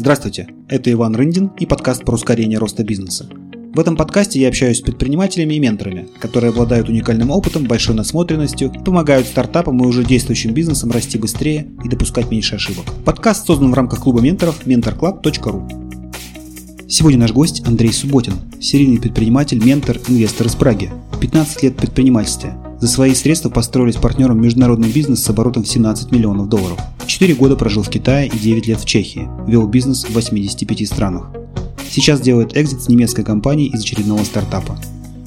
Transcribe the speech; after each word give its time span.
Здравствуйте, 0.00 0.46
это 0.68 0.92
Иван 0.92 1.16
Рындин 1.16 1.50
и 1.58 1.66
подкаст 1.66 2.04
про 2.04 2.14
ускорение 2.14 2.60
роста 2.60 2.84
бизнеса. 2.84 3.28
В 3.74 3.80
этом 3.80 3.96
подкасте 3.96 4.40
я 4.40 4.46
общаюсь 4.46 4.78
с 4.78 4.80
предпринимателями 4.80 5.54
и 5.54 5.58
менторами, 5.58 6.06
которые 6.20 6.50
обладают 6.50 6.88
уникальным 6.88 7.32
опытом, 7.32 7.64
большой 7.64 7.96
насмотренностью, 7.96 8.72
помогают 8.84 9.26
стартапам 9.26 9.82
и 9.82 9.84
уже 9.84 10.04
действующим 10.04 10.54
бизнесам 10.54 10.92
расти 10.92 11.18
быстрее 11.18 11.66
и 11.84 11.88
допускать 11.88 12.30
меньше 12.30 12.54
ошибок. 12.54 12.84
Подкаст 13.04 13.44
создан 13.44 13.72
в 13.72 13.74
рамках 13.74 14.00
клуба 14.00 14.20
менторов 14.20 14.64
mentorclub.ru. 14.64 16.88
Сегодня 16.88 17.18
наш 17.18 17.32
гость 17.32 17.66
Андрей 17.66 17.92
Субботин, 17.92 18.34
серийный 18.60 19.00
предприниматель, 19.00 19.60
ментор, 19.60 19.98
инвестор 20.06 20.46
из 20.46 20.54
Праги. 20.54 20.92
15 21.20 21.64
лет 21.64 21.76
предпринимательства, 21.76 22.67
за 22.80 22.86
свои 22.86 23.14
средства 23.14 23.50
построили 23.50 23.90
с 23.90 23.96
партнером 23.96 24.40
международный 24.40 24.90
бизнес 24.90 25.22
с 25.22 25.30
оборотом 25.30 25.64
в 25.64 25.68
17 25.68 26.12
миллионов 26.12 26.48
долларов. 26.48 26.78
4 27.06 27.34
года 27.34 27.56
прожил 27.56 27.82
в 27.82 27.90
Китае 27.90 28.28
и 28.28 28.38
9 28.38 28.66
лет 28.66 28.80
в 28.80 28.84
Чехии. 28.84 29.28
Вел 29.46 29.66
бизнес 29.66 30.04
в 30.04 30.10
85 30.10 30.86
странах. 30.86 31.30
Сейчас 31.90 32.20
делает 32.20 32.56
экзит 32.56 32.82
с 32.82 32.88
немецкой 32.88 33.24
компанией 33.24 33.70
из 33.70 33.80
очередного 33.80 34.22
стартапа. 34.22 34.78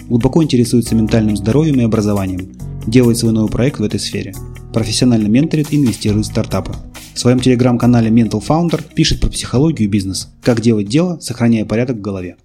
Глубоко 0.07 0.43
интересуется 0.43 0.95
ментальным 0.95 1.35
здоровьем 1.35 1.81
и 1.81 1.83
образованием. 1.83 2.53
Делает 2.87 3.17
свой 3.17 3.33
новый 3.33 3.51
проект 3.51 3.79
в 3.79 3.83
этой 3.83 3.99
сфере. 3.99 4.33
Профессионально 4.73 5.27
менторит 5.27 5.73
и 5.73 5.77
инвестирует 5.77 6.25
в 6.25 6.29
стартапы. 6.29 6.73
В 7.13 7.19
своем 7.19 7.39
телеграм-канале 7.39 8.09
Mental 8.09 8.41
Founder 8.41 8.81
пишет 8.93 9.19
про 9.19 9.29
психологию 9.29 9.87
и 9.87 9.91
бизнес. 9.91 10.29
Как 10.41 10.61
делать 10.61 10.87
дело, 10.87 11.19
сохраняя 11.19 11.65
порядок 11.65 11.97
в 11.97 12.01
голове. 12.01 12.37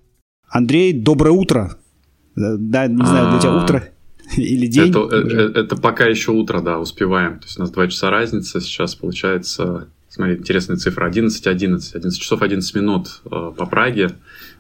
Андрей, 0.49 0.93
доброе 0.93 1.31
утро! 1.31 1.77
Да, 2.35 2.87
не 2.87 3.07
знаю, 3.07 3.31
для 3.31 3.41
тебя 3.41 3.57
утро 3.57 3.89
Или 4.37 4.67
день? 4.67 4.91
Это, 4.91 5.07
это, 5.15 5.61
это 5.61 5.77
пока 5.77 6.07
еще 6.07 6.33
утро, 6.33 6.61
да, 6.61 6.79
успеваем. 6.79 7.39
То 7.39 7.47
есть 7.47 7.59
у 7.59 7.61
нас 7.61 7.71
2 7.71 7.89
часа 7.89 8.11
разница. 8.11 8.61
Сейчас 8.61 8.95
получается, 8.95 9.89
смотри, 10.09 10.37
интересная 10.37 10.77
цифра, 10.77 11.07
11, 11.07 11.47
11. 11.47 11.95
11 11.95 12.21
часов 12.21 12.43
11 12.43 12.75
минут 12.75 13.21
э, 13.25 13.29
по 13.57 13.67
Праге. 13.67 14.11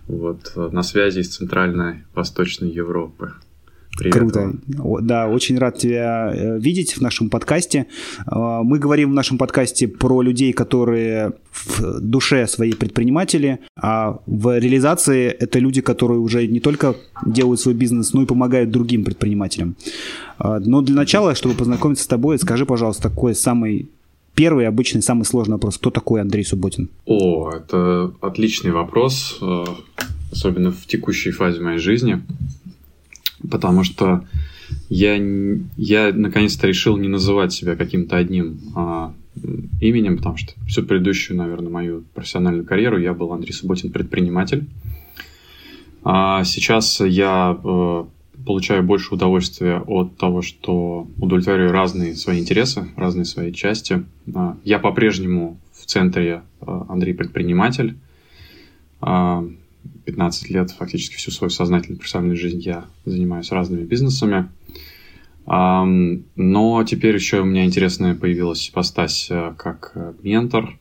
Вот, 0.06 0.52
э, 0.54 0.68
на 0.72 0.82
связи 0.82 1.20
из 1.20 1.34
Центральной 1.34 2.04
Восточной 2.14 2.70
Европы. 2.70 3.32
Привет. 3.96 4.14
Круто. 4.14 4.52
Да, 5.02 5.26
очень 5.28 5.58
рад 5.58 5.78
тебя 5.78 6.30
э, 6.34 6.58
видеть 6.58 6.96
в 6.96 7.00
нашем 7.00 7.30
подкасте. 7.30 7.86
Э, 8.30 8.60
мы 8.62 8.78
говорим 8.78 9.10
в 9.10 9.14
нашем 9.14 9.38
подкасте 9.38 9.88
про 9.88 10.20
людей, 10.20 10.52
которые 10.52 11.32
в 11.52 12.00
душе 12.00 12.46
свои 12.46 12.72
предприниматели, 12.72 13.60
а 13.74 14.18
в 14.26 14.58
реализации 14.58 15.28
это 15.28 15.58
люди, 15.58 15.80
которые 15.80 16.20
уже 16.20 16.46
не 16.46 16.60
только 16.60 16.94
делают 17.24 17.60
свой 17.60 17.74
бизнес, 17.74 18.12
но 18.12 18.22
и 18.22 18.26
помогают 18.26 18.70
другим 18.70 19.02
предпринимателям. 19.04 19.76
Э, 20.38 20.58
но 20.64 20.82
для 20.82 20.94
начала, 20.94 21.34
чтобы 21.34 21.54
познакомиться 21.54 22.04
с 22.04 22.08
тобой, 22.08 22.38
скажи, 22.38 22.66
пожалуйста, 22.66 23.04
такой 23.04 23.34
самый 23.34 23.88
первый, 24.34 24.68
обычный, 24.68 25.00
самый 25.00 25.24
сложный 25.24 25.54
вопрос. 25.54 25.78
Кто 25.78 25.90
такой 25.90 26.20
Андрей 26.20 26.44
Субботин? 26.44 26.90
О, 27.06 27.50
это 27.50 28.12
отличный 28.20 28.72
вопрос, 28.72 29.40
особенно 30.30 30.70
в 30.70 30.86
текущей 30.86 31.30
фазе 31.30 31.62
моей 31.62 31.78
жизни 31.78 32.22
потому 33.50 33.84
что 33.84 34.24
я, 34.88 35.16
я 35.76 36.12
наконец-то 36.12 36.66
решил 36.66 36.96
не 36.96 37.08
называть 37.08 37.52
себя 37.52 37.76
каким-то 37.76 38.16
одним 38.16 38.58
а, 38.74 39.14
именем, 39.80 40.16
потому 40.16 40.36
что 40.36 40.54
всю 40.66 40.82
предыдущую, 40.82 41.36
наверное, 41.36 41.70
мою 41.70 42.04
профессиональную 42.14 42.64
карьеру 42.64 42.98
я 42.98 43.14
был 43.14 43.32
Андрей 43.32 43.52
Субботин 43.52 43.92
предприниматель. 43.92 44.66
А 46.04 46.44
сейчас 46.44 47.00
я 47.00 47.58
а, 47.62 48.08
получаю 48.44 48.82
больше 48.82 49.14
удовольствия 49.14 49.82
от 49.86 50.16
того, 50.16 50.42
что 50.42 51.08
удовлетворяю 51.18 51.72
разные 51.72 52.14
свои 52.14 52.40
интересы, 52.40 52.88
разные 52.96 53.24
свои 53.24 53.52
части. 53.52 54.04
А, 54.34 54.56
я 54.64 54.78
по-прежнему 54.78 55.60
в 55.72 55.86
центре 55.86 56.42
а, 56.60 56.86
Андрей 56.88 57.14
предприниматель. 57.14 57.96
А, 59.00 59.44
15 60.04 60.50
лет, 60.50 60.70
фактически 60.70 61.16
всю 61.16 61.30
свою 61.30 61.50
сознательную 61.50 61.98
профессиональную 61.98 62.38
жизнь 62.38 62.60
я 62.60 62.86
занимаюсь 63.04 63.50
разными 63.50 63.84
бизнесами. 63.84 64.48
Но 65.46 66.84
теперь 66.84 67.14
еще 67.14 67.40
у 67.40 67.44
меня 67.44 67.64
интересная 67.64 68.16
появилась 68.16 68.68
ипостась 68.68 69.28
э, 69.30 69.54
как 69.56 69.92
э, 69.94 70.12
ментор, 70.22 70.76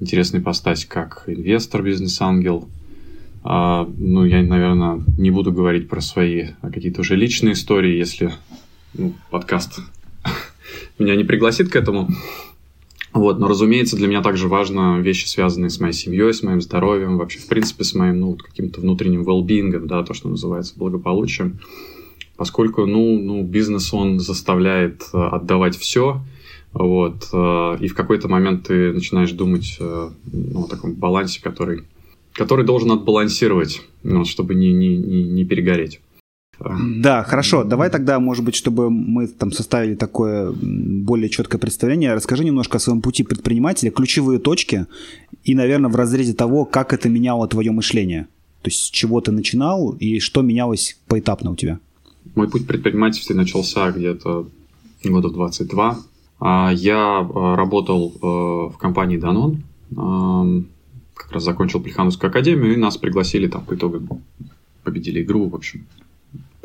интересная 0.00 0.40
ипостась 0.40 0.84
как 0.84 1.24
инвестор, 1.28 1.82
бизнес-ангел. 1.84 2.68
А, 3.44 3.88
ну, 3.96 4.24
я, 4.24 4.42
наверное, 4.42 5.00
не 5.16 5.30
буду 5.30 5.52
говорить 5.52 5.88
про 5.88 6.00
свои 6.00 6.48
какие-то 6.60 7.02
уже 7.02 7.14
личные 7.14 7.52
истории, 7.52 7.96
если 7.96 8.32
ну, 8.94 9.14
подкаст 9.30 9.78
меня 10.98 11.14
не 11.14 11.24
пригласит 11.24 11.68
к 11.68 11.76
этому. 11.76 12.08
Вот, 13.14 13.38
но, 13.38 13.46
разумеется, 13.46 13.94
для 13.94 14.08
меня 14.08 14.22
также 14.22 14.48
важно 14.48 14.98
вещи, 14.98 15.26
связанные 15.26 15.70
с 15.70 15.78
моей 15.78 15.92
семьей, 15.92 16.34
с 16.34 16.42
моим 16.42 16.60
здоровьем, 16.60 17.16
вообще, 17.16 17.38
в 17.38 17.46
принципе, 17.46 17.84
с 17.84 17.94
моим, 17.94 18.18
ну, 18.18 18.34
каким-то 18.34 18.80
внутренним 18.80 19.22
well 19.22 19.86
да, 19.86 20.02
то, 20.02 20.14
что 20.14 20.28
называется 20.28 20.74
благополучием. 20.76 21.60
Поскольку, 22.36 22.86
ну, 22.86 23.16
ну, 23.20 23.44
бизнес, 23.44 23.94
он 23.94 24.18
заставляет 24.18 25.04
э, 25.12 25.16
отдавать 25.16 25.76
все, 25.78 26.22
вот, 26.72 27.28
э, 27.32 27.76
и 27.80 27.86
в 27.86 27.94
какой-то 27.94 28.26
момент 28.26 28.66
ты 28.66 28.92
начинаешь 28.92 29.30
думать 29.30 29.76
э, 29.78 30.10
ну, 30.32 30.64
о 30.64 30.66
таком 30.66 30.94
балансе, 30.94 31.40
который, 31.40 31.82
который 32.32 32.64
должен 32.64 32.90
отбалансировать, 32.90 33.82
ну, 34.02 34.24
чтобы 34.24 34.56
не, 34.56 34.72
не, 34.72 34.96
не, 34.96 35.22
не 35.22 35.44
перегореть. 35.44 36.00
Да, 36.60 37.22
хорошо. 37.24 37.64
Давай 37.64 37.90
тогда, 37.90 38.20
может 38.20 38.44
быть, 38.44 38.54
чтобы 38.54 38.90
мы 38.90 39.26
там 39.26 39.52
составили 39.52 39.94
такое 39.94 40.52
более 40.52 41.28
четкое 41.28 41.60
представление, 41.60 42.14
расскажи 42.14 42.44
немножко 42.44 42.76
о 42.76 42.80
своем 42.80 43.02
пути 43.02 43.22
предпринимателя, 43.22 43.90
ключевые 43.90 44.38
точки 44.38 44.86
и, 45.42 45.54
наверное, 45.54 45.90
в 45.90 45.96
разрезе 45.96 46.34
того, 46.34 46.64
как 46.64 46.92
это 46.92 47.08
меняло 47.08 47.48
твое 47.48 47.72
мышление. 47.72 48.28
То 48.62 48.70
есть 48.70 48.80
с 48.80 48.90
чего 48.90 49.20
ты 49.20 49.30
начинал 49.32 49.92
и 49.92 50.20
что 50.20 50.42
менялось 50.42 50.98
поэтапно 51.06 51.50
у 51.50 51.56
тебя? 51.56 51.78
Мой 52.34 52.48
путь 52.48 52.66
предпринимательства 52.66 53.34
начался 53.34 53.90
где-то 53.90 54.48
года 55.04 55.28
в 55.28 55.32
22. 55.32 55.98
А, 56.40 56.72
я 56.72 57.18
а, 57.18 57.56
работал 57.56 58.12
э, 58.14 58.26
в 58.72 58.78
компании 58.78 59.20
Danone, 59.20 59.58
как 61.14 61.32
раз 61.32 61.44
закончил 61.44 61.80
Плехановскую 61.80 62.30
академию, 62.30 62.72
и 62.72 62.76
нас 62.76 62.96
пригласили 62.96 63.46
там 63.46 63.64
по 63.64 63.74
итогам 63.74 64.08
победили 64.82 65.22
игру, 65.22 65.48
в 65.48 65.54
общем, 65.54 65.86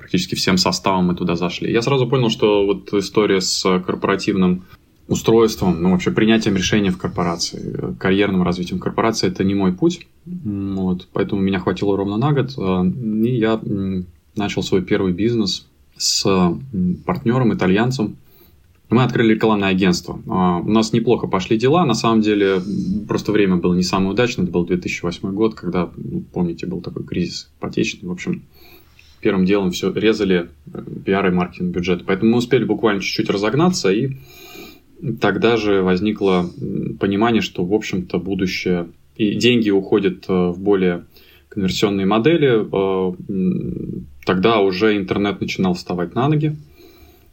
практически 0.09 0.33
всем 0.33 0.57
составом 0.57 1.05
мы 1.05 1.15
туда 1.15 1.35
зашли. 1.35 1.71
Я 1.71 1.83
сразу 1.83 2.07
понял, 2.07 2.31
что 2.31 2.65
вот 2.65 2.91
история 2.93 3.41
с 3.41 3.61
корпоративным 3.85 4.63
устройством, 5.07 5.83
ну, 5.83 5.91
вообще 5.91 6.09
принятием 6.09 6.55
решений 6.55 6.89
в 6.89 6.97
корпорации, 6.97 7.93
карьерным 7.99 8.41
развитием 8.41 8.79
корпорации, 8.79 9.27
это 9.27 9.43
не 9.43 9.53
мой 9.53 9.71
путь. 9.71 10.07
Вот, 10.25 11.07
поэтому 11.13 11.41
меня 11.41 11.59
хватило 11.59 11.95
ровно 11.95 12.17
на 12.17 12.33
год, 12.33 12.53
а, 12.57 12.83
и 12.85 13.35
я 13.37 13.61
начал 14.35 14.63
свой 14.63 14.81
первый 14.81 15.13
бизнес 15.13 15.67
с 15.95 16.25
партнером, 17.05 17.53
итальянцем. 17.53 18.15
Мы 18.89 19.03
открыли 19.03 19.35
рекламное 19.35 19.69
агентство. 19.69 20.19
А, 20.27 20.57
у 20.57 20.69
нас 20.71 20.91
неплохо 20.91 21.27
пошли 21.27 21.55
дела. 21.59 21.85
На 21.85 21.93
самом 21.93 22.21
деле, 22.21 22.59
просто 23.07 23.31
время 23.31 23.57
было 23.57 23.75
не 23.75 23.83
самое 23.83 24.11
удачное. 24.11 24.45
Это 24.45 24.53
был 24.53 24.65
2008 24.65 25.31
год, 25.33 25.53
когда, 25.53 25.91
ну, 25.95 26.23
помните, 26.33 26.65
был 26.65 26.81
такой 26.81 27.03
кризис 27.03 27.51
ипотечный. 27.59 28.09
В 28.09 28.11
общем, 28.11 28.41
первым 29.19 29.45
делом 29.45 29.71
все 29.71 29.91
резали 29.91 30.49
э, 30.73 30.83
пиар 31.05 31.27
и 31.27 31.31
маркетинг 31.31 31.75
бюджет. 31.75 32.05
Поэтому 32.05 32.31
мы 32.31 32.37
успели 32.37 32.63
буквально 32.63 33.01
чуть-чуть 33.01 33.29
разогнаться, 33.29 33.91
и 33.91 34.11
тогда 35.21 35.57
же 35.57 35.81
возникло 35.81 36.49
понимание, 36.99 37.41
что, 37.41 37.63
в 37.63 37.73
общем-то, 37.73 38.19
будущее 38.19 38.89
и 39.15 39.35
деньги 39.35 39.69
уходят 39.69 40.25
э, 40.27 40.33
в 40.33 40.59
более 40.59 41.05
конверсионные 41.49 42.05
модели. 42.05 42.65
Э, 42.65 43.15
тогда 44.25 44.59
уже 44.59 44.97
интернет 44.97 45.41
начинал 45.41 45.73
вставать 45.73 46.15
на 46.15 46.27
ноги. 46.27 46.55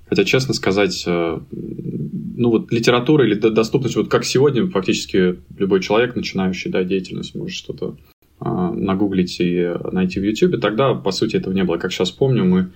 Хотя, 0.08 0.24
честно 0.24 0.54
сказать, 0.54 1.04
ну 1.04 2.50
вот 2.50 2.70
литература 2.70 3.26
или 3.26 3.34
доступность, 3.34 3.96
вот 3.96 4.08
как 4.08 4.24
сегодня 4.24 4.70
фактически 4.70 5.40
любой 5.58 5.80
человек, 5.80 6.14
начинающий 6.14 6.70
да, 6.70 6.84
деятельность, 6.84 7.34
может 7.34 7.56
что-то 7.56 7.96
нагуглить 8.72 9.40
и 9.40 9.74
найти 9.92 10.20
в 10.20 10.24
YouTube, 10.24 10.60
тогда, 10.60 10.94
по 10.94 11.10
сути, 11.10 11.36
этого 11.36 11.52
не 11.52 11.64
было. 11.64 11.76
Как 11.76 11.92
сейчас 11.92 12.10
помню, 12.10 12.44
мы, 12.44 12.70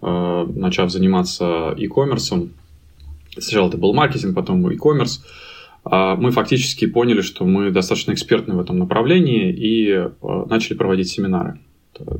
а, 0.00 0.44
начав 0.46 0.90
заниматься 0.90 1.74
e-commerce, 1.76 2.48
сначала 3.32 3.68
это 3.68 3.78
был 3.78 3.94
маркетинг, 3.94 4.34
потом 4.34 4.68
e-commerce, 4.68 5.20
а, 5.84 6.16
мы 6.16 6.30
фактически 6.30 6.86
поняли, 6.86 7.20
что 7.20 7.44
мы 7.44 7.70
достаточно 7.70 8.12
экспертны 8.12 8.54
в 8.54 8.60
этом 8.60 8.78
направлении 8.78 9.52
и 9.52 10.08
начали 10.48 10.76
проводить 10.76 11.08
семинары. 11.08 11.58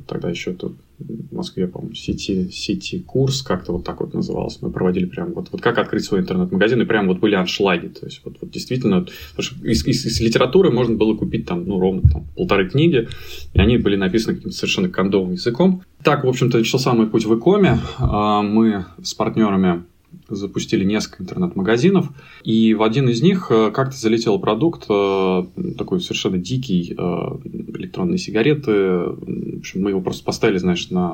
Тогда 0.06 0.30
еще 0.30 0.52
тут 0.52 0.76
в 0.98 1.34
Москве, 1.34 1.66
по-моему, 1.66 1.94
сети, 1.94 2.48
сети 2.50 3.00
курс, 3.00 3.42
как-то 3.42 3.72
вот 3.72 3.84
так 3.84 4.00
вот 4.00 4.14
назывался. 4.14 4.58
Мы 4.62 4.70
проводили 4.70 5.06
прям 5.06 5.32
вот, 5.32 5.48
вот 5.50 5.60
как 5.60 5.78
открыть 5.78 6.04
свой 6.04 6.20
интернет-магазин, 6.20 6.80
и 6.80 6.84
прям 6.84 7.08
вот 7.08 7.18
были 7.18 7.34
аншлаги. 7.34 7.88
То 7.88 8.06
есть 8.06 8.20
вот, 8.24 8.36
вот 8.40 8.50
действительно, 8.50 9.06
из, 9.36 9.86
из, 9.86 10.06
из 10.06 10.20
литературы 10.20 10.70
можно 10.70 10.96
было 10.96 11.16
купить 11.16 11.46
там, 11.46 11.64
ну, 11.66 11.80
ровно 11.80 12.02
там, 12.02 12.26
полторы 12.36 12.68
книги, 12.68 13.08
и 13.52 13.58
они 13.58 13.78
были 13.78 13.96
написаны 13.96 14.36
каким-то 14.36 14.56
совершенно 14.56 14.88
кондовым 14.88 15.32
языком. 15.32 15.82
Так, 16.02 16.24
в 16.24 16.28
общем-то, 16.28 16.58
начался 16.58 16.92
мой 16.92 17.08
путь 17.08 17.24
в 17.24 17.36
Икоме. 17.36 17.78
А, 17.98 18.42
мы 18.42 18.84
с 19.02 19.14
партнерами 19.14 19.84
запустили 20.28 20.84
несколько 20.84 21.22
интернет-магазинов, 21.22 22.08
и 22.42 22.74
в 22.74 22.82
один 22.82 23.08
из 23.08 23.22
них 23.22 23.48
э, 23.50 23.70
как-то 23.70 23.96
залетел 23.96 24.38
продукт, 24.38 24.86
э, 24.88 25.44
такой 25.76 26.00
совершенно 26.00 26.38
дикий, 26.38 26.92
электронные 26.92 28.18
сигареты. 28.18 28.72
В 28.72 29.58
общем, 29.58 29.82
мы 29.82 29.90
его 29.90 30.00
просто 30.00 30.24
поставили, 30.24 30.58
знаешь, 30.58 30.90
на 30.90 31.10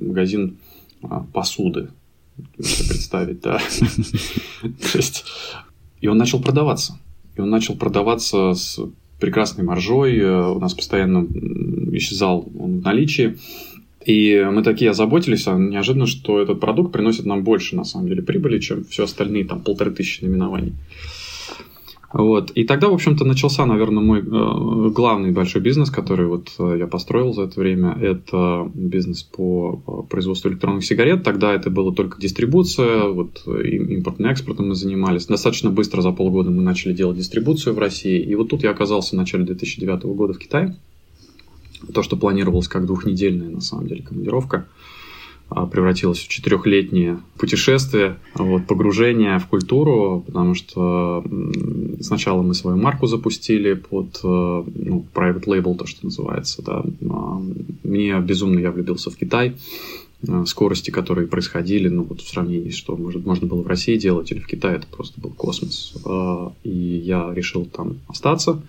магазин 0.00 0.58
посуды. 1.32 1.88
Можете 2.58 2.88
представить, 2.88 3.40
да. 3.40 3.60
И 6.00 6.08
он 6.08 6.18
начал 6.18 6.40
продаваться. 6.40 6.98
И 7.36 7.40
он 7.40 7.50
начал 7.50 7.76
продаваться 7.76 8.54
с 8.54 8.80
прекрасной 9.20 9.64
маржой, 9.64 10.20
у 10.20 10.58
нас 10.58 10.74
постоянно 10.74 11.26
исчезал 11.96 12.48
он 12.58 12.80
в 12.80 12.82
наличии. 12.82 13.38
И 14.04 14.46
мы 14.50 14.62
такие 14.62 14.90
озаботились, 14.90 15.46
а 15.46 15.54
неожиданно, 15.54 16.06
что 16.06 16.40
этот 16.40 16.60
продукт 16.60 16.92
приносит 16.92 17.26
нам 17.26 17.44
больше, 17.44 17.76
на 17.76 17.84
самом 17.84 18.08
деле, 18.08 18.22
прибыли, 18.22 18.58
чем 18.58 18.84
все 18.84 19.04
остальные, 19.04 19.44
там, 19.44 19.60
полторы 19.60 19.90
тысячи 19.90 20.24
наименований. 20.24 20.74
Вот. 22.12 22.50
И 22.50 22.64
тогда, 22.64 22.88
в 22.88 22.94
общем-то, 22.94 23.24
начался, 23.24 23.64
наверное, 23.64 24.02
мой 24.02 24.20
э, 24.20 24.90
главный 24.90 25.32
большой 25.32 25.62
бизнес, 25.62 25.90
который 25.90 26.26
вот 26.26 26.52
э, 26.58 26.76
я 26.78 26.86
построил 26.86 27.32
за 27.32 27.44
это 27.44 27.58
время. 27.58 27.96
Это 28.00 28.70
бизнес 28.74 29.22
по 29.22 29.82
э, 29.86 30.10
производству 30.10 30.50
электронных 30.50 30.84
сигарет. 30.84 31.22
Тогда 31.22 31.54
это 31.54 31.70
было 31.70 31.94
только 31.94 32.20
дистрибуция, 32.20 33.04
вот 33.04 33.42
э, 33.46 33.66
импортным 33.66 34.30
экспортом 34.30 34.68
мы 34.68 34.74
занимались. 34.74 35.26
Достаточно 35.26 35.70
быстро, 35.70 36.02
за 36.02 36.12
полгода 36.12 36.50
мы 36.50 36.62
начали 36.62 36.92
делать 36.92 37.16
дистрибуцию 37.16 37.74
в 37.74 37.78
России. 37.78 38.20
И 38.20 38.34
вот 38.34 38.50
тут 38.50 38.62
я 38.62 38.72
оказался 38.72 39.16
в 39.16 39.18
начале 39.18 39.44
2009 39.44 40.02
года 40.04 40.34
в 40.34 40.38
Китае 40.38 40.76
то, 41.92 42.02
что 42.02 42.16
планировалось 42.16 42.68
как 42.68 42.86
двухнедельная, 42.86 43.50
на 43.50 43.60
самом 43.60 43.86
деле, 43.86 44.02
командировка, 44.02 44.66
а, 45.54 45.66
превратилось 45.66 46.18
в 46.18 46.28
четырехлетнее 46.28 47.18
путешествие, 47.36 48.18
вот, 48.34 48.66
погружение 48.66 49.38
в 49.38 49.46
культуру, 49.48 50.24
потому 50.26 50.54
что 50.54 51.24
сначала 52.00 52.42
мы 52.42 52.54
свою 52.54 52.76
марку 52.78 53.06
запустили 53.06 53.74
под 53.74 54.20
э, 54.24 54.64
ну, 54.74 55.04
private 55.12 55.44
label, 55.44 55.76
то, 55.76 55.86
что 55.86 56.06
называется. 56.06 56.62
Да. 56.62 56.84
А, 57.10 57.42
мне 57.82 58.18
безумно 58.20 58.60
я 58.60 58.70
влюбился 58.70 59.10
в 59.10 59.16
Китай. 59.16 59.56
А, 60.26 60.46
скорости, 60.46 60.90
которые 60.90 61.26
происходили, 61.26 61.88
ну 61.88 62.04
вот 62.04 62.22
в 62.22 62.28
сравнении, 62.28 62.70
что 62.70 62.96
может, 62.96 63.26
можно 63.26 63.46
было 63.46 63.62
в 63.62 63.66
России 63.66 63.96
делать 63.96 64.30
или 64.30 64.38
в 64.38 64.46
Китае, 64.46 64.76
это 64.76 64.86
просто 64.86 65.20
был 65.20 65.30
космос. 65.30 65.94
И 66.64 67.02
я 67.04 67.32
решил 67.34 67.66
там 67.66 67.98
остаться. 68.08 68.62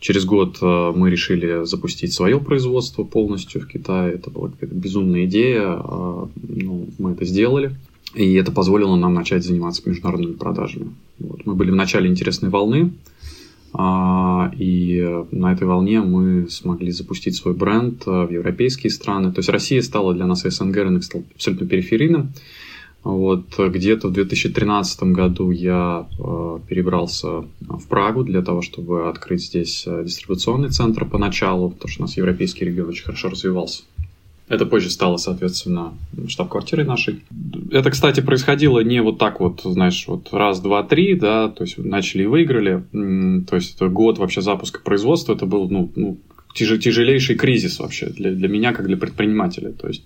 Через 0.00 0.24
год 0.24 0.58
э, 0.62 0.92
мы 0.96 1.10
решили 1.10 1.66
запустить 1.66 2.14
свое 2.14 2.40
производство 2.40 3.04
полностью 3.04 3.60
в 3.60 3.66
Китае. 3.66 4.14
Это 4.14 4.30
была 4.30 4.48
какая-то 4.48 4.74
безумная 4.74 5.26
идея. 5.26 5.62
А, 5.66 6.28
ну, 6.42 6.88
мы 6.98 7.12
это 7.12 7.26
сделали. 7.26 7.76
И 8.14 8.32
это 8.34 8.50
позволило 8.50 8.96
нам 8.96 9.12
начать 9.12 9.44
заниматься 9.44 9.82
международными 9.84 10.32
продажами. 10.32 10.94
Вот. 11.18 11.44
Мы 11.44 11.54
были 11.54 11.70
в 11.70 11.76
начале 11.76 12.08
интересной 12.08 12.48
волны. 12.48 12.92
А, 13.74 14.50
и 14.56 15.06
на 15.30 15.52
этой 15.52 15.66
волне 15.66 16.00
мы 16.00 16.48
смогли 16.48 16.90
запустить 16.90 17.36
свой 17.36 17.52
бренд 17.52 18.02
э, 18.06 18.24
в 18.24 18.30
европейские 18.30 18.90
страны. 18.90 19.32
То 19.32 19.40
есть 19.40 19.50
Россия 19.50 19.82
стала 19.82 20.14
для 20.14 20.26
нас 20.26 20.42
СНГ 20.42 20.76
рынок 20.76 21.02
абсолютно 21.34 21.66
периферийным. 21.66 22.32
Вот 23.02 23.58
где-то 23.58 24.08
в 24.08 24.12
2013 24.12 25.02
году 25.04 25.50
я 25.50 26.06
э, 26.18 26.58
перебрался 26.68 27.44
в 27.60 27.86
Прагу 27.88 28.24
для 28.24 28.42
того, 28.42 28.60
чтобы 28.60 29.08
открыть 29.08 29.42
здесь 29.42 29.84
э, 29.86 30.04
дистрибуционный 30.04 30.68
центр 30.68 31.06
поначалу, 31.06 31.70
потому 31.70 31.88
что 31.88 32.02
у 32.02 32.06
нас 32.06 32.16
европейский 32.18 32.66
регион 32.66 32.90
очень 32.90 33.04
хорошо 33.04 33.30
развивался. 33.30 33.84
Это 34.50 34.66
позже 34.66 34.90
стало, 34.90 35.16
соответственно, 35.16 35.94
штаб-квартирой 36.26 36.84
нашей. 36.84 37.20
Это, 37.70 37.90
кстати, 37.90 38.20
происходило 38.20 38.80
не 38.80 39.00
вот 39.00 39.16
так 39.16 39.38
вот, 39.38 39.60
знаешь, 39.62 40.04
вот 40.08 40.28
раз, 40.32 40.60
два, 40.60 40.82
три, 40.82 41.14
да, 41.14 41.48
то 41.48 41.62
есть 41.62 41.78
начали 41.78 42.24
и 42.24 42.26
выиграли. 42.26 42.82
То 43.48 43.54
есть 43.56 43.76
это 43.76 43.88
год 43.88 44.18
вообще 44.18 44.42
запуска 44.42 44.80
производства, 44.80 45.34
это 45.34 45.46
был, 45.46 45.70
ну, 45.70 45.90
ну 45.94 46.18
тяжелейший 46.52 47.36
кризис 47.36 47.78
вообще 47.78 48.06
для, 48.06 48.32
для 48.32 48.48
меня, 48.48 48.72
как 48.72 48.86
для 48.88 48.96
предпринимателя. 48.96 49.70
То 49.70 49.86
есть 49.86 50.02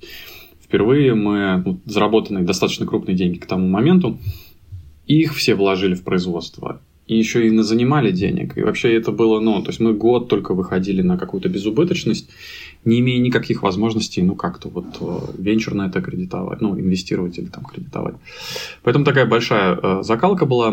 Впервые 0.65 1.15
мы 1.15 1.63
ну, 1.65 1.81
заработанные 1.85 2.45
достаточно 2.45 2.87
крупные 2.87 3.15
деньги 3.15 3.39
к 3.39 3.47
тому 3.47 3.69
моменту, 3.69 4.19
их 5.07 5.35
все 5.35 5.55
вложили 5.55 5.95
в 5.95 6.03
производство 6.03 6.81
и 7.07 7.19
еще 7.19 7.47
и 7.47 7.59
занимали 7.59 8.11
денег. 8.11 8.57
И 8.57 8.63
вообще 8.63 8.95
это 8.95 9.13
было, 9.13 9.41
ну, 9.41 9.61
то 9.63 9.69
есть 9.69 9.81
мы 9.81 9.93
год 9.93 10.29
только 10.29 10.55
выходили 10.55 11.03
на 11.03 11.19
какую-то 11.19 11.51
безубыточность, 11.51 12.31
не 12.85 13.01
имея 13.01 13.21
никаких 13.21 13.63
возможностей, 13.63 14.23
ну, 14.23 14.35
как-то 14.35 14.69
вот 14.69 14.87
э, 15.01 15.19
венчурно 15.39 15.83
это 15.83 16.01
кредитовать, 16.03 16.61
ну, 16.61 16.79
инвестировать 16.79 17.39
или 17.39 17.47
там 17.47 17.65
кредитовать. 17.65 18.15
Поэтому 18.83 19.05
такая 19.05 19.27
большая 19.27 19.79
э, 19.83 20.03
закалка 20.03 20.47
была. 20.47 20.73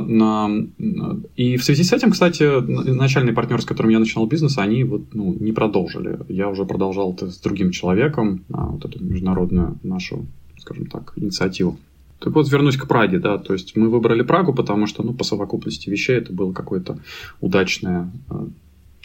И 1.36 1.58
в 1.58 1.63
связи 1.63 1.84
с 1.84 1.94
этим, 1.94 2.12
кстати, 2.12 2.44
начальный 2.62 3.34
партнер, 3.34 3.62
с 3.62 3.66
которым 3.66 3.92
я 3.92 4.00
начинал 4.00 4.28
бизнес, 4.28 4.58
они 4.58 4.84
вот, 4.84 5.13
ну, 5.13 5.36
не 5.40 5.52
продолжили. 5.52 6.19
Я 6.28 6.50
уже 6.50 6.66
продолжал 6.66 7.13
это 7.13 7.30
с 7.30 7.38
другим 7.38 7.72
человеком, 7.72 8.44
а, 8.52 8.68
вот 8.68 8.86
эту 8.86 9.04
международную 9.04 9.80
нашу, 9.84 10.25
скажем 10.60 10.86
так, 10.88 11.14
инициативу. 11.16 11.78
Так 12.19 12.34
вот, 12.36 12.52
вернусь 12.52 12.78
к 12.78 12.88
Праге, 12.88 13.18
да, 13.18 13.40
то 13.40 13.54
есть 13.54 13.75
мы 13.75 13.90
выбрали 13.90 14.22
Прагу, 14.22 14.54
потому 14.54 14.86
что, 14.86 15.02
ну, 15.02 15.14
по 15.14 15.24
совокупности 15.24 15.90
вещей 15.90 16.18
это 16.18 16.31
было 16.31 16.54
какое-то 16.54 17.00
удачное 17.40 18.12
э, 18.30 18.48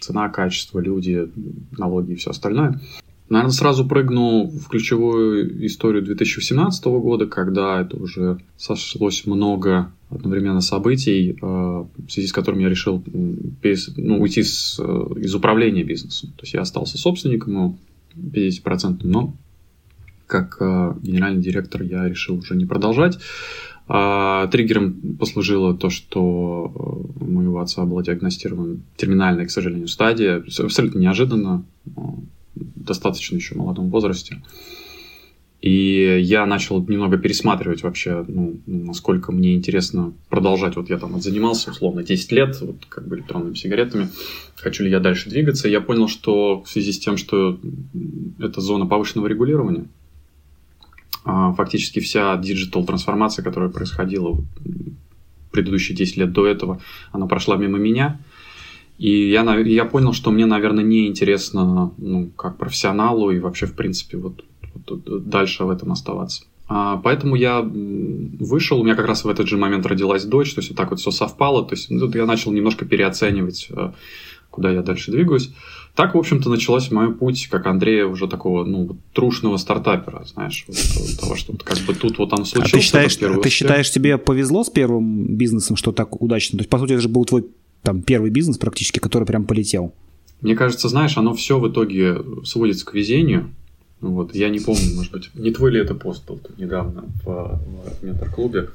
цена, 0.00 0.28
качество, 0.28 0.78
люди, 0.78 1.30
налоги 1.76 2.12
и 2.12 2.16
все 2.16 2.30
остальное. 2.30 2.80
Наверное, 3.28 3.52
сразу 3.52 3.84
прыгну 3.84 4.46
в 4.46 4.68
ключевую 4.68 5.66
историю 5.66 6.04
2017 6.04 6.84
года, 6.84 7.26
когда 7.26 7.80
это 7.80 7.96
уже 7.96 8.38
сошлось 8.56 9.26
много 9.26 9.90
одновременно 10.10 10.60
событий, 10.60 11.32
э, 11.32 11.36
в 11.42 12.08
связи 12.08 12.28
с 12.28 12.32
которыми 12.32 12.62
я 12.62 12.68
решил 12.68 13.02
ну, 13.06 14.20
уйти 14.20 14.44
с, 14.44 14.78
э, 14.78 14.82
из 15.18 15.34
управления 15.34 15.82
бизнесом. 15.82 16.30
То 16.36 16.44
есть 16.44 16.54
я 16.54 16.60
остался 16.60 16.98
собственником 16.98 17.78
50%, 18.14 19.00
но 19.02 19.34
как 20.28 20.58
э, 20.60 20.94
генеральный 21.02 21.42
директор 21.42 21.82
я 21.82 22.08
решил 22.08 22.36
уже 22.36 22.54
не 22.54 22.64
продолжать. 22.64 23.18
А, 23.88 24.48
триггером 24.48 25.16
послужило 25.18 25.76
то, 25.76 25.90
что 25.90 26.72
э, 26.74 27.24
у 27.24 27.30
моего 27.30 27.60
отца 27.60 27.84
была 27.84 28.02
диагностирована 28.02 28.78
терминальная, 28.96 29.46
к 29.46 29.50
сожалению, 29.50 29.86
стадия. 29.86 30.44
Абсолютно 30.58 30.98
неожиданно, 30.98 31.64
достаточно 32.56 33.36
еще 33.36 33.54
в 33.54 33.58
молодом 33.58 33.90
возрасте. 33.90 34.42
И 35.60 36.20
я 36.22 36.46
начал 36.46 36.80
немного 36.80 37.16
пересматривать 37.16 37.82
вообще, 37.82 38.24
ну, 38.28 38.60
насколько 38.66 39.32
мне 39.32 39.54
интересно 39.54 40.12
продолжать. 40.28 40.76
Вот 40.76 40.90
я 40.90 40.98
там 40.98 41.20
занимался 41.20 41.70
условно 41.70 42.02
10 42.02 42.32
лет, 42.32 42.60
вот 42.60 42.84
как 42.88 43.08
бы 43.08 43.16
электронными 43.16 43.54
сигаретами. 43.54 44.08
Хочу 44.56 44.84
ли 44.84 44.90
я 44.90 45.00
дальше 45.00 45.30
двигаться? 45.30 45.68
Я 45.68 45.80
понял, 45.80 46.08
что 46.08 46.62
в 46.62 46.68
связи 46.68 46.92
с 46.92 46.98
тем, 46.98 47.16
что 47.16 47.58
это 48.38 48.60
зона 48.60 48.86
повышенного 48.86 49.26
регулирования, 49.28 49.86
фактически 51.26 52.00
вся 52.00 52.36
digital 52.36 52.84
трансформация, 52.84 53.42
которая 53.42 53.68
происходила 53.68 54.38
предыдущие 55.50 55.96
10 55.96 56.16
лет 56.18 56.32
до 56.32 56.46
этого, 56.46 56.80
она 57.12 57.26
прошла 57.26 57.56
мимо 57.56 57.78
меня. 57.78 58.20
И 58.98 59.30
я, 59.30 59.42
я 59.58 59.84
понял, 59.84 60.12
что 60.12 60.30
мне, 60.30 60.46
наверное, 60.46 60.84
не 60.84 61.06
интересно, 61.06 61.92
ну, 61.98 62.30
как 62.36 62.56
профессионалу 62.56 63.30
и 63.30 63.40
вообще, 63.40 63.66
в 63.66 63.74
принципе, 63.74 64.16
вот, 64.16 64.44
вот 64.74 65.28
дальше 65.28 65.64
в 65.64 65.70
этом 65.70 65.92
оставаться. 65.92 66.44
А, 66.68 66.96
поэтому 66.96 67.36
я 67.36 67.60
вышел, 67.60 68.80
у 68.80 68.84
меня 68.84 68.96
как 68.96 69.06
раз 69.06 69.24
в 69.24 69.28
этот 69.28 69.46
же 69.46 69.56
момент 69.56 69.86
родилась 69.86 70.24
дочь, 70.24 70.54
то 70.54 70.60
есть 70.60 70.70
вот 70.70 70.78
так 70.78 70.90
вот 70.90 71.00
все 71.00 71.10
совпало, 71.10 71.64
то 71.64 71.74
есть 71.74 71.90
ну, 71.90 72.10
я 72.10 72.26
начал 72.26 72.52
немножко 72.52 72.84
переоценивать, 72.84 73.68
э, 73.70 73.92
куда 74.50 74.70
я 74.70 74.82
дальше 74.82 75.12
двигаюсь. 75.12 75.52
Так, 75.96 76.14
в 76.14 76.18
общем-то, 76.18 76.50
началась 76.50 76.90
мой 76.90 77.14
путь, 77.14 77.48
как 77.50 77.66
Андрея, 77.66 78.04
уже 78.04 78.28
такого, 78.28 78.64
ну, 78.64 78.98
трушного 79.14 79.56
стартапера, 79.56 80.26
знаешь, 80.26 80.66
вот, 80.68 80.76
того, 81.18 81.36
что 81.36 81.52
вот, 81.52 81.62
как 81.62 81.78
бы 81.78 81.94
тут 81.94 82.18
вот 82.18 82.34
он 82.34 82.44
случился. 82.44 82.76
А 82.76 82.78
ты 82.78 82.84
считаешь, 82.84 83.16
а 83.22 83.40
ты 83.40 83.48
считаешь, 83.48 83.90
тебе 83.90 84.18
повезло 84.18 84.62
с 84.62 84.68
первым 84.68 85.36
бизнесом, 85.36 85.74
что 85.74 85.92
так 85.92 86.20
удачно? 86.20 86.58
То 86.58 86.62
есть, 86.62 86.70
по 86.70 86.78
сути, 86.78 86.92
это 86.92 87.00
же 87.00 87.08
был 87.08 87.24
твой 87.24 87.46
там 87.82 88.02
первый 88.02 88.30
бизнес 88.30 88.58
практически, 88.58 88.98
который 88.98 89.24
прям 89.24 89.46
полетел. 89.46 89.94
Мне 90.42 90.54
кажется, 90.54 90.90
знаешь, 90.90 91.16
оно 91.16 91.32
все 91.32 91.58
в 91.58 91.66
итоге 91.66 92.18
сводится 92.44 92.84
к 92.84 92.92
везению. 92.92 93.48
Вот, 94.02 94.34
я 94.34 94.50
не 94.50 94.60
помню, 94.60 94.94
может 94.94 95.12
быть, 95.12 95.30
не 95.34 95.50
твой 95.50 95.70
ли 95.70 95.80
это 95.80 95.94
пост 95.94 96.26
был 96.28 96.36
тут 96.36 96.58
недавно 96.58 97.04
в, 97.24 97.58
в 97.96 98.04
ментор-клубе, 98.04 98.68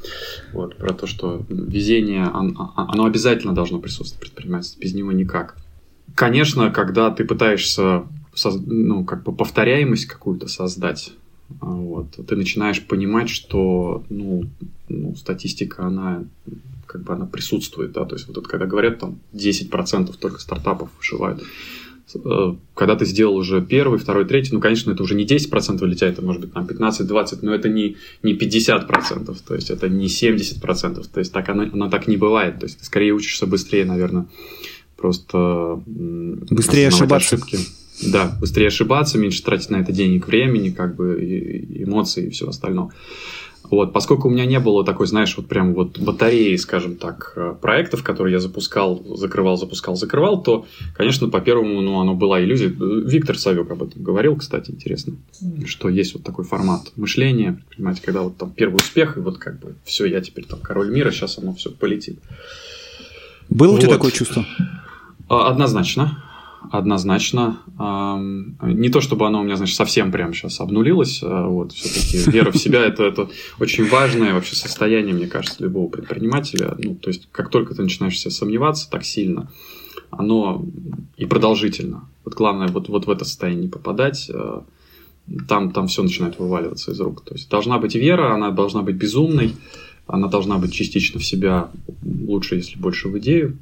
вот, 0.54 0.75
про 0.75 0.92
то, 0.96 1.06
что 1.06 1.46
везение, 1.48 2.24
оно, 2.24 2.74
оно 2.75 3.06
обязательно 3.06 3.54
должно 3.54 3.78
присутствовать 3.78 4.18
в 4.18 4.20
предпринимательстве, 4.22 4.82
без 4.82 4.96
него 4.96 5.12
никак. 5.12 5.61
Конечно, 6.15 6.72
когда 6.72 7.12
ты 7.12 7.24
пытаешься 7.25 8.03
ну, 8.65 9.03
как 9.03 9.24
бы 9.24 9.34
повторяемость 9.34 10.06
какую-то 10.06 10.48
создать, 10.48 11.13
а, 11.60 11.65
вот, 11.65 12.12
ты 12.27 12.36
начинаешь 12.36 12.82
понимать, 12.86 13.30
что 13.30 14.03
ну, 14.10 14.46
ну, 14.88 15.15
статистика, 15.15 15.86
она 15.86 16.24
как 16.86 17.03
бы 17.03 17.13
она 17.13 17.25
присутствует, 17.25 17.94
да, 17.94 18.06
то 18.06 18.15
есть 18.15 18.27
вот 18.27 18.38
это, 18.38 18.50
когда 18.50 18.65
говорят 18.65 19.00
там 19.00 19.20
10% 19.34 20.13
только 20.20 20.41
стартапов 20.41 20.89
выживают, 20.98 21.41
э, 22.13 22.56
когда 22.74 22.96
ты 22.98 23.06
сделал 23.06 23.38
уже 23.38 23.62
первый, 23.62 23.98
второй, 23.98 24.25
третий, 24.25 24.53
ну, 24.53 24.60
конечно, 24.60 24.91
это 24.91 25.01
уже 25.01 25.15
не 25.15 25.25
10% 25.25 25.80
вылетает, 25.80 26.13
это 26.13 26.22
может 26.22 26.41
быть 26.41 26.51
там 26.51 26.65
15-20, 26.65 27.39
но 27.44 27.56
это 27.56 27.70
не, 27.70 27.96
не 28.24 28.36
50%, 28.36 29.38
то 29.48 29.56
есть 29.56 29.70
это 29.70 29.88
не 29.88 30.08
70%, 30.08 31.06
то 31.10 31.20
есть 31.20 31.32
так 31.32 31.48
оно, 31.48 31.63
оно 31.63 31.89
так 31.89 32.08
не 32.08 32.18
бывает, 32.18 32.60
то 32.60 32.65
есть 32.65 32.80
ты 32.80 32.86
скорее 32.86 33.13
учишься 33.13 33.48
быстрее, 33.48 33.86
наверное, 33.86 34.27
просто... 35.01 35.81
Быстрее 35.86 36.89
ошибаться. 36.89 37.36
Ошибки. 37.36 37.58
Да, 38.03 38.36
быстрее 38.39 38.67
ошибаться, 38.67 39.17
меньше 39.17 39.43
тратить 39.43 39.70
на 39.70 39.77
это 39.77 39.91
денег, 39.91 40.27
времени, 40.27 40.70
как 40.70 40.96
бы, 40.96 41.20
эмоций 41.70 42.27
и 42.27 42.29
все 42.29 42.48
остальное. 42.48 42.89
Вот, 43.70 43.93
поскольку 43.93 44.27
у 44.27 44.31
меня 44.31 44.46
не 44.46 44.60
было 44.60 44.84
такой, 44.84 45.08
знаешь, 45.08 45.38
вот 45.38 45.48
прям 45.48 45.74
вот 45.74 45.98
батареи, 45.98 46.58
скажем 46.58 46.98
так, 46.98 47.31
э, 47.38 47.55
проектов, 47.62 48.03
которые 48.03 48.34
я 48.34 48.39
запускал, 48.39 49.01
закрывал, 49.15 49.55
запускал, 49.55 49.96
закрывал, 49.96 50.43
то, 50.43 50.65
конечно, 50.93 51.29
по 51.29 51.39
первому, 51.39 51.79
ну, 51.79 52.01
оно 52.01 52.13
была 52.13 52.43
иллюзия. 52.43 52.67
Виктор 52.67 53.38
Савюк 53.38 53.72
об 53.72 53.84
этом 53.84 54.03
говорил, 54.03 54.36
кстати, 54.36 54.72
интересно, 54.72 55.13
что 55.65 55.88
есть 55.88 56.15
вот 56.15 56.24
такой 56.24 56.43
формат 56.43 56.91
мышления, 56.98 57.63
понимаете, 57.74 58.01
когда 58.03 58.24
вот 58.24 58.36
там 58.36 58.51
первый 58.51 58.75
успех, 58.75 59.15
и 59.15 59.22
вот 59.22 59.38
как 59.38 59.60
бы 59.62 59.75
все, 59.86 60.05
я 60.05 60.20
теперь 60.20 60.46
там 60.46 60.60
король 60.60 60.91
мира, 60.91 61.12
сейчас 61.12 61.38
оно 61.38 61.53
все 61.53 61.70
полетит. 61.70 62.20
Было 63.50 63.72
вот. 63.72 63.77
у 63.77 63.81
тебя 63.81 63.91
такое 63.91 64.12
чувство? 64.12 64.46
А, 65.31 65.47
однозначно 65.47 66.23
однозначно. 66.69 67.57
Не 67.79 68.89
то, 68.89 69.01
чтобы 69.01 69.25
оно 69.25 69.41
у 69.41 69.43
меня, 69.43 69.55
значит, 69.55 69.75
совсем 69.75 70.11
прям 70.11 70.33
сейчас 70.33 70.59
обнулилось. 70.59 71.21
А 71.23 71.47
вот, 71.47 71.71
все-таки 71.73 72.29
вера 72.31 72.51
в 72.51 72.57
себя 72.57 72.85
это, 72.85 73.03
это 73.03 73.29
очень 73.59 73.89
важное 73.89 74.33
вообще 74.33 74.55
состояние, 74.55 75.15
мне 75.15 75.27
кажется, 75.27 75.63
любого 75.63 75.89
предпринимателя. 75.89 76.75
Ну, 76.77 76.95
то 76.95 77.09
есть, 77.09 77.27
как 77.31 77.50
только 77.50 77.73
ты 77.73 77.81
начинаешь 77.81 78.19
себя 78.19 78.31
сомневаться 78.31 78.89
так 78.89 79.03
сильно, 79.03 79.50
оно 80.11 80.63
и 81.17 81.25
продолжительно. 81.25 82.07
Вот 82.25 82.35
главное 82.35 82.67
вот, 82.67 82.89
вот 82.89 83.07
в 83.07 83.09
это 83.09 83.25
состояние 83.25 83.69
попадать, 83.69 84.29
а, 84.31 84.63
там, 85.47 85.71
там 85.71 85.88
все 85.88 86.03
начинает 86.03 86.38
вываливаться 86.38 86.91
из 86.91 87.00
рук. 87.00 87.23
То 87.23 87.33
есть 87.33 87.50
должна 87.50 87.79
быть 87.79 87.95
вера, 87.95 88.33
она 88.33 88.51
должна 88.51 88.83
быть 88.83 88.95
безумной, 88.95 89.55
она 90.05 90.27
должна 90.27 90.57
быть 90.57 90.73
частично 90.73 91.19
в 91.19 91.25
себя, 91.25 91.69
лучше, 92.03 92.55
если 92.55 92.77
больше 92.77 93.07
в 93.07 93.17
идею. 93.17 93.57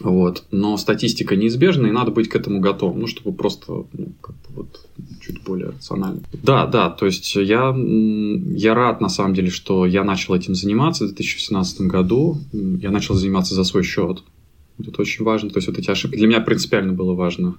Вот. 0.00 0.44
Но 0.50 0.76
статистика 0.76 1.36
неизбежна, 1.36 1.86
и 1.86 1.92
надо 1.92 2.10
быть 2.10 2.28
к 2.28 2.34
этому 2.34 2.60
готовым, 2.60 3.00
ну, 3.00 3.06
чтобы 3.06 3.36
просто 3.36 3.86
ну, 3.92 4.12
как 4.20 4.34
бы 4.36 4.56
вот, 4.56 4.86
чуть 5.20 5.42
более 5.44 5.68
рационально. 5.68 6.22
Да, 6.42 6.66
да, 6.66 6.90
то 6.90 7.06
есть 7.06 7.34
я, 7.36 7.74
я 7.76 8.74
рад, 8.74 9.00
на 9.00 9.08
самом 9.08 9.34
деле, 9.34 9.50
что 9.50 9.86
я 9.86 10.02
начал 10.04 10.34
этим 10.34 10.54
заниматься 10.54 11.04
в 11.04 11.08
2017 11.08 11.82
году. 11.82 12.38
Я 12.52 12.90
начал 12.90 13.14
заниматься 13.14 13.54
за 13.54 13.64
свой 13.64 13.84
счет. 13.84 14.22
Это 14.78 15.00
очень 15.00 15.24
важно. 15.24 15.50
То 15.50 15.58
есть 15.58 15.68
вот 15.68 15.78
эти 15.78 15.90
ошибки 15.90 16.16
для 16.16 16.26
меня 16.26 16.40
принципиально 16.40 16.92
было 16.92 17.14
важно. 17.14 17.54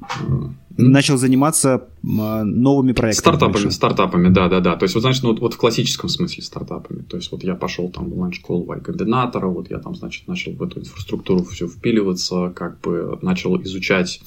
Начал 0.77 1.17
заниматься 1.17 1.87
а, 2.03 2.43
новыми 2.43 2.91
проектами. 2.91 3.21
Стартапами, 3.21 3.51
больше. 3.53 3.71
стартапами, 3.71 4.29
да, 4.29 4.49
да, 4.49 4.59
да. 4.59 4.75
То 4.75 4.83
есть, 4.83 4.95
вот, 4.95 5.01
значит, 5.01 5.23
ну, 5.23 5.29
вот, 5.29 5.39
вот 5.39 5.53
в 5.53 5.57
классическом 5.57 6.09
смысле 6.09 6.43
стартапами. 6.43 7.03
То 7.03 7.15
есть, 7.15 7.31
вот 7.31 7.43
я 7.43 7.55
пошел 7.55 7.89
там 7.89 8.09
в 8.09 8.13
онлайн-школу 8.13 8.65
Y-комбинатора, 8.65 9.47
вот 9.47 9.69
я 9.69 9.79
там, 9.79 9.95
значит, 9.95 10.27
начал 10.27 10.51
в 10.53 10.61
эту 10.61 10.81
инфраструктуру 10.81 11.45
все 11.45 11.67
впиливаться, 11.67 12.51
как 12.53 12.81
бы 12.81 13.17
начал 13.21 13.61
изучать 13.61 14.21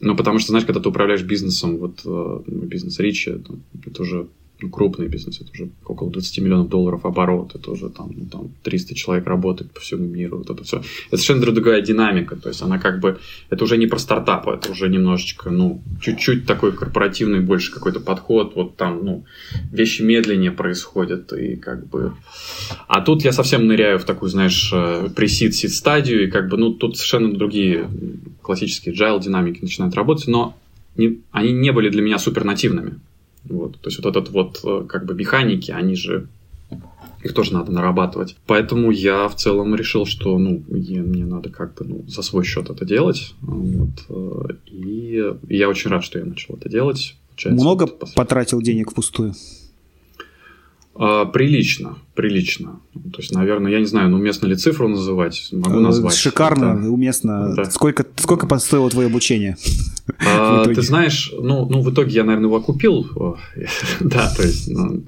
ну, 0.00 0.16
потому 0.16 0.40
что, 0.40 0.48
знаешь, 0.48 0.66
когда 0.66 0.80
ты 0.80 0.88
управляешь 0.88 1.22
бизнесом, 1.22 1.76
вот 1.76 2.00
э, 2.04 2.40
бизнес 2.46 2.98
Ричи, 2.98 3.30
это 3.86 4.02
уже 4.02 4.26
ну, 4.62 4.68
крупный 4.70 5.08
бизнес, 5.08 5.40
это 5.40 5.50
уже 5.52 5.70
около 5.84 6.10
20 6.10 6.38
миллионов 6.38 6.68
долларов 6.68 7.04
оборот, 7.04 7.54
это 7.54 7.70
уже 7.70 7.88
там, 7.88 8.10
ну, 8.14 8.26
там 8.26 8.50
300 8.62 8.94
человек 8.94 9.26
работает 9.26 9.72
по 9.72 9.80
всему 9.80 10.06
миру, 10.06 10.38
вот 10.38 10.50
это 10.50 10.64
все. 10.64 10.78
Это 11.08 11.16
совершенно 11.16 11.40
другая 11.40 11.82
динамика, 11.82 12.36
то 12.36 12.48
есть 12.48 12.62
она 12.62 12.78
как 12.78 13.00
бы, 13.00 13.18
это 13.50 13.64
уже 13.64 13.76
не 13.76 13.86
про 13.86 13.98
стартап, 13.98 14.48
это 14.48 14.70
уже 14.72 14.88
немножечко, 14.88 15.50
ну, 15.50 15.82
чуть-чуть 16.00 16.46
такой 16.46 16.72
корпоративный 16.72 17.40
больше 17.40 17.72
какой-то 17.72 18.00
подход, 18.00 18.52
вот 18.54 18.76
там, 18.76 19.04
ну, 19.04 19.24
вещи 19.72 20.02
медленнее 20.02 20.52
происходят, 20.52 21.32
и 21.32 21.56
как 21.56 21.88
бы... 21.88 22.12
А 22.86 23.00
тут 23.00 23.22
я 23.22 23.32
совсем 23.32 23.66
ныряю 23.66 23.98
в 23.98 24.04
такую, 24.04 24.30
знаешь, 24.30 24.72
пресид 25.14 25.54
сид 25.54 25.72
стадию, 25.72 26.24
и 26.24 26.30
как 26.30 26.48
бы, 26.48 26.56
ну, 26.56 26.72
тут 26.72 26.96
совершенно 26.96 27.34
другие 27.34 27.88
классические 28.42 28.94
agile 28.94 29.20
динамики 29.20 29.60
начинают 29.62 29.94
работать, 29.94 30.28
но 30.28 30.56
не, 30.96 31.20
они 31.30 31.52
не 31.52 31.72
были 31.72 31.88
для 31.88 32.02
меня 32.02 32.18
супер 32.18 32.44
нативными. 32.44 33.00
Вот. 33.44 33.80
То 33.80 33.88
есть 33.88 34.02
вот 34.02 34.16
этот 34.16 34.30
вот 34.30 34.60
э, 34.64 34.84
как 34.88 35.04
бы 35.04 35.14
механики, 35.14 35.70
они 35.70 35.94
же 35.94 36.28
их 37.22 37.34
тоже 37.34 37.52
надо 37.52 37.70
нарабатывать. 37.72 38.36
Поэтому 38.46 38.90
я 38.90 39.28
в 39.28 39.36
целом 39.36 39.74
решил, 39.74 40.06
что 40.06 40.36
ну, 40.38 40.62
мне, 40.68 41.00
мне 41.02 41.24
надо 41.24 41.50
как-то 41.50 41.84
ну, 41.84 42.04
за 42.08 42.22
свой 42.22 42.44
счет 42.44 42.68
это 42.70 42.84
делать. 42.84 43.34
Вот. 43.40 43.90
Э, 44.08 44.54
и 44.66 45.22
я 45.48 45.68
очень 45.68 45.90
рад, 45.90 46.04
что 46.04 46.18
я 46.18 46.24
начал 46.24 46.54
это 46.56 46.68
делать. 46.68 47.16
Получается, 47.28 47.62
Много 47.62 47.82
вот, 47.82 48.14
потратил 48.14 48.60
денег 48.60 48.90
впустую? 48.90 49.34
А, 50.94 51.24
прилично, 51.24 51.96
прилично. 52.14 52.80
То 52.92 53.20
есть, 53.20 53.32
наверное, 53.34 53.72
я 53.72 53.80
не 53.80 53.86
знаю, 53.86 54.10
ну, 54.10 54.18
уместно 54.18 54.46
ли 54.46 54.56
цифру 54.56 54.88
называть, 54.88 55.48
могу 55.52 55.78
э, 55.78 55.80
назвать. 55.80 56.14
Шикарно, 56.14 56.78
это... 56.78 56.90
уместно. 56.90 57.54
Да. 57.56 57.64
Сколько, 57.64 58.04
сколько 58.16 58.58
стоило 58.58 58.90
твое 58.90 59.06
обучение? 59.06 59.56
А, 60.24 60.64
ты 60.64 60.82
знаешь, 60.82 61.32
ну, 61.32 61.64
ну, 61.66 61.80
в 61.80 61.92
итоге 61.92 62.10
я, 62.10 62.24
наверное, 62.24 62.48
его 62.48 62.56
окупил, 62.56 63.06
да, 64.00 64.32
то 64.34 64.42
есть 64.42 64.68
ну, 64.68 65.04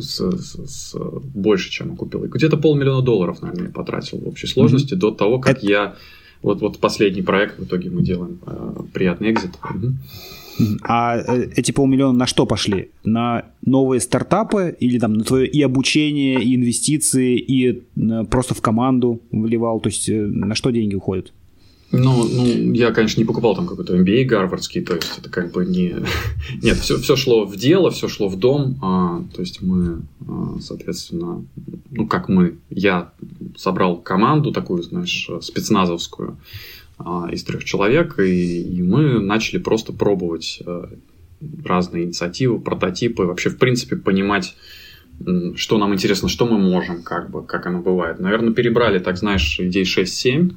с, 0.00 0.18
с, 0.18 0.56
с, 0.66 0.96
больше, 1.34 1.70
чем 1.70 1.92
окупил. 1.92 2.20
Где-то 2.20 2.56
полмиллиона 2.56 3.02
долларов, 3.02 3.42
наверное, 3.42 3.66
я 3.66 3.72
потратил 3.72 4.18
в 4.18 4.28
общей 4.28 4.46
сложности 4.46 4.94
mm-hmm. 4.94 4.98
до 4.98 5.10
того, 5.10 5.38
как 5.38 5.58
это... 5.58 5.66
я... 5.66 5.94
Вот, 6.42 6.62
вот 6.62 6.78
последний 6.78 7.20
проект 7.20 7.58
в 7.58 7.64
итоге 7.64 7.90
мы 7.90 8.02
делаем 8.02 8.40
э, 8.46 8.82
приятный 8.94 9.30
экзит. 9.30 9.50
А 10.82 11.16
э, 11.16 11.50
эти 11.56 11.72
полмиллиона 11.72 12.18
на 12.18 12.26
что 12.26 12.46
пошли? 12.46 12.90
На 13.04 13.44
новые 13.64 14.00
стартапы 14.00 14.76
или 14.80 14.98
там 14.98 15.14
на 15.14 15.24
твое 15.24 15.46
и 15.46 15.62
обучение, 15.62 16.42
и 16.42 16.54
инвестиции, 16.54 17.38
и 17.38 17.82
э, 17.96 18.24
просто 18.24 18.54
в 18.54 18.60
команду 18.60 19.20
вливал? 19.30 19.80
То 19.80 19.88
есть 19.88 20.08
э, 20.08 20.20
на 20.20 20.54
что 20.54 20.70
деньги 20.70 20.94
уходят? 20.94 21.32
Ну, 21.92 22.24
ну, 22.24 22.72
я, 22.72 22.92
конечно, 22.92 23.18
не 23.20 23.24
покупал 23.24 23.56
там 23.56 23.66
какой-то 23.66 23.96
MBA 23.96 24.24
гарвардский, 24.24 24.80
то 24.80 24.94
есть 24.94 25.18
это 25.18 25.28
как 25.28 25.50
бы 25.50 25.64
не... 25.64 25.96
Нет, 26.62 26.78
все, 26.78 26.98
все 26.98 27.16
шло 27.16 27.44
в 27.44 27.56
дело, 27.56 27.90
все 27.90 28.06
шло 28.06 28.28
в 28.28 28.38
дом, 28.38 28.78
а, 28.80 29.24
то 29.34 29.40
есть 29.40 29.60
мы, 29.60 30.02
а, 30.28 30.58
соответственно, 30.60 31.44
ну, 31.90 32.06
как 32.06 32.28
мы, 32.28 32.58
я 32.70 33.10
собрал 33.56 33.96
команду 33.96 34.52
такую, 34.52 34.84
знаешь, 34.84 35.28
спецназовскую, 35.40 36.38
из 37.32 37.44
трех 37.44 37.64
человек, 37.64 38.18
и, 38.18 38.62
и 38.62 38.82
мы 38.82 39.20
начали 39.20 39.58
просто 39.58 39.92
пробовать 39.92 40.62
э, 40.64 40.84
разные 41.64 42.04
инициативы, 42.04 42.60
прототипы, 42.60 43.24
вообще, 43.24 43.50
в 43.50 43.58
принципе, 43.58 43.96
понимать, 43.96 44.54
что 45.54 45.78
нам 45.78 45.94
интересно, 45.94 46.28
что 46.28 46.46
мы 46.46 46.58
можем, 46.58 47.02
как 47.02 47.30
бы, 47.30 47.44
как 47.44 47.66
оно 47.66 47.80
бывает. 47.80 48.20
Наверное, 48.20 48.54
перебрали, 48.54 48.98
так 48.98 49.16
знаешь, 49.18 49.58
идей 49.60 49.84
6-7, 49.84 50.52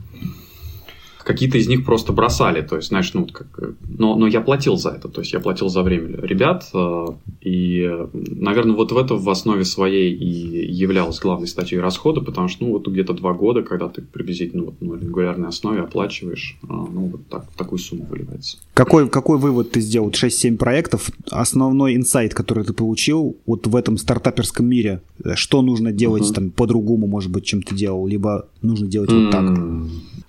какие-то 1.23 1.57
из 1.57 1.67
них 1.67 1.85
просто 1.85 2.13
бросали, 2.13 2.61
то 2.61 2.75
есть, 2.75 2.89
знаешь, 2.89 3.13
ну, 3.13 3.25
как, 3.25 3.47
но, 3.87 4.15
но 4.15 4.27
я 4.27 4.41
платил 4.41 4.77
за 4.77 4.89
это, 4.89 5.09
то 5.09 5.21
есть 5.21 5.33
я 5.33 5.39
платил 5.39 5.69
за 5.69 5.83
время 5.83 6.19
ребят, 6.21 6.69
э, 6.73 7.05
и, 7.41 7.89
наверное, 8.13 8.75
вот 8.75 8.91
в 8.91 8.97
этом 8.97 9.17
в 9.17 9.29
основе 9.29 9.65
своей 9.65 10.13
и 10.13 10.71
являлась 10.71 11.19
главной 11.19 11.47
статьей 11.47 11.79
расхода, 11.79 12.21
потому 12.21 12.47
что, 12.47 12.65
ну, 12.65 12.71
вот 12.71 12.87
где-то 12.87 13.13
два 13.13 13.33
года, 13.33 13.63
когда 13.63 13.87
ты 13.89 14.01
приблизительно 14.01 14.63
вот, 14.63 14.81
на 14.81 14.95
регулярной 14.95 15.49
основе 15.49 15.81
оплачиваешь, 15.81 16.57
э, 16.63 16.67
ну, 16.67 17.09
вот 17.11 17.27
так, 17.27 17.45
такую 17.57 17.79
сумму 17.79 18.05
выливается. 18.05 18.57
Какой, 18.73 19.07
какой 19.09 19.37
вывод 19.37 19.71
ты 19.71 19.81
сделал? 19.81 20.09
6-7 20.09 20.57
проектов, 20.57 21.09
основной 21.29 21.95
инсайт, 21.95 22.33
который 22.33 22.63
ты 22.63 22.73
получил 22.73 23.37
вот 23.45 23.67
в 23.67 23.75
этом 23.75 23.97
стартаперском 23.97 24.65
мире, 24.65 25.01
что 25.35 25.61
нужно 25.61 25.91
делать 25.91 26.23
uh-huh. 26.23 26.33
там 26.33 26.51
по-другому, 26.51 27.07
может 27.07 27.31
быть, 27.31 27.45
чем 27.45 27.61
ты 27.61 27.75
делал, 27.75 28.07
либо 28.07 28.47
нужно 28.61 28.87
делать 28.87 29.09
mm-hmm. 29.09 29.23
вот 29.23 29.31
так? 29.31 29.43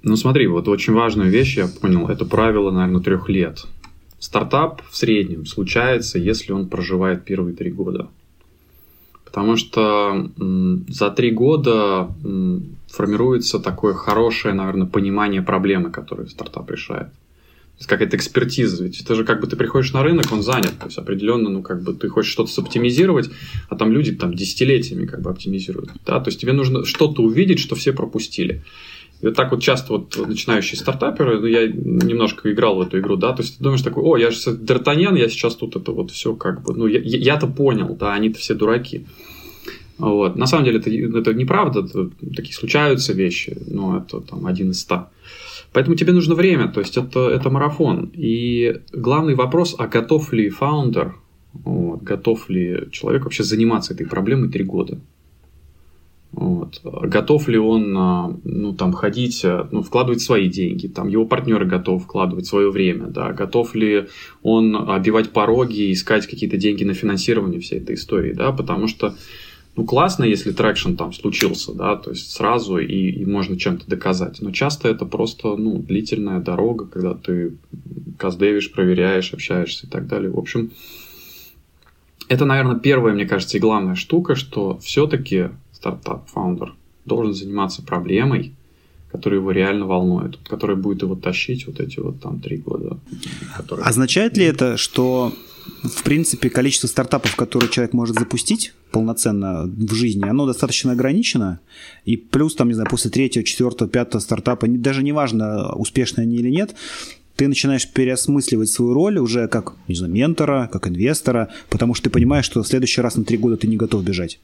Ну 0.03 0.17
смотри, 0.17 0.47
вот 0.47 0.69
очень 0.69 0.84
важную 0.93 1.31
вещь 1.31 1.57
я 1.57 1.69
понял, 1.69 2.09
это 2.09 2.25
правило, 2.25 2.71
наверное, 2.71 3.03
трех 3.03 3.29
лет. 3.29 3.65
Стартап 4.19 4.83
в 4.91 4.97
среднем 4.97 5.47
случается, 5.47 6.19
если 6.19 6.53
он 6.53 6.69
проживает 6.69 7.25
первые 7.25 7.55
три 7.55 7.71
года. 7.71 8.09
Потому 9.25 9.57
что 9.57 10.31
за 10.89 11.11
три 11.11 11.31
года 11.31 12.09
формируется 12.89 13.59
такое 13.59 13.95
хорошее, 13.95 14.55
наверное, 14.55 14.87
понимание 14.87 15.43
проблемы, 15.43 15.91
которую 15.91 16.29
стартап 16.29 16.71
решает. 16.71 17.09
То 17.09 17.81
есть 17.81 17.89
какая-то 17.89 18.17
экспертиза. 18.17 18.85
Ведь 18.85 19.01
это 19.01 19.17
же 19.17 19.25
как 19.25 19.41
бы 19.41 19.49
ты 19.49 19.57
приходишь 19.57 19.93
на 19.93 20.05
рынок, 20.05 20.31
он 20.31 20.43
занят. 20.43 20.79
То 20.79 20.87
есть 20.87 20.97
определенно, 20.97 21.51
ну 21.51 21.63
как 21.63 21.83
бы 21.83 21.93
ты 21.93 22.09
хочешь 22.09 22.31
что-то 22.31 22.53
соптимизировать, 22.53 23.31
а 23.69 23.75
там 23.75 23.91
люди 23.91 24.13
там 24.13 24.33
десятилетиями 24.35 25.07
как 25.07 25.21
бы 25.23 25.31
оптимизируют. 25.31 25.91
Да? 26.07 26.21
То 26.21 26.29
есть 26.29 26.41
тебе 26.41 26.53
нужно 26.53 26.85
что-то 26.85 27.23
увидеть, 27.23 27.59
что 27.59 27.75
все 27.75 27.93
пропустили. 27.93 28.63
И 29.25 29.27
вот 29.27 29.37
так 29.37 29.53
вот 29.53 29.63
часто 29.63 29.95
вот 29.95 30.19
начинающие 30.29 30.79
стартаперы, 30.79 31.41
ну, 31.41 31.47
я 31.47 31.67
немножко 31.67 32.53
играл 32.53 32.77
в 32.77 32.83
эту 32.83 32.99
игру, 32.99 33.17
да, 33.17 33.33
то 33.33 33.41
есть 33.41 33.57
ты 33.57 33.65
думаешь 33.65 33.81
такой, 33.81 34.03
о, 34.03 34.19
я 34.19 34.31
же 34.31 34.51
Д'Артаньян, 34.51 35.17
я 35.17 35.31
сейчас 35.31 35.57
тут 35.57 35.77
это 35.77 35.93
вот 35.93 36.11
все 36.11 36.35
как 36.35 36.63
бы, 36.63 36.75
ну, 36.75 36.87
я, 36.87 37.01
я-то 37.01 37.47
понял, 37.47 37.97
да, 37.99 38.13
они-то 38.13 38.39
все 38.39 38.53
дураки. 38.53 39.07
Вот. 39.97 40.37
На 40.37 40.45
самом 40.45 40.67
деле 40.67 40.79
это, 40.79 40.91
это 40.91 41.33
неправда, 41.33 41.81
это, 41.81 42.11
такие 42.37 42.53
случаются 42.53 43.15
вещи, 43.15 43.57
но 43.67 43.97
это 43.97 44.21
там 44.21 44.45
один 44.45 44.73
из 44.73 44.81
ста. 44.81 45.09
Поэтому 45.73 45.97
тебе 45.97 46.13
нужно 46.13 46.35
время, 46.35 46.69
то 46.69 46.81
есть 46.81 46.99
это, 46.99 47.31
это 47.31 47.49
марафон. 47.49 48.11
И 48.13 48.83
главный 48.93 49.37
вопрос, 49.37 49.75
а 49.79 49.87
готов 49.87 50.35
ли 50.35 50.51
фаундер, 50.51 51.15
вот, 51.55 52.03
готов 52.03 52.51
ли 52.51 52.89
человек 52.93 53.25
вообще 53.25 53.43
заниматься 53.43 53.95
этой 53.95 54.07
проблемой 54.07 54.51
три 54.51 54.65
года? 54.65 55.01
Вот. 56.37 56.81
Готов 56.83 57.49
ли 57.49 57.59
он 57.59 57.97
а, 57.97 58.37
ну, 58.43 58.75
там, 58.75 58.93
ходить, 58.93 59.45
а, 59.45 59.69
ну, 59.71 59.83
вкладывать 59.83 60.21
свои 60.21 60.49
деньги, 60.49 60.89
там, 60.89 61.09
его 61.09 61.27
партнеры 61.27 61.65
готовы 61.65 62.01
вкладывать 62.01 62.47
свое 62.47 62.71
время, 62.71 63.07
да, 63.07 63.33
готов 63.33 63.75
ли 63.75 64.09
он 64.43 64.91
обивать 64.91 65.31
пороги, 65.31 65.93
искать 65.93 66.27
какие-то 66.27 66.57
деньги 66.57 66.83
на 66.83 66.95
финансирование 66.95 67.61
всей 67.61 67.79
этой 67.79 67.95
истории, 67.95 68.33
да, 68.33 68.51
потому 68.53 68.89
что 68.89 69.15
ну, 69.77 69.85
классно, 69.85 70.25
если 70.25 70.53
traction 70.53 70.95
там 70.95 71.13
случился, 71.13 71.73
да, 71.73 71.97
то 71.97 72.11
есть 72.11 72.31
сразу 72.31 72.79
и, 72.79 73.11
и 73.11 73.25
можно 73.25 73.59
чем-то 73.59 73.89
доказать. 73.89 74.41
Но 74.41 74.51
часто 74.51 74.89
это 74.89 75.05
просто, 75.05 75.57
ну, 75.57 75.79
длительная 75.79 76.41
дорога, 76.41 76.87
когда 76.87 77.15
ты 77.15 77.57
custdev 78.19 78.50
ишь, 78.50 78.73
проверяешь, 78.73 79.33
общаешься 79.33 79.87
и 79.87 79.91
так 79.91 80.07
далее. 80.07 80.31
В 80.31 80.39
общем, 80.39 80.71
это, 82.29 82.45
наверное, 82.45 82.79
первая, 82.79 83.15
мне 83.15 83.27
кажется, 83.27 83.57
и 83.57 83.61
главная 83.61 83.97
штука, 83.97 84.37
что 84.37 84.79
все-таки 84.79 85.51
стартап- 85.85 86.33
founder 86.33 86.75
должен 87.05 87.35
заниматься 87.35 87.83
проблемой, 87.83 88.55
которая 89.13 89.41
его 89.41 89.51
реально 89.51 89.87
волнует, 89.87 90.39
которая 90.49 90.77
будет 90.77 91.03
его 91.03 91.15
тащить 91.15 91.67
вот 91.67 91.81
эти 91.81 92.01
вот 92.01 92.21
там 92.21 92.41
три 92.41 92.57
года. 92.57 92.99
Которые... 93.57 93.85
Означает 93.85 94.37
ли 94.37 94.45
это, 94.45 94.77
что 94.77 95.33
в 95.83 96.03
принципе 96.03 96.51
количество 96.51 96.89
стартапов, 96.89 97.37
которые 97.37 97.71
человек 97.71 97.93
может 97.93 98.19
запустить 98.19 98.73
полноценно 98.91 99.65
в 99.65 99.95
жизни, 99.95 100.25
оно 100.29 100.47
достаточно 100.47 100.93
ограничено, 100.93 101.61
и 102.05 102.17
плюс 102.17 102.55
там, 102.55 102.69
не 102.69 102.75
знаю, 102.75 102.89
после 102.91 103.11
третьего, 103.11 103.45
четвертого, 103.45 103.89
пятого 103.89 104.21
стартапа, 104.21 104.67
даже 104.67 105.03
неважно, 105.03 105.75
успешные 105.75 106.25
они 106.25 106.37
или 106.37 106.51
нет, 106.51 106.75
ты 107.37 107.49
начинаешь 107.49 107.91
переосмысливать 107.91 108.69
свою 108.69 108.95
роль 108.95 109.19
уже 109.19 109.49
как, 109.49 109.75
не 109.89 109.95
знаю, 109.95 110.13
ментора, 110.13 110.69
как 110.73 110.89
инвестора, 110.89 111.51
потому 111.69 111.95
что 111.95 112.05
ты 112.05 112.11
понимаешь, 112.11 112.45
что 112.45 112.63
в 112.63 112.67
следующий 112.67 113.01
раз 113.01 113.17
на 113.17 113.25
три 113.25 113.37
года 113.37 113.57
ты 113.57 113.67
не 113.67 113.77
готов 113.77 114.05
бежать 114.05 114.39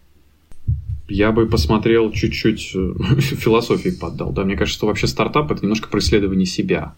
я 1.10 1.32
бы 1.32 1.46
посмотрел 1.46 2.12
чуть-чуть 2.12 2.70
э, 2.74 2.94
философии 3.20 3.90
поддал. 3.90 4.32
Да? 4.32 4.44
Мне 4.44 4.56
кажется, 4.56 4.78
что 4.78 4.86
вообще 4.86 5.06
стартап 5.06 5.50
это 5.50 5.62
немножко 5.62 5.88
преследование 5.88 6.46
себя. 6.46 6.94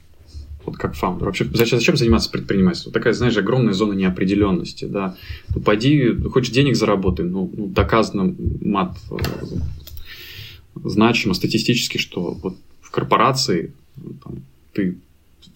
Вот 0.64 0.76
как 0.76 0.94
фаундер. 0.94 1.26
Вообще, 1.26 1.44
зачем, 1.52 1.78
зачем 1.78 1.96
заниматься 1.96 2.30
предпринимательством? 2.30 2.92
Такая, 2.92 3.14
знаешь, 3.14 3.36
огромная 3.36 3.72
зона 3.72 3.94
неопределенности. 3.94 4.84
Да? 4.84 5.16
Ну, 5.54 5.60
пойди, 5.60 6.14
хочешь 6.30 6.52
денег 6.52 6.76
заработай, 6.76 7.24
ну, 7.24 7.50
ну 7.52 7.66
доказано 7.66 8.34
мат 8.60 8.96
э, 9.10 9.16
значимо 10.84 11.34
статистически, 11.34 11.98
что 11.98 12.38
вот 12.42 12.56
в 12.80 12.90
корпорации 12.90 13.72
ну, 13.96 14.12
там, 14.22 14.34
ты 14.72 14.98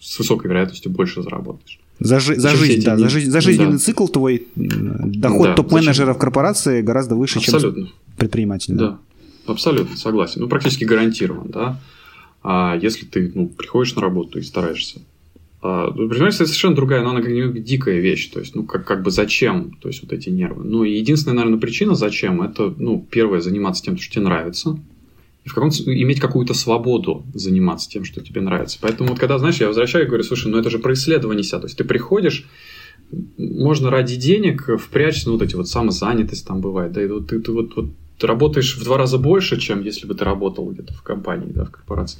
с 0.01 0.19
высокой 0.19 0.47
вероятностью 0.47 0.91
больше 0.91 1.21
заработаешь. 1.21 1.79
За, 1.99 2.19
жи- 2.19 2.35
за 2.35 2.55
жизнь, 2.55 2.83
да, 2.83 2.97
за, 2.97 3.09
жизнь, 3.09 3.31
за 3.31 3.41
жизненный 3.41 3.73
да. 3.73 3.77
цикл 3.79 4.07
твой 4.07 4.47
доход 4.55 5.47
да, 5.47 5.53
топ-менеджера 5.55 6.13
в 6.13 6.19
корпорации 6.19 6.81
гораздо 6.81 7.15
выше, 7.15 7.39
Абсолютно. 7.39 7.85
чем 7.85 7.93
предприниматель. 8.17 8.73
Да. 8.73 8.99
абсолютно 9.45 9.95
согласен. 9.95 10.41
Ну, 10.41 10.47
практически 10.47 10.83
гарантирован, 10.83 11.49
да. 11.49 11.79
А 12.43 12.77
если 12.81 13.05
ты 13.05 13.31
ну, 13.33 13.47
приходишь 13.47 13.95
на 13.95 14.01
работу 14.01 14.39
и 14.39 14.43
стараешься. 14.43 15.01
А, 15.61 15.87
ну, 15.87 15.93
предпринимательство 15.93 16.45
совершенно 16.45 16.75
другая, 16.75 17.01
но 17.03 17.11
она 17.11 17.21
как 17.21 17.63
дикая 17.63 17.99
вещь. 17.99 18.29
То 18.29 18.39
есть, 18.39 18.55
ну, 18.55 18.63
как, 18.63 18.85
как 18.85 19.03
бы 19.03 19.11
зачем, 19.11 19.77
то 19.81 19.87
есть, 19.87 20.01
вот 20.03 20.13
эти 20.13 20.29
нервы. 20.29 20.63
Ну, 20.63 20.83
единственная, 20.83 21.37
наверное, 21.37 21.59
причина, 21.59 21.95
зачем, 21.95 22.41
это, 22.41 22.73
ну, 22.77 23.05
первое, 23.09 23.41
заниматься 23.41 23.83
тем, 23.83 23.97
что 23.97 24.13
тебе 24.13 24.23
нравится 24.23 24.79
и 25.47 25.49
в 25.49 25.53
каком 25.53 25.69
иметь 25.69 26.19
какую-то 26.19 26.53
свободу 26.53 27.25
заниматься 27.33 27.89
тем, 27.89 28.03
что 28.03 28.19
тебе 28.19 28.41
нравится. 28.41 28.79
Поэтому 28.81 29.11
вот 29.11 29.19
когда, 29.19 29.39
знаешь, 29.39 29.55
я 29.61 29.69
возвращаю 29.69 30.03
и 30.03 30.07
говорю, 30.07 30.25
слушай, 30.25 30.51
ну 30.51 30.57
это 30.57 30.69
же 30.69 30.77
про 30.77 30.91
исследование 30.91 31.41
себя. 31.41 31.59
То 31.59 31.67
есть 31.67 31.77
ты 31.77 31.85
приходишь, 31.85 32.45
можно 33.37 33.89
ради 33.89 34.17
денег 34.17 34.69
впрячь, 34.77 35.25
ну 35.25 35.33
вот 35.33 35.41
эти 35.41 35.55
вот 35.55 35.69
самозанятость 35.69 36.45
там 36.45 36.59
бывает, 36.59 36.91
да, 36.91 37.01
и 37.01 37.07
вот 37.07 37.27
ты, 37.27 37.39
ты 37.39 37.53
вот, 37.53 37.77
вот 37.77 37.91
ты 38.17 38.27
работаешь 38.27 38.75
в 38.77 38.83
два 38.83 38.97
раза 38.97 39.17
больше, 39.17 39.59
чем 39.59 39.83
если 39.83 40.07
бы 40.07 40.15
ты 40.15 40.25
работал 40.25 40.69
где-то 40.69 40.93
в 40.93 41.01
компании, 41.01 41.51
да, 41.53 41.65
в 41.65 41.71
корпорации. 41.71 42.19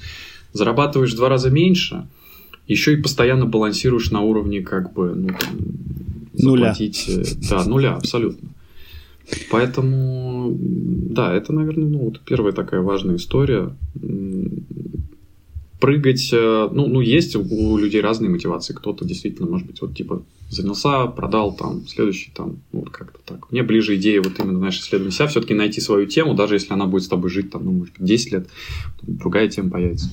Зарабатываешь 0.54 1.14
в 1.14 1.16
два 1.16 1.30
раза 1.30 1.50
меньше, 1.50 2.08
еще 2.68 2.94
и 2.94 3.02
постоянно 3.02 3.46
балансируешь 3.46 4.12
на 4.12 4.22
уровне 4.22 4.62
как 4.62 4.94
бы, 4.94 5.14
ну, 5.16 5.30
там, 5.30 5.58
заплатить... 6.34 7.06
Нуля. 7.08 7.24
Э, 7.24 7.36
да, 7.50 7.66
нуля, 7.66 7.96
абсолютно. 7.96 8.50
Поэтому, 9.52 10.56
да, 10.58 11.34
это, 11.34 11.52
наверное, 11.52 11.90
ну, 11.90 12.00
вот 12.00 12.22
первая 12.22 12.54
такая 12.54 12.82
важная 12.82 13.18
история. 13.18 13.76
Прыгать, 15.80 16.30
э, 16.32 16.70
ну, 16.72 16.88
ну, 16.88 17.02
есть 17.02 17.36
у 17.36 17.78
людей 17.78 18.02
разные 18.02 18.30
мотивации. 18.30 18.74
Кто-то 18.74 19.06
действительно, 19.06 19.48
может 19.48 19.68
быть, 19.68 19.82
вот 19.82 19.96
типа 19.96 20.24
занялся, 20.50 21.08
продал, 21.08 21.56
там, 21.56 21.86
следующий, 21.88 22.32
там, 22.34 22.58
ну, 22.72 22.80
вот 22.80 22.90
как-то 22.90 23.20
так. 23.26 23.52
Мне 23.52 23.64
ближе 23.64 23.96
идея 23.96 24.22
вот 24.22 24.40
именно, 24.40 24.58
знаешь, 24.58 24.80
исследовать 24.80 25.14
себя, 25.14 25.28
все-таки 25.28 25.54
найти 25.54 25.82
свою 25.82 26.08
тему, 26.08 26.34
даже 26.34 26.56
если 26.56 26.74
она 26.74 26.86
будет 26.86 27.04
с 27.04 27.08
тобой 27.08 27.30
жить, 27.30 27.52
там, 27.52 27.66
ну, 27.66 27.72
может 27.72 27.94
быть, 27.98 28.08
10 28.08 28.32
лет, 28.32 28.50
другая 29.02 29.50
тема 29.50 29.70
появится. 29.70 30.10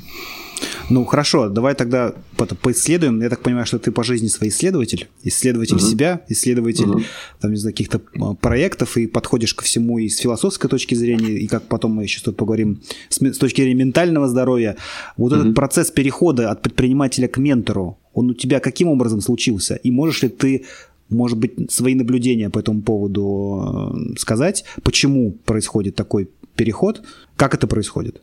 Ну 0.91 1.05
хорошо, 1.05 1.49
давай 1.49 1.75
тогда 1.75 2.15
поисследуем. 2.63 3.23
Я 3.23 3.31
так 3.31 3.41
понимаю, 3.41 3.67
что 3.67 3.79
ты 3.79 3.91
по 3.91 4.05
жизни 4.05 4.29
свой 4.29 4.49
исследователь, 4.49 5.09
исследователь 5.23 5.77
uh-huh. 5.77 5.91
себя, 5.91 6.21
исследователь 6.29 6.85
uh-huh. 6.85 7.05
там, 7.41 7.51
не 7.51 7.57
знаю, 7.57 7.73
каких-то 7.73 8.01
а, 8.21 8.35
проектов, 8.35 8.97
и 8.97 9.07
подходишь 9.07 9.55
ко 9.55 9.65
всему 9.65 9.99
и 9.99 10.09
с 10.09 10.19
философской 10.19 10.69
точки 10.69 10.95
зрения, 10.95 11.33
и 11.39 11.47
как 11.47 11.65
потом 11.65 11.93
мы 11.93 12.03
еще 12.03 12.21
тут 12.21 12.37
поговорим 12.37 12.83
с, 13.09 13.19
с 13.21 13.39
точки 13.39 13.63
зрения 13.63 13.85
ментального 13.85 14.29
здоровья. 14.29 14.77
Вот 15.17 15.33
uh-huh. 15.33 15.41
этот 15.41 15.55
процесс 15.55 15.91
перехода 15.91 16.51
от 16.51 16.63
предпринимателя 16.63 17.29
к 17.29 17.39
ментору, 17.39 17.99
он 18.13 18.31
у 18.31 18.35
тебя 18.35 18.61
каким 18.61 18.89
образом 18.89 19.21
случился? 19.21 19.77
И 19.77 19.91
можешь 19.91 20.23
ли 20.23 20.29
ты 20.29 20.65
может 21.11 21.39
быть, 21.39 21.71
свои 21.71 21.95
наблюдения 21.95 22.51
по 22.51 22.59
этому 22.59 22.83
поводу 22.83 23.95
э, 23.95 24.19
сказать, 24.19 24.65
почему 24.83 25.33
происходит 25.33 25.95
такой 25.95 26.31
переход, 26.57 27.03
как 27.37 27.55
это 27.55 27.67
происходит? 27.67 28.23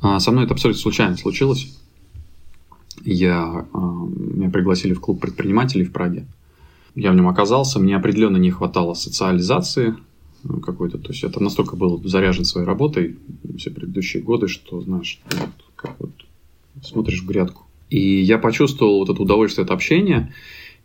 А, 0.00 0.20
со 0.20 0.30
мной 0.30 0.44
это 0.44 0.54
абсолютно 0.54 0.80
случайно 0.80 1.16
случилось. 1.16 1.76
Я, 3.04 3.66
а, 3.72 3.78
меня 3.78 4.50
пригласили 4.50 4.92
в 4.92 5.00
клуб 5.00 5.20
предпринимателей 5.20 5.84
в 5.84 5.92
Праге. 5.92 6.26
Я 6.94 7.12
в 7.12 7.14
нем 7.14 7.28
оказался, 7.28 7.78
мне 7.78 7.96
определенно 7.96 8.36
не 8.36 8.50
хватало 8.50 8.94
социализации 8.94 9.94
ну, 10.42 10.60
какой-то. 10.60 10.98
То 10.98 11.10
есть 11.10 11.24
это 11.24 11.42
настолько 11.42 11.76
был 11.76 12.02
заряжен 12.04 12.44
своей 12.44 12.66
работой 12.66 13.18
все 13.56 13.70
предыдущие 13.70 14.22
годы, 14.22 14.48
что, 14.48 14.80
знаешь, 14.80 15.20
вот, 15.32 15.50
как 15.76 15.96
вот 15.98 16.10
смотришь 16.82 17.22
в 17.22 17.26
грядку. 17.26 17.64
И 17.90 18.20
я 18.20 18.38
почувствовал 18.38 18.98
вот 18.98 19.10
это 19.10 19.20
удовольствие 19.20 19.64
от 19.64 19.70
общения 19.70 20.32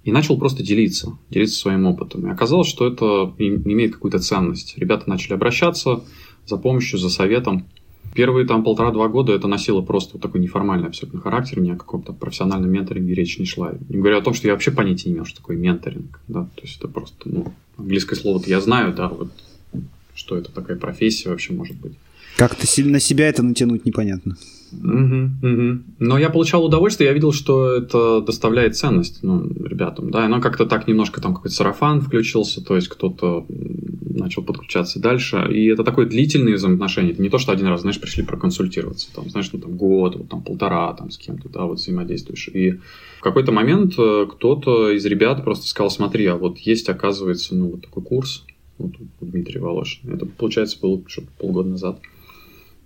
и 0.04 0.12
начал 0.12 0.38
просто 0.38 0.64
делиться, 0.64 1.18
делиться 1.30 1.58
своим 1.58 1.86
опытом. 1.86 2.28
И 2.28 2.32
оказалось, 2.32 2.68
что 2.68 2.88
это 2.88 3.34
имеет 3.38 3.94
какую-то 3.94 4.20
ценность. 4.20 4.78
Ребята 4.78 5.10
начали 5.10 5.34
обращаться 5.34 6.04
за 6.46 6.58
помощью, 6.58 7.00
за 7.00 7.10
советом. 7.10 7.66
Первые 8.14 8.46
там 8.46 8.64
полтора-два 8.64 9.08
года 9.08 9.34
это 9.34 9.48
носило 9.48 9.82
просто 9.82 10.14
вот 10.14 10.22
такой 10.22 10.40
неформальный 10.40 10.88
абсолютно 10.88 11.20
характер, 11.20 11.60
ни 11.60 11.72
о 11.72 11.76
каком-то 11.76 12.14
профессиональном 12.14 12.72
менторинге 12.72 13.14
речь 13.14 13.40
не 13.40 13.46
шла. 13.46 13.74
Не 13.90 13.98
говоря 13.98 14.18
о 14.18 14.22
том, 14.22 14.34
что 14.34 14.48
я 14.48 14.54
вообще 14.54 14.72
понятия 14.72 15.10
не 15.10 15.16
имел, 15.16 15.26
что 15.26 15.38
такое 15.38 15.58
менторинг. 15.58 16.20
Да? 16.28 16.44
То 16.56 16.62
есть 16.62 16.78
это 16.78 16.88
просто, 16.88 17.16
ну, 17.26 17.54
английское 17.78 18.16
слово-то 18.16 18.50
я 18.50 18.62
знаю, 18.62 18.94
да, 18.94 19.08
вот 19.08 19.30
что 20.16 20.38
это 20.38 20.52
такая 20.52 20.78
профессия 20.78 21.30
вообще 21.30 21.54
может 21.54 21.76
быть. 21.78 21.94
Как 22.38 22.56
то 22.56 22.68
на 22.84 23.00
себя 23.00 23.28
это 23.28 23.44
натянуть 23.44 23.86
непонятно. 23.86 24.38
Угу, 24.82 25.48
угу. 25.48 25.80
Но 26.00 26.18
я 26.18 26.30
получал 26.30 26.66
удовольствие, 26.66 27.08
я 27.08 27.14
видел, 27.14 27.32
что 27.32 27.76
это 27.76 28.22
доставляет 28.22 28.76
ценность 28.76 29.24
ну, 29.24 29.48
ребятам, 29.64 30.10
да, 30.12 30.24
и 30.24 30.26
оно 30.26 30.42
как-то 30.42 30.66
так 30.66 30.88
немножко 30.88 31.22
там 31.22 31.34
какой-то 31.34 31.56
сарафан 31.56 32.02
включился, 32.02 32.64
то 32.64 32.76
есть 32.76 32.88
кто-то 32.88 33.46
начал 33.50 34.44
подключаться 34.44 35.00
дальше, 35.00 35.48
и 35.52 35.66
это 35.68 35.84
такое 35.84 36.06
длительное 36.06 36.54
взаимоотношение, 36.54 37.14
это 37.14 37.22
не 37.22 37.30
то, 37.30 37.38
что 37.38 37.52
один 37.52 37.68
раз, 37.68 37.82
знаешь, 37.82 38.00
пришли 38.00 38.24
проконсультироваться, 38.24 39.14
там, 39.14 39.30
знаешь, 39.30 39.50
ну 39.52 39.60
там 39.60 39.76
год, 39.76 40.16
вот, 40.16 40.30
там 40.30 40.42
полтора, 40.42 40.94
там 40.94 41.10
с 41.10 41.18
кем-то, 41.18 41.50
да, 41.50 41.66
вот 41.66 41.80
взаимодействуешь, 41.80 42.50
и 42.50 42.80
в 43.20 43.22
какой-то 43.22 43.52
момент 43.52 43.94
э, 43.98 44.28
кто-то 44.30 44.92
из 44.92 45.06
ребят 45.06 45.44
просто 45.44 45.68
сказал, 45.68 45.90
смотри, 45.90 46.26
а 46.28 46.36
вот 46.36 46.58
есть, 46.60 46.90
оказывается, 46.90 47.56
ну, 47.56 47.72
вот 47.72 47.82
такой 47.82 48.04
курс, 48.04 48.46
вот 48.78 48.92
у 49.22 49.26
Дмитрия 49.26 49.62
Волошина, 49.62 50.14
это, 50.14 50.26
получается, 50.26 50.78
было 50.82 51.02
что-то 51.08 51.28
полгода 51.38 51.70
назад, 51.70 52.00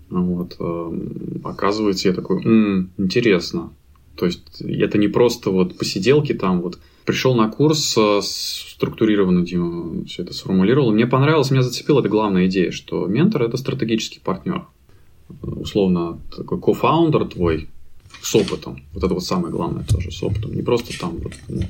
вот. 0.09 0.55
Эм, 0.59 1.41
оказывается, 1.43 2.07
я 2.07 2.13
такой, 2.13 2.43
м-м, 2.43 2.91
интересно. 2.97 3.71
То 4.15 4.25
есть 4.25 4.61
это 4.61 4.97
не 4.97 5.07
просто 5.07 5.51
вот 5.51 5.77
посиделки 5.77 6.33
там 6.33 6.61
вот. 6.61 6.79
Пришел 7.05 7.35
на 7.35 7.49
курс, 7.49 7.95
э, 7.97 8.19
структурированно 8.21 9.45
Дима 9.45 10.03
все 10.05 10.23
это 10.23 10.33
сформулировал. 10.33 10.91
Мне 10.91 11.07
понравилось, 11.07 11.51
меня 11.51 11.61
зацепила 11.61 12.01
эта 12.01 12.09
главная 12.09 12.47
идея, 12.47 12.71
что 12.71 13.05
ментор– 13.07 13.43
это 13.43 13.55
стратегический 13.55 14.19
партнер. 14.19 14.65
Условно, 15.41 16.19
такой 16.35 16.59
кофаундер 16.59 17.25
твой, 17.25 17.69
с 18.21 18.35
опытом. 18.35 18.83
Вот 18.93 19.03
это 19.03 19.13
вот 19.13 19.23
самое 19.23 19.51
главное 19.51 19.83
тоже, 19.83 20.11
с 20.11 20.21
опытом. 20.23 20.55
Не 20.55 20.61
просто 20.61 20.97
там 20.99 21.17
вот, 21.17 21.33
ну, 21.47 21.63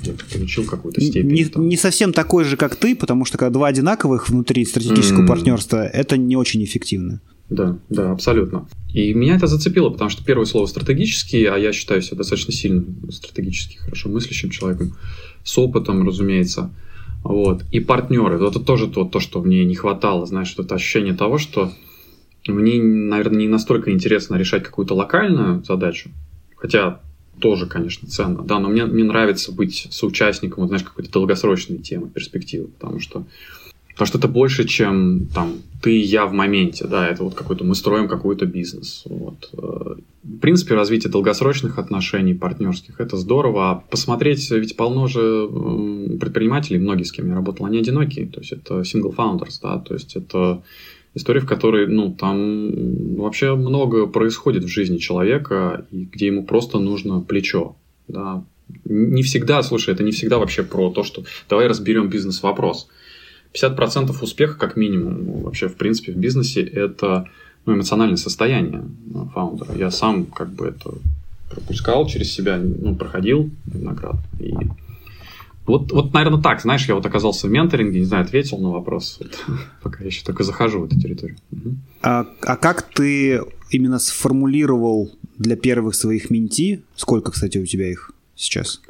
где-то 0.00 0.24
получил 0.32 0.64
какую-то 0.64 1.00
степень. 1.00 1.30
Не, 1.30 1.50
не 1.56 1.76
совсем 1.76 2.12
такой 2.12 2.44
же, 2.44 2.56
как 2.56 2.76
ты, 2.76 2.96
потому 2.96 3.24
что 3.24 3.38
когда 3.38 3.50
два 3.50 3.68
одинаковых 3.68 4.28
внутри 4.28 4.64
стратегического 4.64 5.22
mm-hmm. 5.22 5.28
партнерства, 5.28 5.86
это 5.86 6.16
не 6.16 6.36
очень 6.36 6.64
эффективно. 6.64 7.20
да, 7.48 7.78
да, 7.88 8.12
абсолютно. 8.12 8.68
И 8.92 9.14
меня 9.14 9.36
это 9.36 9.46
зацепило, 9.46 9.90
потому 9.90 10.10
что 10.10 10.24
первое 10.24 10.46
слово 10.46 10.66
стратегический, 10.66 11.44
а 11.44 11.56
я 11.56 11.72
считаю 11.72 12.02
себя 12.02 12.18
достаточно 12.18 12.52
сильно 12.52 12.84
стратегически 13.10 13.76
хорошо 13.76 14.08
мыслящим 14.08 14.50
человеком, 14.50 14.96
с 15.44 15.56
опытом, 15.58 16.06
разумеется. 16.06 16.70
Вот. 17.22 17.64
И 17.70 17.80
партнеры. 17.80 18.38
Вот 18.38 18.56
это 18.56 18.60
тоже 18.60 18.88
то, 18.88 19.04
то, 19.04 19.20
что 19.20 19.42
мне 19.42 19.64
не 19.64 19.74
хватало, 19.74 20.26
знаешь, 20.26 20.54
это 20.56 20.74
ощущение 20.74 21.14
того, 21.14 21.38
что 21.38 21.72
мне, 22.46 22.82
наверное, 22.82 23.40
не 23.40 23.48
настолько 23.48 23.90
интересно 23.90 24.36
решать 24.36 24.62
какую-то 24.62 24.94
локальную 24.94 25.64
задачу, 25.64 26.10
хотя 26.56 27.00
тоже, 27.38 27.66
конечно, 27.66 28.08
ценно, 28.08 28.42
да, 28.42 28.58
но 28.58 28.68
мне, 28.68 28.84
мне 28.84 29.04
нравится 29.04 29.52
быть 29.52 29.88
соучастником, 29.90 30.62
вот, 30.62 30.68
знаешь, 30.68 30.84
какой-то 30.84 31.10
долгосрочной 31.10 31.78
темы, 31.78 32.08
перспективы, 32.08 32.68
потому 32.68 33.00
что 33.00 33.24
Потому 34.00 34.06
что 34.06 34.18
это 34.18 34.28
больше, 34.28 34.66
чем 34.66 35.26
там 35.26 35.58
ты 35.82 35.98
и 35.98 36.00
я 36.00 36.24
в 36.24 36.32
моменте, 36.32 36.86
да, 36.86 37.06
это 37.06 37.22
вот 37.22 37.34
какой-то 37.34 37.64
мы 37.64 37.74
строим 37.74 38.08
какой-то 38.08 38.46
бизнес. 38.46 39.02
Вот. 39.04 39.50
В 39.52 40.38
принципе, 40.40 40.74
развитие 40.74 41.10
долгосрочных 41.10 41.78
отношений 41.78 42.32
партнерских 42.32 42.98
это 42.98 43.18
здорово. 43.18 43.70
А 43.70 43.74
посмотреть, 43.74 44.50
ведь 44.50 44.74
полно 44.74 45.06
же 45.06 45.46
предпринимателей, 46.18 46.78
многие 46.78 47.02
с 47.02 47.12
кем 47.12 47.28
я 47.28 47.34
работал, 47.34 47.66
они 47.66 47.78
одинокие, 47.78 48.26
то 48.26 48.40
есть 48.40 48.52
это 48.52 48.80
single 48.80 49.14
founders, 49.14 49.58
да, 49.60 49.78
то 49.78 49.92
есть 49.92 50.16
это 50.16 50.62
история, 51.14 51.40
в 51.40 51.46
которой, 51.46 51.86
ну, 51.86 52.12
там 52.12 53.16
вообще 53.16 53.54
много 53.54 54.06
происходит 54.06 54.64
в 54.64 54.68
жизни 54.68 54.98
человека, 54.98 55.86
и 55.90 56.04
где 56.04 56.26
ему 56.26 56.44
просто 56.44 56.78
нужно 56.78 57.20
плечо, 57.20 57.76
да. 58.08 58.44
Не 58.84 59.22
всегда, 59.22 59.62
слушай, 59.62 59.92
это 59.92 60.04
не 60.04 60.12
всегда 60.12 60.38
вообще 60.38 60.62
про 60.62 60.90
то, 60.90 61.02
что 61.02 61.24
давай 61.48 61.66
разберем 61.66 62.08
бизнес-вопрос. 62.08 62.88
50% 63.52 64.14
успеха, 64.22 64.56
как 64.56 64.76
минимум, 64.76 65.24
ну, 65.24 65.32
вообще, 65.40 65.68
в 65.68 65.74
принципе, 65.74 66.12
в 66.12 66.16
бизнесе, 66.16 66.62
это 66.62 67.26
ну, 67.66 67.74
эмоциональное 67.74 68.16
состояние 68.16 68.84
фаундера. 69.34 69.76
Я 69.76 69.90
сам 69.90 70.26
как 70.26 70.50
бы 70.50 70.66
это 70.66 70.94
пропускал 71.50 72.06
через 72.06 72.32
себя, 72.32 72.58
ну, 72.58 72.94
проходил 72.94 73.50
неоднократно. 73.66 74.22
И 74.38 74.54
вот, 75.70 75.92
вот, 75.92 76.12
наверное, 76.12 76.42
так, 76.42 76.60
знаешь, 76.60 76.86
я 76.86 76.94
вот 76.94 77.06
оказался 77.06 77.46
в 77.46 77.50
менторинге, 77.50 78.00
не 78.00 78.04
знаю, 78.04 78.24
ответил 78.24 78.58
на 78.58 78.70
вопрос, 78.70 79.18
вот, 79.20 79.38
пока 79.82 80.00
я 80.00 80.06
еще 80.06 80.24
только 80.24 80.44
захожу 80.44 80.80
в 80.80 80.84
эту 80.84 80.98
территорию. 81.00 81.38
Угу. 81.52 81.74
А, 82.02 82.26
а 82.42 82.56
как 82.56 82.82
ты 82.82 83.40
именно 83.70 83.98
сформулировал 83.98 85.12
для 85.38 85.56
первых 85.56 85.94
своих 85.94 86.30
менти, 86.30 86.82
сколько, 86.96 87.30
кстати, 87.30 87.58
у 87.58 87.66
тебя 87.66 87.90
их 87.90 88.12
сейчас? 88.34 88.80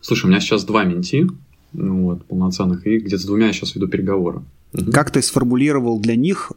Слушай, 0.00 0.26
у 0.26 0.28
меня 0.28 0.40
сейчас 0.40 0.64
два 0.64 0.84
менти, 0.84 1.26
ну, 1.72 2.04
вот, 2.04 2.24
полноценных, 2.24 2.86
и 2.86 2.98
где-то 2.98 3.22
с 3.22 3.26
двумя 3.26 3.48
я 3.48 3.52
сейчас 3.52 3.74
веду 3.74 3.88
переговоры. 3.88 4.42
Угу. 4.74 4.92
Как 4.92 5.10
ты 5.10 5.22
сформулировал 5.22 5.98
для 5.98 6.16
них 6.16 6.52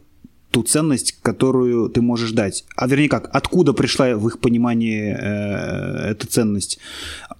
ту 0.52 0.62
ценность, 0.62 1.18
которую 1.22 1.88
ты 1.88 2.00
можешь 2.02 2.32
дать? 2.32 2.64
А 2.76 2.86
вернее 2.86 3.08
как, 3.08 3.28
откуда 3.32 3.72
пришла 3.72 4.14
в 4.14 4.28
их 4.28 4.38
понимании 4.38 5.16
э, 5.18 6.10
эта 6.10 6.26
ценность? 6.26 6.78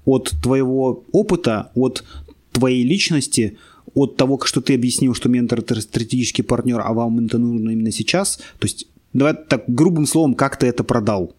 От 0.04 0.32
твоего 0.42 1.04
опыта, 1.12 1.70
от 1.74 2.04
твоей 2.52 2.84
личности, 2.84 3.58
от 3.94 4.16
того, 4.16 4.40
что 4.44 4.60
ты 4.60 4.74
объяснил, 4.74 5.14
что 5.14 5.28
ментор 5.28 5.58
это 5.58 5.80
стратегический 5.80 6.42
партнер, 6.42 6.80
а 6.80 6.92
вам 6.92 7.24
это 7.24 7.38
нужно 7.38 7.70
именно 7.70 7.90
сейчас? 7.90 8.36
То 8.58 8.66
есть, 8.66 8.86
давай 9.12 9.34
так 9.34 9.64
грубым 9.66 10.06
словом, 10.06 10.34
как 10.34 10.56
ты 10.56 10.66
это 10.66 10.84
продал? 10.84 11.34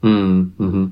Mm-hmm. 0.00 0.90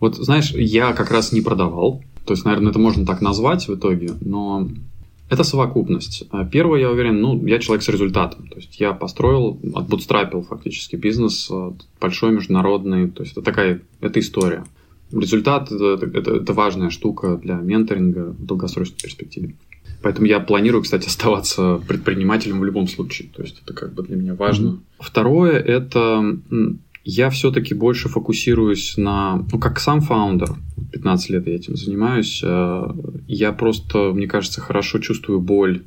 Вот 0.00 0.16
знаешь, 0.16 0.52
я 0.52 0.92
как 0.92 1.10
раз 1.10 1.32
не 1.32 1.40
продавал. 1.40 2.02
То 2.24 2.32
есть, 2.32 2.44
наверное, 2.44 2.70
это 2.70 2.78
можно 2.78 3.04
так 3.04 3.20
назвать 3.20 3.68
в 3.68 3.74
итоге, 3.74 4.12
но 4.20 4.68
это 5.28 5.44
совокупность. 5.44 6.24
А 6.30 6.44
первое, 6.44 6.80
я 6.80 6.90
уверен, 6.90 7.20
ну, 7.20 7.44
я 7.46 7.58
человек 7.58 7.82
с 7.82 7.88
результатом. 7.88 8.48
То 8.48 8.56
есть 8.56 8.78
я 8.80 8.92
построил, 8.92 9.58
отбутстрапил 9.74 10.42
фактически 10.42 10.96
бизнес 10.96 11.48
э, 11.50 11.72
большой, 12.00 12.32
международный. 12.32 13.10
То 13.10 13.22
есть 13.22 13.32
это 13.32 13.42
такая, 13.42 13.80
это 14.00 14.20
история. 14.20 14.64
Результат 15.12 15.70
это, 15.70 16.06
это, 16.12 16.34
это 16.36 16.52
важная 16.52 16.90
штука 16.90 17.36
для 17.36 17.54
менторинга 17.56 18.34
в 18.38 18.44
долгосрочной 18.44 18.98
перспективе. 19.02 19.54
Поэтому 20.02 20.26
я 20.26 20.40
планирую, 20.40 20.82
кстати, 20.82 21.06
оставаться 21.08 21.80
предпринимателем 21.86 22.60
в 22.60 22.64
любом 22.64 22.88
случае. 22.88 23.28
То 23.34 23.42
есть 23.42 23.62
это 23.62 23.74
как 23.74 23.94
бы 23.94 24.02
для 24.02 24.16
меня 24.16 24.34
важно. 24.34 24.68
Mm-hmm. 24.68 24.80
Второе 25.00 25.58
это 25.58 26.38
я 27.04 27.28
все-таки 27.28 27.74
больше 27.74 28.08
фокусируюсь 28.08 28.96
на, 28.96 29.44
ну, 29.52 29.58
как 29.58 29.78
сам 29.78 30.00
фаундер, 30.00 30.56
15 30.92 31.30
лет 31.30 31.46
я 31.46 31.54
этим 31.54 31.76
занимаюсь, 31.76 32.40
э, 32.42 32.82
я 33.28 33.52
просто, 33.52 34.12
мне 34.14 34.26
кажется, 34.26 34.62
хорошо 34.62 34.98
чувствую 35.00 35.40
боль, 35.40 35.82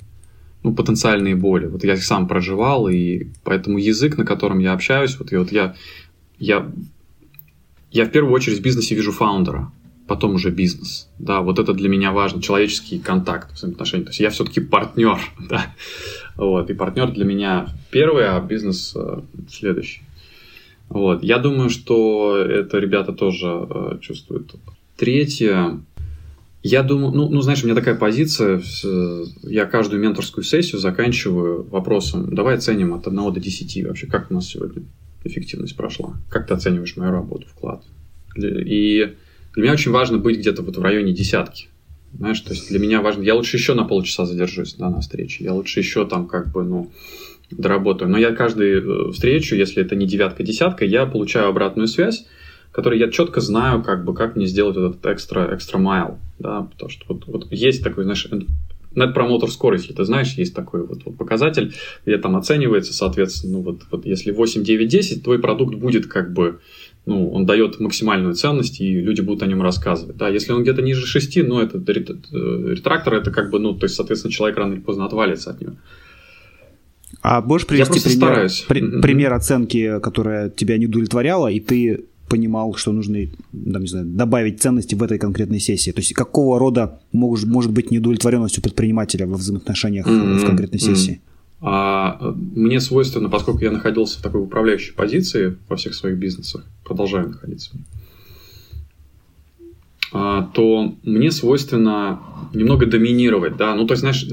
ну, 0.62 0.76
потенциальные 0.76 1.36
боли. 1.36 1.66
Вот 1.66 1.84
я 1.84 1.96
их 1.96 2.04
сам 2.04 2.28
проживал, 2.28 2.88
и 2.88 3.28
поэтому 3.44 3.80
язык, 3.80 4.18
на 4.18 4.26
котором 4.26 4.60
я 4.60 4.74
общаюсь, 4.74 5.18
вот, 5.18 5.32
и 5.32 5.38
вот 5.38 5.52
я, 5.52 5.76
я, 6.38 6.72
я 7.92 8.06
в 8.06 8.12
первую 8.12 8.34
очередь 8.34 8.60
в 8.60 8.62
бизнесе 8.62 8.96
вижу 8.96 9.12
фаундера, 9.12 9.72
потом 10.08 10.36
уже 10.36 10.50
бизнес. 10.50 11.10
Да, 11.20 11.42
вот 11.42 11.60
это 11.60 11.74
для 11.74 11.90
меня 11.90 12.12
важно, 12.12 12.42
человеческий 12.42 13.00
контакт, 13.00 13.54
взаимоотношения. 13.54 14.06
То 14.06 14.10
есть 14.10 14.20
я 14.20 14.30
все-таки 14.30 14.62
партнер, 14.62 15.20
да. 15.50 15.74
Вот, 16.36 16.70
и 16.70 16.74
партнер 16.74 17.12
для 17.12 17.26
меня 17.26 17.68
первый, 17.92 18.28
а 18.28 18.40
бизнес 18.40 18.94
э, 18.96 19.22
следующий. 19.50 20.02
Вот. 20.90 21.24
Я 21.24 21.38
думаю, 21.38 21.70
что 21.70 22.38
это 22.38 22.78
ребята 22.80 23.12
тоже 23.12 23.48
э, 23.48 23.98
чувствуют. 24.02 24.56
Третье. 24.96 25.82
Я 26.64 26.84
думаю, 26.84 27.14
ну, 27.14 27.30
ну, 27.30 27.42
знаешь, 27.42 27.64
у 27.64 27.66
меня 27.66 27.76
такая 27.76 27.96
позиция, 27.96 28.62
я 29.44 29.66
каждую 29.66 30.02
менторскую 30.02 30.44
сессию 30.44 30.82
заканчиваю 30.82 31.64
вопросом, 31.64 32.34
давай 32.34 32.56
оценим 32.56 32.94
от 32.94 33.08
1 33.08 33.34
до 33.34 33.40
10 33.40 33.86
вообще, 33.86 34.08
как 34.08 34.32
у 34.32 34.34
нас 34.34 34.48
сегодня 34.48 34.84
эффективность 35.24 35.76
прошла, 35.76 36.18
как 36.30 36.48
ты 36.48 36.54
оцениваешь 36.54 36.96
мою 36.98 37.12
работу, 37.12 37.48
вклад. 37.48 37.84
И 38.36 39.14
для 39.54 39.64
меня 39.64 39.74
очень 39.74 39.92
важно 39.92 40.18
быть 40.18 40.38
где-то 40.38 40.62
вот 40.62 40.78
в 40.78 40.82
районе 40.82 41.14
десятки. 41.14 41.68
Знаешь, 42.14 42.40
то 42.42 42.52
есть 42.52 42.70
для 42.70 42.80
меня 42.80 43.02
важно, 43.02 43.24
я 43.24 43.36
лучше 43.36 43.58
еще 43.58 43.74
на 43.74 43.84
полчаса 43.84 44.26
задержусь 44.26 44.76
да, 44.76 44.90
на 44.90 45.02
встрече, 45.02 45.44
я 45.44 45.54
лучше 45.54 45.80
еще 45.80 46.08
там 46.08 46.28
как 46.28 46.52
бы, 46.52 46.64
ну, 46.64 46.92
доработаю. 47.52 48.10
Но 48.10 48.18
я 48.18 48.34
каждую 48.34 49.10
э, 49.10 49.12
встречу, 49.12 49.56
если 49.56 49.84
это 49.84 49.96
не 49.96 50.06
девятка, 50.06 50.44
десятка, 50.44 50.86
я 50.86 51.06
получаю 51.06 51.48
обратную 51.48 51.88
связь, 51.88 52.26
которой 52.72 53.00
я 53.00 53.10
четко 53.10 53.42
знаю, 53.42 53.84
как 53.84 54.06
бы, 54.06 54.14
как 54.14 54.36
мне 54.36 54.46
сделать 54.46 54.78
этот 54.78 55.06
экстра, 55.06 55.56
экстра 55.56 55.78
майл, 55.78 56.18
да, 56.40 56.62
потому 56.62 56.90
что 56.90 57.06
вот, 57.10 57.26
вот 57.28 57.52
есть 57.52 57.84
такой, 57.84 58.04
знаешь, 58.04 58.28
Net 58.98 59.14
Promoter 59.14 59.48
Score, 59.48 59.74
если 59.74 59.94
ты 59.94 60.04
знаешь, 60.04 60.34
есть 60.34 60.56
такой 60.56 60.86
вот, 60.86 61.06
вот 61.06 61.18
показатель, 61.18 61.74
где 62.06 62.18
там 62.18 62.36
оценивается, 62.36 62.94
соответственно, 62.94 63.54
ну 63.54 63.62
вот, 63.62 63.82
вот 63.92 64.06
если 64.06 64.32
8, 64.32 64.64
9, 64.64 64.88
10, 64.88 65.24
твой 65.24 65.40
продукт 65.40 65.76
будет 65.76 66.08
как 66.08 66.34
бы, 66.34 66.60
ну, 67.06 67.30
он 67.30 67.46
дает 67.46 67.80
максимальную 67.80 68.34
ценность, 68.34 68.82
и 68.82 69.00
люди 69.00 69.22
будут 69.22 69.44
о 69.44 69.46
нем 69.46 69.62
рассказывать. 69.62 70.18
Да, 70.18 70.28
если 70.28 70.52
он 70.52 70.64
где-то 70.64 70.82
ниже 70.82 71.06
6, 71.06 71.38
ну, 71.48 71.62
это 71.62 71.78
э, 71.78 72.74
ретрактор, 72.74 73.14
это 73.14 73.32
как 73.32 73.52
бы, 73.52 73.60
ну, 73.60 73.76
то 73.76 73.86
есть, 73.86 73.96
соответственно, 73.96 74.34
человек 74.34 74.58
рано 74.58 74.74
или 74.74 74.82
поздно 74.82 75.06
отвалится 75.06 75.52
от 75.52 75.62
него. 75.62 75.74
А 77.22 77.42
можешь 77.42 77.68
привести 77.68 78.02
пример, 78.02 78.50
при, 78.68 78.82
mm-hmm. 78.82 79.02
пример 79.02 79.34
оценки, 79.34 80.00
которая 80.02 80.50
тебя 80.50 80.78
не 80.78 80.88
удовлетворяла, 80.88 81.48
и 81.48 81.60
ты 81.60 82.06
понимал, 82.28 82.76
что 82.76 82.92
нужно 82.92 83.28
там, 83.52 83.82
не 83.82 83.88
знаю, 83.88 84.06
добавить 84.06 84.62
ценности 84.62 84.96
в 84.96 85.04
этой 85.04 85.18
конкретной 85.18 85.60
сессии? 85.60 85.92
То 85.92 86.00
есть 86.00 86.14
какого 86.14 86.60
рода 86.60 87.00
может, 87.12 87.48
может 87.48 87.72
быть 87.72 87.92
неудовлетворенность 87.92 88.58
у 88.58 88.62
предпринимателя 88.62 89.26
во 89.26 89.38
взаимоотношениях 89.38 90.08
mm-hmm. 90.08 90.38
в 90.40 90.46
конкретной 90.46 90.80
сессии? 90.80 91.14
Mm-hmm. 91.14 91.38
А 91.60 92.36
мне 92.56 92.80
свойственно, 92.80 93.30
поскольку 93.30 93.62
я 93.62 93.72
находился 93.72 94.20
в 94.20 94.22
такой 94.22 94.42
управляющей 94.42 94.94
позиции 94.94 95.58
во 95.68 95.76
всех 95.76 95.96
своих 95.96 96.18
бизнесах, 96.18 96.64
продолжаю 96.84 97.30
находиться, 97.30 97.72
а, 100.14 100.44
то 100.54 100.96
мне 101.04 101.32
свойственно 101.32 102.20
немного 102.54 102.86
доминировать, 102.86 103.58
да, 103.58 103.76
ну, 103.76 103.86
то 103.88 103.94
есть, 103.94 104.02
знаешь, 104.02 104.26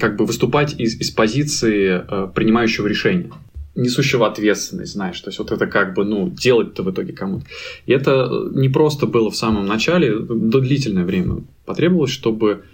как 0.00 0.16
бы 0.16 0.24
выступать 0.24 0.78
из, 0.78 0.98
из 1.00 1.10
позиции 1.10 2.02
э, 2.08 2.28
принимающего 2.34 2.86
решения, 2.86 3.30
несущего 3.76 4.26
ответственность, 4.26 4.92
знаешь, 4.92 5.20
то 5.20 5.28
есть 5.28 5.38
вот 5.38 5.52
это 5.52 5.66
как 5.66 5.94
бы, 5.94 6.04
ну, 6.04 6.30
делать-то 6.30 6.82
в 6.82 6.90
итоге 6.90 7.12
кому-то. 7.12 7.46
И 7.84 7.92
это 7.92 8.50
не 8.52 8.68
просто 8.68 9.06
было 9.06 9.30
в 9.30 9.36
самом 9.36 9.66
начале, 9.66 10.18
до 10.18 10.60
длительное 10.60 11.04
время 11.04 11.44
потребовалось, 11.64 12.10
чтобы, 12.10 12.64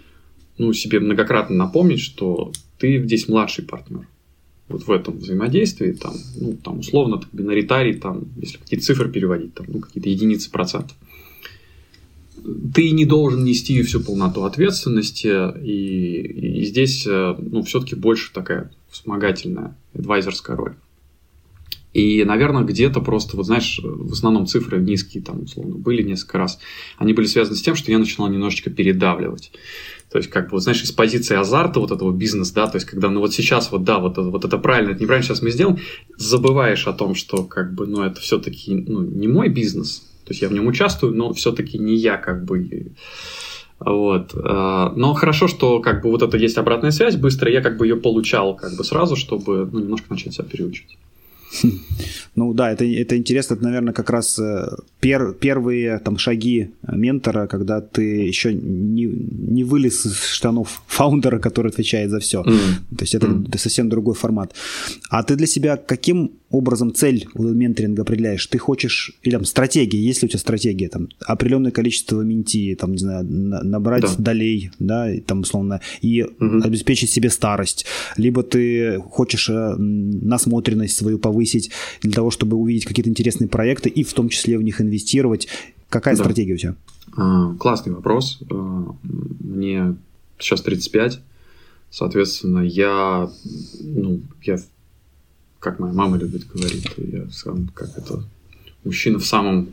ну, 0.57 0.73
себе 0.73 0.99
многократно 0.99 1.55
напомнить, 1.55 1.99
что 1.99 2.51
ты 2.77 3.03
здесь 3.03 3.27
младший 3.27 3.65
партнер. 3.65 4.07
Вот 4.69 4.87
в 4.87 4.91
этом 4.91 5.17
взаимодействии, 5.17 5.91
там, 5.91 6.13
ну, 6.39 6.57
там, 6.63 6.79
условно, 6.79 7.17
там, 7.17 7.29
бинаритарий, 7.33 7.95
там, 7.95 8.23
если 8.37 8.57
какие-то 8.57 8.85
цифры 8.85 9.09
переводить, 9.09 9.53
там, 9.53 9.65
ну, 9.69 9.79
какие-то 9.79 10.09
единицы 10.09 10.49
процентов 10.49 10.95
ты 12.73 12.91
не 12.91 13.05
должен 13.05 13.43
нести 13.43 13.81
всю 13.83 14.01
полноту 14.01 14.43
ответственности, 14.43 15.57
и, 15.61 16.59
и 16.61 16.65
здесь, 16.65 17.05
э, 17.07 17.35
ну, 17.39 17.63
все-таки 17.63 17.95
больше 17.95 18.33
такая 18.33 18.71
вспомогательная, 18.89 19.75
адвайзерская 19.93 20.57
роль. 20.57 20.75
И, 21.93 22.23
наверное, 22.23 22.63
где-то 22.63 23.01
просто, 23.01 23.37
вот 23.37 23.45
знаешь, 23.45 23.79
в 23.83 24.13
основном 24.13 24.47
цифры 24.47 24.79
низкие, 24.79 25.23
там, 25.23 25.43
условно, 25.43 25.75
были 25.75 26.01
несколько 26.01 26.39
раз. 26.39 26.59
Они 26.97 27.13
были 27.13 27.27
связаны 27.27 27.55
с 27.55 27.61
тем, 27.61 27.75
что 27.75 27.91
я 27.91 27.99
начинал 27.99 28.29
немножечко 28.29 28.69
передавливать. 28.71 29.51
То 30.11 30.17
есть, 30.17 30.29
как 30.29 30.45
бы, 30.45 30.51
вот, 30.53 30.63
знаешь, 30.63 30.83
из 30.83 30.91
позиции 30.91 31.35
азарта 31.35 31.79
вот 31.79 31.91
этого 31.91 32.11
бизнеса, 32.11 32.53
да, 32.53 32.67
то 32.67 32.77
есть, 32.77 32.87
когда, 32.87 33.09
ну, 33.09 33.19
вот 33.19 33.33
сейчас, 33.33 33.71
вот, 33.71 33.83
да, 33.83 33.99
вот, 33.99 34.17
вот 34.17 34.45
это 34.45 34.57
правильно, 34.57 34.91
это 34.91 35.01
неправильно 35.01 35.27
сейчас 35.27 35.41
мы 35.41 35.51
сделаем, 35.51 35.79
забываешь 36.17 36.87
о 36.87 36.93
том, 36.93 37.15
что, 37.15 37.43
как 37.43 37.73
бы, 37.73 37.87
ну, 37.87 38.03
это 38.03 38.21
все-таки, 38.21 38.75
ну, 38.75 39.01
не 39.01 39.27
мой 39.27 39.49
бизнес, 39.49 39.99
то 40.25 40.31
есть, 40.31 40.41
я 40.41 40.49
в 40.49 40.53
нем 40.53 40.67
участвую, 40.67 41.15
но 41.15 41.33
все-таки 41.33 41.77
не 41.79 41.95
я, 41.95 42.17
как 42.17 42.45
бы, 42.45 42.93
вот. 43.79 44.33
Э, 44.35 44.91
но 44.95 45.13
хорошо, 45.13 45.47
что 45.47 45.79
как 45.79 46.03
бы 46.03 46.09
вот 46.09 46.21
это 46.21 46.37
есть 46.37 46.57
обратная 46.57 46.91
связь 46.91 47.15
быстро, 47.15 47.51
я 47.51 47.61
как 47.61 47.77
бы 47.77 47.85
ее 47.85 47.97
получал 47.97 48.55
как 48.55 48.75
бы 48.77 48.83
сразу, 48.83 49.15
чтобы 49.15 49.67
ну, 49.71 49.79
немножко 49.79 50.07
начать 50.09 50.33
себя 50.33 50.45
переучить. 50.45 50.97
Ну 52.35 52.53
да, 52.53 52.71
это, 52.71 52.83
это 52.83 53.15
интересно, 53.15 53.53
это, 53.55 53.63
наверное, 53.63 53.93
как 53.93 54.09
раз 54.09 54.39
э, 54.39 54.67
пер, 54.99 55.33
первые 55.33 55.99
там 55.99 56.17
шаги 56.17 56.71
ментора, 56.81 57.47
когда 57.47 57.79
ты 57.79 58.01
еще 58.27 58.53
не, 58.53 59.05
не 59.05 59.63
вылез 59.63 60.05
из 60.05 60.25
штанов 60.25 60.81
фаундера, 60.87 61.39
который 61.39 61.71
отвечает 61.71 62.09
за 62.09 62.19
все. 62.19 62.41
Mm-hmm. 62.41 62.97
То 62.97 63.03
есть 63.03 63.15
это, 63.15 63.27
mm-hmm. 63.27 63.49
это 63.49 63.57
совсем 63.57 63.89
другой 63.89 64.15
формат. 64.15 64.55
А 65.09 65.21
ты 65.23 65.35
для 65.35 65.47
себя 65.47 65.77
каким 65.77 66.31
образом 66.53 66.93
цель 66.93 67.27
менторинга 67.35 68.03
определяешь? 68.03 68.45
Ты 68.47 68.57
хочешь, 68.57 69.11
или 69.23 69.33
там 69.33 69.45
стратегия, 69.45 69.99
есть 69.99 70.21
ли 70.21 70.27
у 70.27 70.29
тебя 70.29 70.39
стратегия, 70.39 70.87
там 70.87 71.09
определенное 71.25 71.71
количество 71.71 72.21
менти, 72.21 72.75
там, 72.75 72.91
не 72.93 72.99
знаю, 72.99 73.25
набрать 73.25 74.03
да. 74.03 74.15
долей, 74.17 74.71
да, 74.79 75.09
там, 75.25 75.41
условно, 75.41 75.81
и 76.01 76.23
угу. 76.23 76.61
обеспечить 76.63 77.09
себе 77.09 77.29
старость, 77.29 77.85
либо 78.15 78.43
ты 78.43 78.99
хочешь 78.99 79.49
э, 79.49 79.75
насмотренность 79.77 80.95
свою 80.95 81.17
повысить 81.17 81.71
для 82.01 82.11
того, 82.11 82.31
чтобы 82.31 82.55
увидеть 82.57 82.85
какие-то 82.85 83.09
интересные 83.09 83.47
проекты 83.47 83.89
и 83.89 84.03
в 84.03 84.13
том 84.13 84.29
числе 84.29 84.57
в 84.57 84.63
них 84.63 84.79
инвестировать. 84.79 85.47
Какая 85.89 86.15
да. 86.15 86.23
стратегия 86.23 86.53
у 86.53 86.57
тебя? 86.57 86.75
А, 87.15 87.53
классный 87.55 87.93
вопрос. 87.93 88.39
А, 88.51 88.95
мне 89.39 89.95
сейчас 90.39 90.61
35, 90.61 91.19
соответственно, 91.89 92.59
я, 92.59 93.29
ну, 93.81 94.21
я 94.43 94.57
как 95.63 95.79
моя 95.79 95.93
мама 95.93 96.17
любит 96.17 96.45
говорить, 96.45 96.87
я 96.97 97.27
сам, 97.31 97.69
как 97.73 97.97
это, 97.97 98.23
мужчина 98.83 99.17
в 99.17 99.25
самом... 99.25 99.69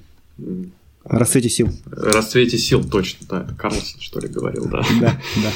Расцвете 1.04 1.48
сил. 1.48 1.68
Расцвете 1.90 2.58
сил, 2.58 2.84
точно, 2.88 3.26
да, 3.28 3.42
это 3.42 3.54
Карлсон, 3.54 4.00
что 4.00 4.20
ли, 4.20 4.28
говорил, 4.28 4.66
да. 4.70 4.82
Да, 5.00 5.16
да. 5.42 5.50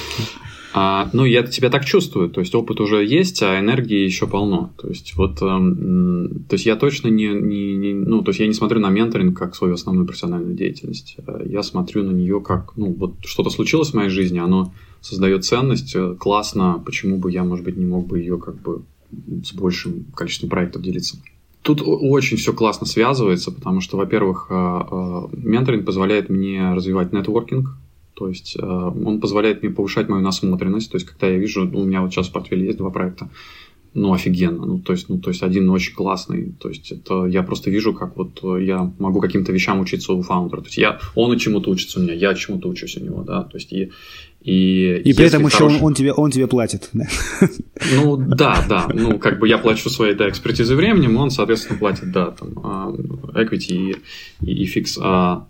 А, 0.76 1.08
ну, 1.12 1.24
я 1.24 1.44
тебя 1.44 1.70
так 1.70 1.84
чувствую, 1.84 2.28
то 2.30 2.40
есть 2.40 2.52
опыт 2.52 2.80
уже 2.80 3.04
есть, 3.04 3.44
а 3.44 3.60
энергии 3.60 4.04
еще 4.04 4.26
полно. 4.26 4.72
То 4.76 4.88
есть 4.88 5.14
вот, 5.14 5.40
эм, 5.40 6.44
то 6.48 6.54
есть 6.54 6.66
я 6.66 6.74
точно 6.74 7.06
не, 7.06 7.28
не, 7.28 7.76
не, 7.76 7.94
ну, 7.94 8.22
то 8.22 8.30
есть 8.30 8.40
я 8.40 8.48
не 8.48 8.54
смотрю 8.54 8.80
на 8.80 8.90
менторинг 8.90 9.38
как 9.38 9.54
свою 9.54 9.74
основную 9.74 10.04
профессиональную 10.04 10.56
деятельность. 10.56 11.14
Э, 11.24 11.42
я 11.46 11.62
смотрю 11.62 12.02
на 12.02 12.10
нее 12.10 12.40
как, 12.40 12.76
ну, 12.76 12.92
вот 12.92 13.14
что-то 13.24 13.50
случилось 13.50 13.90
в 13.90 13.94
моей 13.94 14.10
жизни, 14.10 14.40
оно 14.40 14.74
создает 15.00 15.44
ценность, 15.44 15.94
э, 15.94 16.16
классно, 16.18 16.82
почему 16.84 17.18
бы 17.18 17.30
я, 17.30 17.44
может 17.44 17.64
быть, 17.64 17.76
не 17.76 17.86
мог 17.86 18.08
бы 18.08 18.18
ее 18.18 18.40
как 18.40 18.60
бы 18.60 18.82
с 19.44 19.52
большим 19.52 20.04
количеством 20.14 20.50
проектов 20.50 20.82
делиться. 20.82 21.18
Тут 21.64 21.80
очень 21.82 22.36
все 22.36 22.52
классно 22.52 22.86
связывается, 22.86 23.50
потому 23.50 23.80
что, 23.80 23.96
во-первых, 23.96 24.48
э, 24.50 24.54
э, 24.54 25.22
менторинг 25.32 25.86
позволяет 25.86 26.28
мне 26.28 26.74
развивать 26.74 27.14
нетворкинг, 27.14 27.70
то 28.12 28.28
есть 28.28 28.56
э, 28.60 28.62
он 28.62 29.18
позволяет 29.18 29.62
мне 29.62 29.72
повышать 29.72 30.10
мою 30.10 30.22
насмотренность. 30.22 30.90
То 30.90 30.96
есть, 30.96 31.06
когда 31.06 31.26
я 31.26 31.38
вижу, 31.38 31.62
у 31.62 31.84
меня 31.84 32.02
вот 32.02 32.12
сейчас 32.12 32.28
в 32.28 32.32
портфеле 32.32 32.66
есть 32.66 32.76
два 32.76 32.90
проекта, 32.90 33.30
ну, 33.94 34.12
офигенно. 34.12 34.66
Ну, 34.66 34.78
то 34.78 34.92
есть, 34.92 35.08
ну, 35.08 35.18
то 35.18 35.30
есть 35.30 35.42
один 35.42 35.70
очень 35.70 35.94
классный. 35.94 36.52
То 36.60 36.68
есть, 36.68 36.92
это 36.92 37.24
я 37.24 37.42
просто 37.42 37.70
вижу, 37.70 37.94
как 37.94 38.14
вот 38.18 38.42
я 38.60 38.92
могу 38.98 39.20
каким-то 39.20 39.50
вещам 39.50 39.80
учиться 39.80 40.12
у 40.12 40.20
фаундера. 40.20 40.60
То 40.60 40.66
есть, 40.66 40.76
я, 40.76 41.00
он 41.14 41.36
чему-то 41.38 41.70
учится 41.70 41.98
у 41.98 42.02
меня, 42.02 42.12
я 42.12 42.34
чему-то 42.34 42.68
учусь 42.68 42.98
у 42.98 43.00
него, 43.00 43.22
да. 43.22 43.42
То 43.42 43.56
есть, 43.56 43.72
и, 43.72 43.90
и, 44.44 45.00
и 45.02 45.14
при 45.14 45.24
этом 45.24 45.42
хороший... 45.44 45.54
еще 45.54 45.78
он, 45.78 45.82
он, 45.82 45.94
тебе, 45.94 46.12
он 46.12 46.30
тебе 46.30 46.46
платит. 46.46 46.90
Ну, 47.92 48.16
да, 48.16 48.64
да. 48.68 48.88
Ну, 48.94 49.18
как 49.18 49.38
бы 49.38 49.48
я 49.48 49.58
плачу 49.58 49.90
своей, 49.90 50.14
да, 50.14 50.28
экспертизой 50.28 50.76
временем, 50.76 51.16
он, 51.16 51.30
соответственно, 51.30 51.78
платит, 51.78 52.12
да, 52.12 52.30
там, 52.30 52.48
а, 52.62 52.94
equity 53.34 53.72
и, 53.72 53.96
и, 54.40 54.64
и 54.64 54.66
fix. 54.66 54.98
А, 55.02 55.46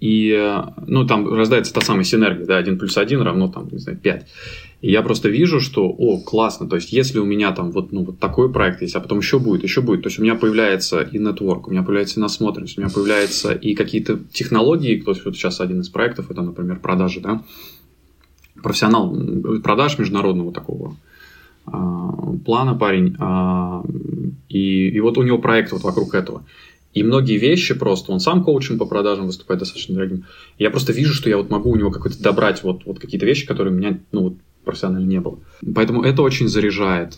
и, 0.00 0.62
ну, 0.86 1.06
там 1.06 1.32
рождается 1.32 1.72
та 1.72 1.80
самая 1.80 2.04
синергия, 2.04 2.46
да, 2.46 2.58
1 2.58 2.78
плюс 2.78 2.96
1 2.96 3.20
равно, 3.22 3.48
там, 3.48 3.68
не 3.72 3.78
знаю, 3.78 3.98
5. 3.98 4.26
И 4.82 4.90
я 4.90 5.02
просто 5.02 5.28
вижу, 5.28 5.60
что, 5.60 5.88
о, 5.88 6.20
классно, 6.20 6.68
то 6.68 6.76
есть, 6.76 6.92
если 6.92 7.18
у 7.20 7.24
меня 7.24 7.52
там 7.52 7.70
вот, 7.70 7.92
ну, 7.92 8.04
вот 8.04 8.18
такой 8.18 8.52
проект 8.52 8.82
есть, 8.82 8.96
а 8.96 9.00
потом 9.00 9.18
еще 9.18 9.38
будет, 9.38 9.62
еще 9.62 9.80
будет, 9.80 10.02
то 10.02 10.08
есть, 10.08 10.18
у 10.18 10.22
меня 10.22 10.34
появляется 10.34 11.00
и 11.00 11.18
нетворк, 11.18 11.68
у 11.68 11.70
меня 11.70 11.82
появляется 11.82 12.18
и 12.18 12.22
насмотренность, 12.22 12.76
у 12.78 12.80
меня 12.80 12.90
появляется 12.90 13.52
и 13.52 13.74
какие-то 13.74 14.20
технологии, 14.32 15.00
то 15.00 15.12
есть, 15.12 15.24
вот 15.24 15.36
сейчас 15.36 15.60
один 15.60 15.80
из 15.80 15.88
проектов, 15.88 16.30
это, 16.30 16.42
например, 16.42 16.80
продажи, 16.80 17.20
да, 17.20 17.42
профессионал 18.62 19.16
продаж 19.62 19.98
международного 19.98 20.52
такого 20.52 20.96
а, 21.66 22.34
плана 22.44 22.74
парень, 22.74 23.16
а, 23.18 23.82
и, 24.48 24.88
и 24.88 25.00
вот 25.00 25.18
у 25.18 25.22
него 25.22 25.38
проект 25.38 25.72
вот 25.72 25.82
вокруг 25.82 26.14
этого. 26.14 26.44
И 26.94 27.02
многие 27.02 27.38
вещи 27.38 27.74
просто, 27.74 28.12
он 28.12 28.20
сам 28.20 28.44
коучем 28.44 28.78
по 28.78 28.84
продажам 28.84 29.26
выступает 29.26 29.60
достаточно 29.60 29.94
дорогим. 29.94 30.24
Я 30.58 30.70
просто 30.70 30.92
вижу, 30.92 31.14
что 31.14 31.30
я 31.30 31.38
вот 31.38 31.48
могу 31.48 31.70
у 31.70 31.76
него 31.76 31.90
какой-то 31.90 32.22
добрать 32.22 32.62
вот, 32.62 32.84
вот 32.84 32.98
какие-то 32.98 33.24
вещи, 33.24 33.46
которые 33.46 33.72
у 33.72 33.76
меня, 33.76 33.98
ну, 34.12 34.22
вот, 34.24 34.34
профессионально 34.64 35.06
не 35.06 35.20
было. 35.20 35.38
Поэтому 35.74 36.02
это 36.02 36.22
очень 36.22 36.48
заряжает. 36.48 37.16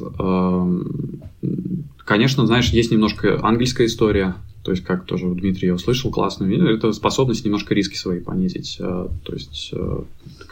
Конечно, 2.05 2.47
знаешь, 2.47 2.71
есть 2.71 2.93
немножко 2.93 3.41
ангельская 3.43 3.87
история, 3.87 4.37
то 4.65 4.71
есть, 4.71 4.83
как 4.83 5.05
тоже 5.05 5.27
у 5.27 5.35
Дмитрия 5.35 5.69
я 5.69 5.75
услышал, 5.75 6.11
классно, 6.11 6.47
это 6.47 6.93
способность 6.93 7.45
немножко 7.45 7.75
риски 7.75 7.97
свои 7.97 8.21
понизить. 8.21 8.79
А, 8.81 9.11
то 9.23 9.35
есть, 9.35 9.71
э, 9.73 10.03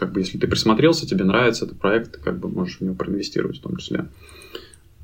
как 0.03 0.11
бы, 0.11 0.19
если 0.19 0.37
ты 0.37 0.49
присмотрелся, 0.49 1.07
тебе 1.07 1.25
нравится 1.25 1.65
этот 1.65 1.79
проект, 1.79 2.15
ты 2.15 2.19
как 2.19 2.41
бы 2.41 2.49
можешь 2.49 2.79
в 2.79 2.81
него 2.81 2.97
проинвестировать 2.97 3.59
в 3.59 3.62
том 3.62 3.77
числе. 3.77 4.09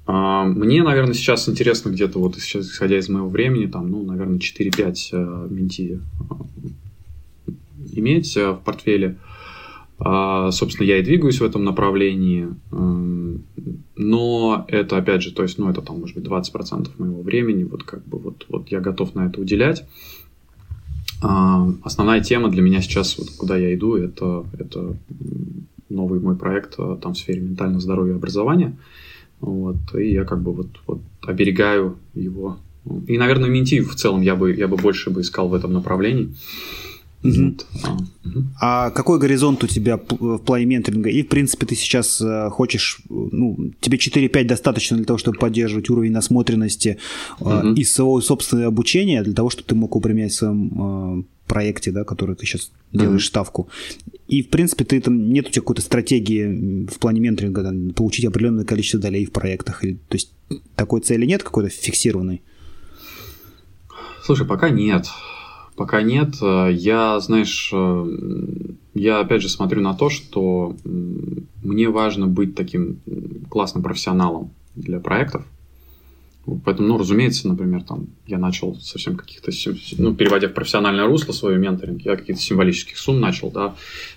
А, 0.06 0.42
мне, 0.42 0.82
наверное, 0.82 1.14
сейчас 1.14 1.48
интересно 1.48 1.90
где-то, 1.90 2.18
вот 2.18 2.34
сейчас, 2.34 2.66
исходя 2.66 2.98
из 2.98 3.08
моего 3.08 3.28
времени, 3.28 3.66
там, 3.66 3.88
ну, 3.92 4.02
наверное, 4.02 4.38
4-5 4.38 4.96
э, 5.12 5.46
менти 5.50 6.00
э, 7.46 7.52
иметь 7.92 8.36
э, 8.36 8.50
в 8.50 8.56
портфеле. 8.56 9.18
А, 10.00 10.50
собственно, 10.50 10.88
я 10.88 10.98
и 10.98 11.04
двигаюсь 11.04 11.40
в 11.40 11.44
этом 11.44 11.62
направлении. 11.62 12.48
Но 14.00 14.64
это, 14.66 14.96
опять 14.96 15.22
же, 15.22 15.32
то 15.32 15.44
есть, 15.44 15.58
ну, 15.58 15.70
это 15.70 15.80
там, 15.80 16.00
может 16.00 16.16
быть, 16.16 16.26
20% 16.26 16.88
моего 16.98 17.22
времени. 17.22 17.62
Вот 17.62 17.84
как 17.84 18.04
бы 18.04 18.18
вот, 18.18 18.46
вот 18.48 18.68
я 18.68 18.80
готов 18.80 19.14
на 19.14 19.26
это 19.26 19.40
уделять. 19.40 19.84
А, 21.20 21.68
основная 21.82 22.20
тема 22.20 22.48
для 22.48 22.62
меня 22.62 22.80
сейчас, 22.80 23.18
вот 23.18 23.30
куда 23.30 23.56
я 23.56 23.74
иду, 23.74 23.96
это, 23.96 24.44
это 24.58 24.96
новый 25.88 26.20
мой 26.20 26.36
проект 26.36 26.76
там 26.76 27.14
в 27.14 27.18
сфере 27.18 27.40
ментального 27.40 27.80
здоровья 27.80 28.12
и 28.12 28.16
образования. 28.16 28.76
Вот, 29.40 29.76
и 29.94 30.12
я 30.12 30.24
как 30.24 30.42
бы 30.42 30.52
вот, 30.52 30.68
вот 30.86 31.00
оберегаю 31.24 31.96
его. 32.14 32.58
И, 33.06 33.18
наверное, 33.18 33.50
менти 33.50 33.80
в 33.80 33.94
целом 33.94 34.22
я 34.22 34.34
бы, 34.34 34.54
я 34.54 34.66
бы 34.66 34.76
больше 34.76 35.10
бы 35.10 35.20
искал 35.20 35.48
в 35.48 35.54
этом 35.54 35.72
направлении. 35.72 36.34
Вот. 37.22 37.66
А, 38.60 38.90
какой 38.90 39.18
горизонт 39.18 39.64
у 39.64 39.66
тебя 39.66 39.96
в 39.96 40.38
плане 40.38 40.66
менторинга? 40.66 41.10
И, 41.10 41.22
в 41.22 41.28
принципе, 41.28 41.66
ты 41.66 41.74
сейчас 41.74 42.20
э, 42.20 42.48
хочешь, 42.50 43.00
ну, 43.08 43.72
тебе 43.80 43.98
4-5 43.98 44.44
достаточно 44.44 44.96
для 44.96 45.06
того, 45.06 45.18
чтобы 45.18 45.38
поддерживать 45.38 45.90
уровень 45.90 46.12
насмотренности 46.12 46.98
угу. 47.40 47.72
и 47.72 47.84
своего 47.84 48.20
собственного 48.20 48.68
обучения, 48.68 49.22
для 49.22 49.34
того, 49.34 49.50
чтобы 49.50 49.66
ты 49.66 49.74
мог 49.74 49.96
упрямять 49.96 50.32
в 50.32 50.36
своем 50.36 51.20
э, 51.20 51.22
проекте, 51.48 51.90
да, 51.90 52.04
который 52.04 52.36
ты 52.36 52.46
сейчас 52.46 52.70
делаешь 52.92 53.24
mm-hmm. 53.24 53.28
ставку. 53.28 53.68
И, 54.28 54.42
в 54.42 54.50
принципе, 54.50 54.84
ты 54.84 55.00
там 55.00 55.30
нет 55.30 55.48
у 55.48 55.50
тебя 55.50 55.62
какой-то 55.62 55.82
стратегии 55.82 56.86
в 56.86 56.98
плане 56.98 57.20
менторинга, 57.20 57.62
там, 57.64 57.90
получить 57.90 58.26
определенное 58.26 58.64
количество 58.64 59.00
долей 59.00 59.24
в 59.24 59.32
проектах. 59.32 59.82
Или, 59.82 59.94
то 59.94 60.14
есть 60.14 60.32
такой 60.76 61.00
цели 61.00 61.26
нет 61.26 61.42
какой-то 61.42 61.70
фиксированной? 61.70 62.42
Слушай, 64.22 64.46
пока 64.46 64.68
нет. 64.68 65.06
Пока 65.78 66.02
нет. 66.02 66.34
Я, 66.42 67.20
знаешь, 67.20 67.72
я 68.94 69.20
опять 69.20 69.42
же 69.42 69.48
смотрю 69.48 69.80
на 69.80 69.94
то, 69.94 70.10
что 70.10 70.76
мне 71.62 71.88
важно 71.88 72.26
быть 72.26 72.56
таким 72.56 72.98
классным 73.48 73.84
профессионалом 73.84 74.50
для 74.74 74.98
проектов. 74.98 75.46
Поэтому, 76.64 76.88
ну, 76.88 76.98
разумеется, 76.98 77.46
например, 77.46 77.82
там 77.82 78.06
я 78.26 78.38
начал 78.38 78.74
совсем 78.80 79.16
каких-то, 79.16 79.52
ну, 79.98 80.14
переводя 80.14 80.48
в 80.48 80.54
профессиональное 80.54 81.06
русло 81.06 81.32
свой 81.32 81.58
менторинг, 81.58 82.02
я 82.02 82.16
каких-то 82.16 82.40
символических 82.40 82.96
сумм 82.96 83.20
начал, 83.20 83.50
да, 83.50 83.74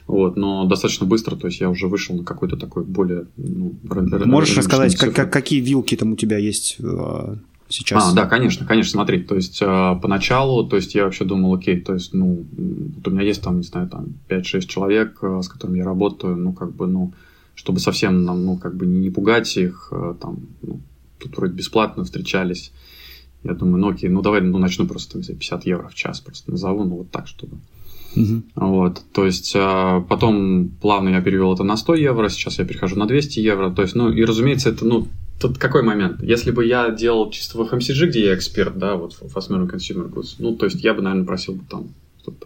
вот, 0.08 0.38
но 0.38 0.66
достаточно 0.66 1.06
быстро, 1.06 1.36
то 1.36 1.48
есть 1.48 1.60
я 1.60 1.70
уже 1.70 1.88
вышел 1.88 2.16
на 2.16 2.24
какой-то 2.24 2.56
такой 2.56 2.86
более, 2.86 3.26
ну, 3.36 3.76
Можешь 4.26 4.58
рассказать, 4.58 4.96
как, 4.96 5.14
как, 5.14 5.34
какие 5.34 5.60
вилки 5.60 5.96
там 5.98 6.14
у 6.14 6.16
тебя 6.16 6.38
есть 6.38 6.78
э, 6.80 7.36
сейчас? 7.72 8.12
А, 8.12 8.14
да, 8.14 8.26
конечно, 8.26 8.66
конечно, 8.66 8.92
смотри, 8.92 9.24
то 9.24 9.36
есть 9.36 9.62
э, 9.62 10.00
поначалу, 10.02 10.68
то 10.68 10.76
есть 10.76 10.96
я 10.96 11.06
вообще 11.06 11.26
думал, 11.26 11.54
окей, 11.54 11.80
то 11.80 11.94
есть, 11.94 12.14
ну, 12.14 12.46
вот 12.52 13.08
у 13.08 13.12
меня 13.12 13.24
есть 13.24 13.42
там, 13.42 13.58
не 13.58 13.64
знаю, 13.64 13.90
там 13.90 14.16
5-6 14.30 14.68
человек, 14.68 15.20
э, 15.22 15.42
с 15.42 15.48
которыми 15.48 15.80
я 15.80 15.86
работаю, 15.86 16.38
ну, 16.38 16.54
как 16.54 16.74
бы, 16.76 16.88
ну, 16.88 17.14
чтобы 17.56 17.80
совсем, 17.80 18.24
ну, 18.24 18.58
как 18.58 18.76
бы 18.76 18.86
не 18.86 19.10
пугать 19.10 19.56
их, 19.58 19.92
там, 20.22 20.40
ну, 20.62 20.80
тут 21.20 21.38
вроде 21.38 21.54
бесплатно 21.54 22.04
встречались. 22.04 22.72
Я 23.44 23.54
думаю, 23.54 23.78
ну 23.78 23.90
окей, 23.90 24.10
ну 24.10 24.22
давай 24.22 24.42
ну, 24.42 24.58
начну 24.58 24.86
просто 24.86 25.22
за 25.22 25.34
50 25.34 25.66
евро 25.66 25.88
в 25.88 25.96
час, 25.96 26.20
просто 26.20 26.52
назову, 26.52 26.84
ну 26.84 26.98
вот 26.98 27.12
так, 27.12 27.28
чтобы... 27.28 27.58
Uh-huh. 28.16 28.44
Вот, 28.56 29.02
то 29.14 29.26
есть 29.26 29.54
а, 29.56 30.02
потом 30.02 30.70
плавно 30.82 31.10
я 31.10 31.22
перевел 31.22 31.54
это 31.54 31.64
на 31.64 31.78
100 31.78 31.96
евро, 31.96 32.28
сейчас 32.28 32.60
я 32.60 32.66
перехожу 32.66 32.98
на 32.98 33.08
200 33.08 33.40
евро, 33.40 33.72
то 33.72 33.82
есть, 33.82 33.96
ну 33.96 34.12
и 34.12 34.24
разумеется, 34.26 34.70
это, 34.70 34.86
ну, 34.86 35.08
тут 35.42 35.58
какой 35.58 35.84
момент? 35.84 36.22
Если 36.22 36.52
бы 36.52 36.66
я 36.66 36.90
делал 36.90 37.30
чисто 37.32 37.58
в 37.58 37.62
FMCG, 37.62 38.08
где 38.08 38.26
я 38.26 38.36
эксперт, 38.36 38.78
да, 38.78 38.96
вот 38.96 39.14
в 39.14 39.24
Fast 39.24 39.50
Consumer 39.50 40.10
Goods, 40.10 40.36
ну, 40.40 40.56
то 40.56 40.66
есть 40.66 40.84
я 40.84 40.94
бы, 40.94 41.02
наверное, 41.02 41.26
просил 41.26 41.56
бы 41.56 41.64
там 41.70 41.94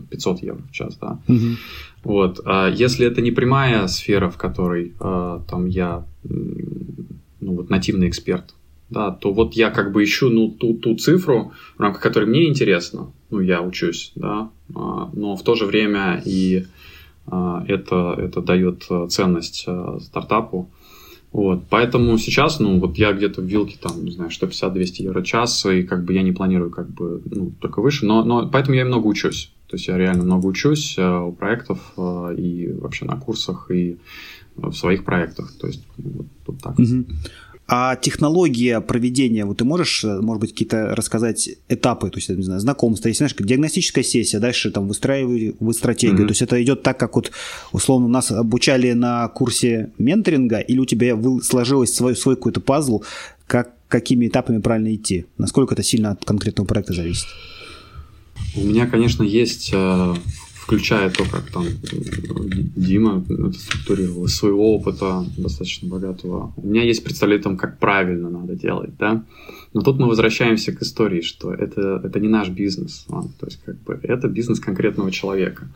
500 0.10 0.44
евро 0.44 0.62
в 0.62 0.72
час, 0.72 0.98
да. 1.02 1.20
Uh-huh. 1.28 1.56
Вот, 2.04 2.40
а 2.46 2.70
если 2.70 3.06
это 3.06 3.22
не 3.22 3.32
прямая 3.32 3.88
сфера, 3.88 4.30
в 4.30 4.38
которой 4.38 4.94
а, 5.00 5.42
там 5.50 5.66
я, 5.66 6.06
ну, 6.24 7.56
вот 7.56 7.70
нативный 7.70 8.08
эксперт, 8.08 8.54
да, 8.90 9.12
то 9.12 9.34
вот 9.34 9.54
я 9.54 9.72
как 9.72 9.92
бы 9.92 10.04
ищу 10.04 10.30
ну, 10.30 10.50
ту, 10.50 10.76
ту 10.76 10.96
цифру, 10.96 11.52
в 11.78 11.82
рамках 11.82 12.02
которой 12.02 12.26
мне 12.26 12.48
интересно, 12.48 13.12
ну, 13.30 13.40
я 13.40 13.62
учусь, 13.62 14.12
да, 14.16 14.50
а, 14.74 15.10
но 15.14 15.36
в 15.36 15.44
то 15.44 15.56
же 15.56 15.66
время 15.66 16.22
и 16.26 16.66
а, 17.28 17.64
это, 17.68 18.16
это 18.18 18.42
дает 18.42 18.88
ценность 19.10 19.66
а, 19.68 20.00
стартапу. 20.00 20.70
Вот, 21.36 21.66
поэтому 21.70 22.18
сейчас, 22.18 22.62
ну, 22.62 22.80
вот 22.80 22.98
я 22.98 23.12
где-то 23.12 23.42
в 23.42 23.44
вилке, 23.44 23.78
там, 23.78 24.06
не 24.06 24.12
знаю, 24.12 24.32
150-200 24.32 25.02
евро 25.02 25.22
час, 25.22 25.66
и 25.66 25.84
как 25.84 26.06
бы 26.06 26.14
я 26.14 26.22
не 26.22 26.32
планирую 26.32 26.72
как 26.72 26.88
бы, 26.90 27.22
ну, 27.26 27.52
только 27.60 27.82
выше, 27.82 28.06
но, 28.06 28.24
но 28.24 28.48
поэтому 28.48 28.78
я 28.78 28.86
много 28.86 29.08
учусь. 29.08 29.52
То 29.68 29.76
есть 29.76 29.90
я 29.90 29.98
реально 29.98 30.24
много 30.24 30.46
учусь 30.46 30.98
у 30.98 31.34
проектов 31.34 31.80
и 31.98 32.74
вообще 32.80 33.04
на 33.04 33.18
курсах, 33.18 33.70
и 33.70 33.98
в 34.56 34.72
своих 34.72 35.04
проектах. 35.04 35.52
То 35.60 35.68
есть 35.68 35.84
вот, 35.98 36.28
вот 36.48 36.62
так. 36.62 36.80
Угу. 36.80 37.06
А 37.68 37.96
технология 37.96 38.80
проведения, 38.80 39.44
вот 39.44 39.58
ты 39.58 39.66
можешь, 39.66 40.04
э, 40.04 40.22
может 40.22 40.40
быть, 40.40 40.52
какие-то 40.52 40.96
рассказать 40.96 41.50
этапы, 41.68 42.12
то 42.12 42.18
есть, 42.18 42.30
не 42.30 42.44
знаю, 42.44 42.60
знакомство, 42.60 43.08
если, 43.08 43.26
знаешь, 43.26 43.36
диагностическая 43.38 44.04
сессия, 44.04 44.38
дальше 44.38 44.70
там 44.70 44.88
выстраиваю 44.88 45.56
вы 45.60 45.74
стратегию, 45.74 46.20
mm-hmm. 46.20 46.28
то 46.28 46.32
есть 46.32 46.42
это 46.44 46.62
идет 46.62 46.84
так, 46.84 47.00
как 47.00 47.16
вот, 47.16 47.32
условно, 47.72 48.08
нас 48.08 48.32
обучали 48.32 48.94
на 48.94 49.28
курсе 49.30 49.92
менторинга, 49.98 50.60
или 50.60 50.78
у 50.78 50.86
тебя 50.86 51.18
сложилось 51.42 51.92
свой, 51.92 52.16
свой 52.16 52.36
какой-то 52.36 52.62
пазл, 52.62 53.04
как, 53.48 53.74
какими 53.88 54.28
этапами 54.28 54.60
правильно 54.60 54.94
идти? 54.94 55.26
Насколько 55.40 55.74
это 55.74 55.82
сильно 55.82 56.12
от 56.12 56.24
конкретного 56.24 56.68
проекта 56.68 56.94
зависит? 56.94 57.26
У 58.56 58.62
меня, 58.62 58.86
конечно, 58.86 59.24
есть 59.24 59.72
э, 59.74 60.14
включая 60.66 61.12
то, 61.12 61.24
как 61.32 61.52
там 61.52 61.66
Дима 62.76 63.24
это 63.30 63.54
структурировал, 63.54 64.28
своего 64.28 64.76
опыта 64.76 65.24
достаточно 65.38 65.88
богатого. 65.88 66.54
У 66.58 66.66
меня 66.66 66.84
есть 66.84 67.04
представление 67.04 67.42
о 67.42 67.44
том, 67.44 67.58
как 67.58 67.78
правильно 67.78 68.32
надо 68.32 68.56
делать, 68.56 68.98
да. 68.98 69.24
Но 69.74 69.82
тут 69.82 70.00
мы 70.00 70.08
возвращаемся 70.08 70.72
к 70.72 70.82
истории, 70.82 71.22
что 71.22 71.54
это, 71.54 72.02
это 72.04 72.20
не 72.20 72.30
наш 72.30 72.50
бизнес, 72.50 73.06
ладно? 73.10 73.30
то 73.40 73.46
есть 73.46 73.62
как 73.64 73.80
бы 73.84 74.00
это 74.02 74.28
бизнес 74.28 74.60
конкретного 74.60 75.12
человека. 75.12 75.68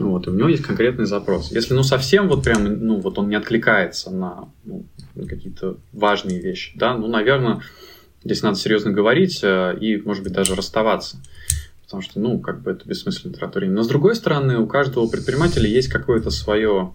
Вот, 0.00 0.26
и 0.26 0.30
у 0.30 0.34
него 0.34 0.48
есть 0.48 0.64
конкретный 0.64 1.06
запрос. 1.06 1.52
Если 1.52 1.74
ну 1.74 1.84
совсем 1.84 2.26
вот 2.26 2.42
прям, 2.42 2.64
ну 2.64 2.96
вот 2.96 3.18
он 3.18 3.28
не 3.28 3.36
откликается 3.36 4.10
на, 4.10 4.48
ну, 4.64 4.84
на 5.14 5.26
какие-то 5.26 5.76
важные 5.92 6.40
вещи, 6.40 6.72
да, 6.74 6.96
ну, 6.96 7.06
наверное, 7.06 7.60
здесь 8.24 8.42
надо 8.42 8.58
серьезно 8.58 8.90
говорить 8.90 9.40
э, 9.44 9.78
и, 9.80 9.96
может 9.98 10.24
быть, 10.24 10.32
даже 10.32 10.56
расставаться 10.56 11.18
потому 11.94 12.02
что, 12.02 12.20
ну, 12.20 12.38
как 12.40 12.62
бы 12.62 12.72
это 12.72 12.88
бессмысленно 12.88 13.34
времени. 13.54 13.74
Но 13.74 13.82
с 13.82 13.88
другой 13.88 14.16
стороны, 14.16 14.58
у 14.58 14.66
каждого 14.66 15.06
предпринимателя 15.06 15.68
есть 15.68 15.88
какое-то 15.88 16.30
свое, 16.30 16.92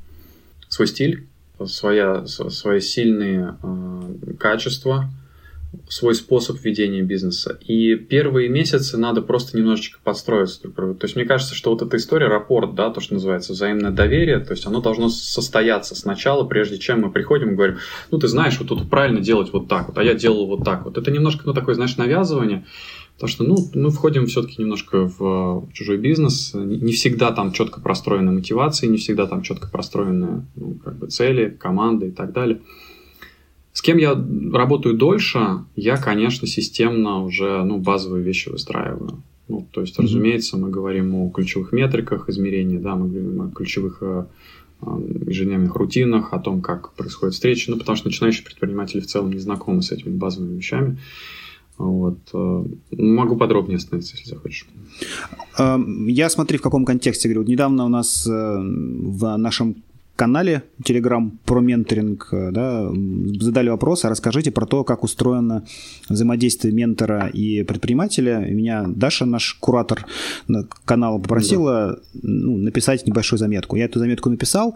свой 0.67 0.87
стиль, 0.87 1.25
своя, 1.65 2.25
свои 2.25 2.81
сильные 2.81 3.55
э, 3.63 4.33
качества, 4.37 5.09
свой 5.87 6.15
способ 6.15 6.59
ведения 6.63 7.01
бизнеса. 7.01 7.59
И 7.65 7.95
первые 7.95 8.49
месяцы 8.49 8.97
надо 8.97 9.21
просто 9.21 9.57
немножечко 9.57 9.99
подстроиться 10.03 10.61
друг 10.61 10.73
к 10.73 10.77
другу. 10.77 10.93
То 10.95 11.05
есть 11.05 11.15
мне 11.15 11.25
кажется, 11.25 11.53
что 11.53 11.69
вот 11.71 11.81
эта 11.81 11.95
история, 11.97 12.27
рапорт, 12.27 12.75
да, 12.75 12.89
то, 12.89 13.01
что 13.01 13.13
называется 13.13 13.53
взаимное 13.53 13.91
доверие, 13.91 14.39
то 14.39 14.51
есть 14.51 14.65
оно 14.65 14.81
должно 14.81 15.09
состояться 15.09 15.95
сначала, 15.95 16.43
прежде 16.43 16.79
чем 16.79 17.01
мы 17.01 17.11
приходим 17.11 17.51
и 17.51 17.55
говорим, 17.55 17.77
ну, 18.09 18.17
ты 18.17 18.27
знаешь, 18.27 18.57
вот 18.59 18.67
тут 18.67 18.89
правильно 18.89 19.21
делать 19.21 19.53
вот 19.53 19.67
так 19.67 19.89
вот, 19.89 19.97
а 19.97 20.03
я 20.03 20.13
делал 20.15 20.47
вот 20.47 20.63
так 20.63 20.85
вот. 20.85 20.97
Это 20.97 21.11
немножко, 21.11 21.43
ну, 21.45 21.53
такое, 21.53 21.75
знаешь, 21.75 21.97
навязывание. 21.97 22.65
Потому 23.19 23.31
что, 23.31 23.43
ну, 23.43 23.57
мы 23.73 23.89
входим 23.89 24.27
все-таки 24.27 24.61
немножко 24.61 25.11
в 25.19 25.67
чужой 25.73 25.97
бизнес. 25.97 26.53
Не 26.53 26.93
всегда 26.93 27.33
там 27.33 27.51
четко 27.51 27.81
простроены 27.81 28.31
мотивации, 28.31 28.87
не 28.87 28.95
всегда 28.95 29.27
там 29.27 29.41
четко 29.41 29.67
простроены 29.69 30.45
ну, 30.55 30.75
как 30.81 30.97
бы 30.97 31.07
цели, 31.07 31.49
команды 31.49 32.07
и 32.07 32.11
так 32.11 32.31
далее. 32.31 32.61
С 33.73 33.81
кем 33.81 33.97
я 33.97 34.15
работаю 34.53 34.95
дольше, 34.95 35.65
я, 35.75 35.97
конечно, 35.97 36.47
системно 36.47 37.21
уже 37.21 37.61
ну, 37.65 37.77
базовые 37.77 38.23
вещи 38.23 38.47
выстраиваю. 38.47 39.21
Ну, 39.49 39.67
то 39.69 39.81
есть, 39.81 39.99
mm-hmm. 39.99 40.03
разумеется, 40.03 40.57
мы 40.57 40.69
говорим 40.69 41.13
о 41.15 41.29
ключевых 41.29 41.73
метриках 41.73 42.29
измерения, 42.29 42.79
да, 42.79 42.95
мы 42.95 43.09
говорим 43.09 43.41
о 43.41 43.49
ключевых 43.49 43.97
э, 43.99 44.25
ежедневных 45.27 45.75
рутинах, 45.75 46.31
о 46.31 46.39
том, 46.39 46.61
как 46.61 46.93
происходят 46.93 47.33
встречи, 47.33 47.69
ну, 47.69 47.77
потому 47.77 47.97
что 47.97 48.07
начинающие 48.07 48.45
предприниматели 48.45 49.01
в 49.01 49.07
целом 49.07 49.33
не 49.33 49.39
знакомы 49.39 49.81
с 49.81 49.91
этими 49.91 50.15
базовыми 50.15 50.55
вещами. 50.55 50.99
Вот. 51.79 52.19
Э, 52.33 52.65
могу 52.91 53.37
подробнее 53.37 53.77
остановиться, 53.77 54.15
если 54.17 54.29
захочешь. 54.29 54.67
Эм, 55.57 56.07
я 56.07 56.29
смотри, 56.29 56.57
в 56.57 56.61
каком 56.61 56.83
контексте 56.85 57.29
говорю. 57.29 57.47
Недавно 57.47 57.85
у 57.85 57.89
нас 57.89 58.27
э, 58.27 58.31
в 58.31 59.37
нашем 59.37 59.77
канале 60.19 60.63
Telegram 60.83 61.31
про 61.45 61.61
менторинг 61.61 62.27
э, 62.33 62.51
да, 62.51 62.91
задали 63.39 63.69
вопрос, 63.69 64.03
а 64.03 64.09
расскажите 64.09 64.51
про 64.51 64.65
то, 64.65 64.83
как 64.83 65.05
устроено 65.05 65.63
взаимодействие 66.09 66.73
ментора 66.73 67.27
и 67.27 67.63
предпринимателя. 67.63 68.39
Меня 68.39 68.83
Даша, 68.85 69.25
наш 69.25 69.53
куратор 69.53 70.05
канала, 70.83 71.19
попросила 71.19 72.01
да. 72.13 72.19
ну, 72.21 72.57
написать 72.57 73.07
небольшую 73.07 73.39
заметку. 73.39 73.77
Я 73.77 73.85
эту 73.85 73.99
заметку 73.99 74.29
написал, 74.29 74.75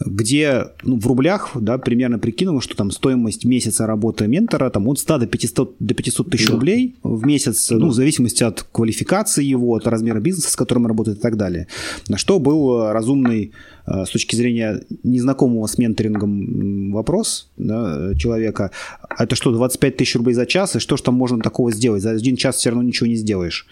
где 0.00 0.64
ну, 0.82 0.98
в 0.98 1.06
рублях 1.06 1.52
да, 1.54 1.78
примерно 1.78 2.18
прикинул, 2.18 2.60
что 2.60 2.74
там 2.74 2.90
стоимость 2.90 3.44
месяца 3.44 3.86
работы 3.86 4.26
ментора 4.26 4.70
там, 4.70 4.88
от 4.88 4.98
100 4.98 5.18
до 5.18 5.26
500, 5.28 5.76
до 5.78 5.94
500 5.94 6.30
тысяч 6.30 6.46
да. 6.48 6.52
рублей 6.52 6.96
в 7.04 7.24
месяц, 7.24 7.68
да. 7.68 7.76
ну, 7.76 7.88
в 7.90 7.94
зависимости 7.94 8.42
от 8.42 8.64
квалификации 8.64 9.44
его, 9.44 9.76
от 9.76 9.86
размера 9.86 10.18
бизнеса, 10.18 10.50
с 10.50 10.56
которым 10.56 10.88
работает 10.88 11.18
и 11.18 11.20
так 11.20 11.36
далее. 11.36 11.68
На 12.08 12.18
что 12.18 12.40
был 12.40 12.90
разумный 12.90 13.52
Э, 13.86 14.04
с 14.06 14.10
точки 14.10 14.34
зрения 14.34 14.63
незнакомого 15.02 15.66
с 15.66 15.78
менторингом 15.78 16.92
вопрос 16.92 17.50
да, 17.56 18.14
человека, 18.16 18.70
а 19.00 19.24
это 19.24 19.36
что, 19.36 19.52
25 19.52 19.96
тысяч 19.96 20.16
рублей 20.16 20.34
за 20.34 20.46
час, 20.46 20.76
и 20.76 20.78
что 20.78 20.96
же 20.96 21.02
там 21.02 21.14
можно 21.14 21.38
такого 21.40 21.72
сделать? 21.72 22.02
За 22.02 22.10
один 22.10 22.36
час 22.36 22.56
все 22.56 22.70
равно 22.70 22.82
ничего 22.82 23.06
не 23.06 23.16
сделаешь. 23.16 23.66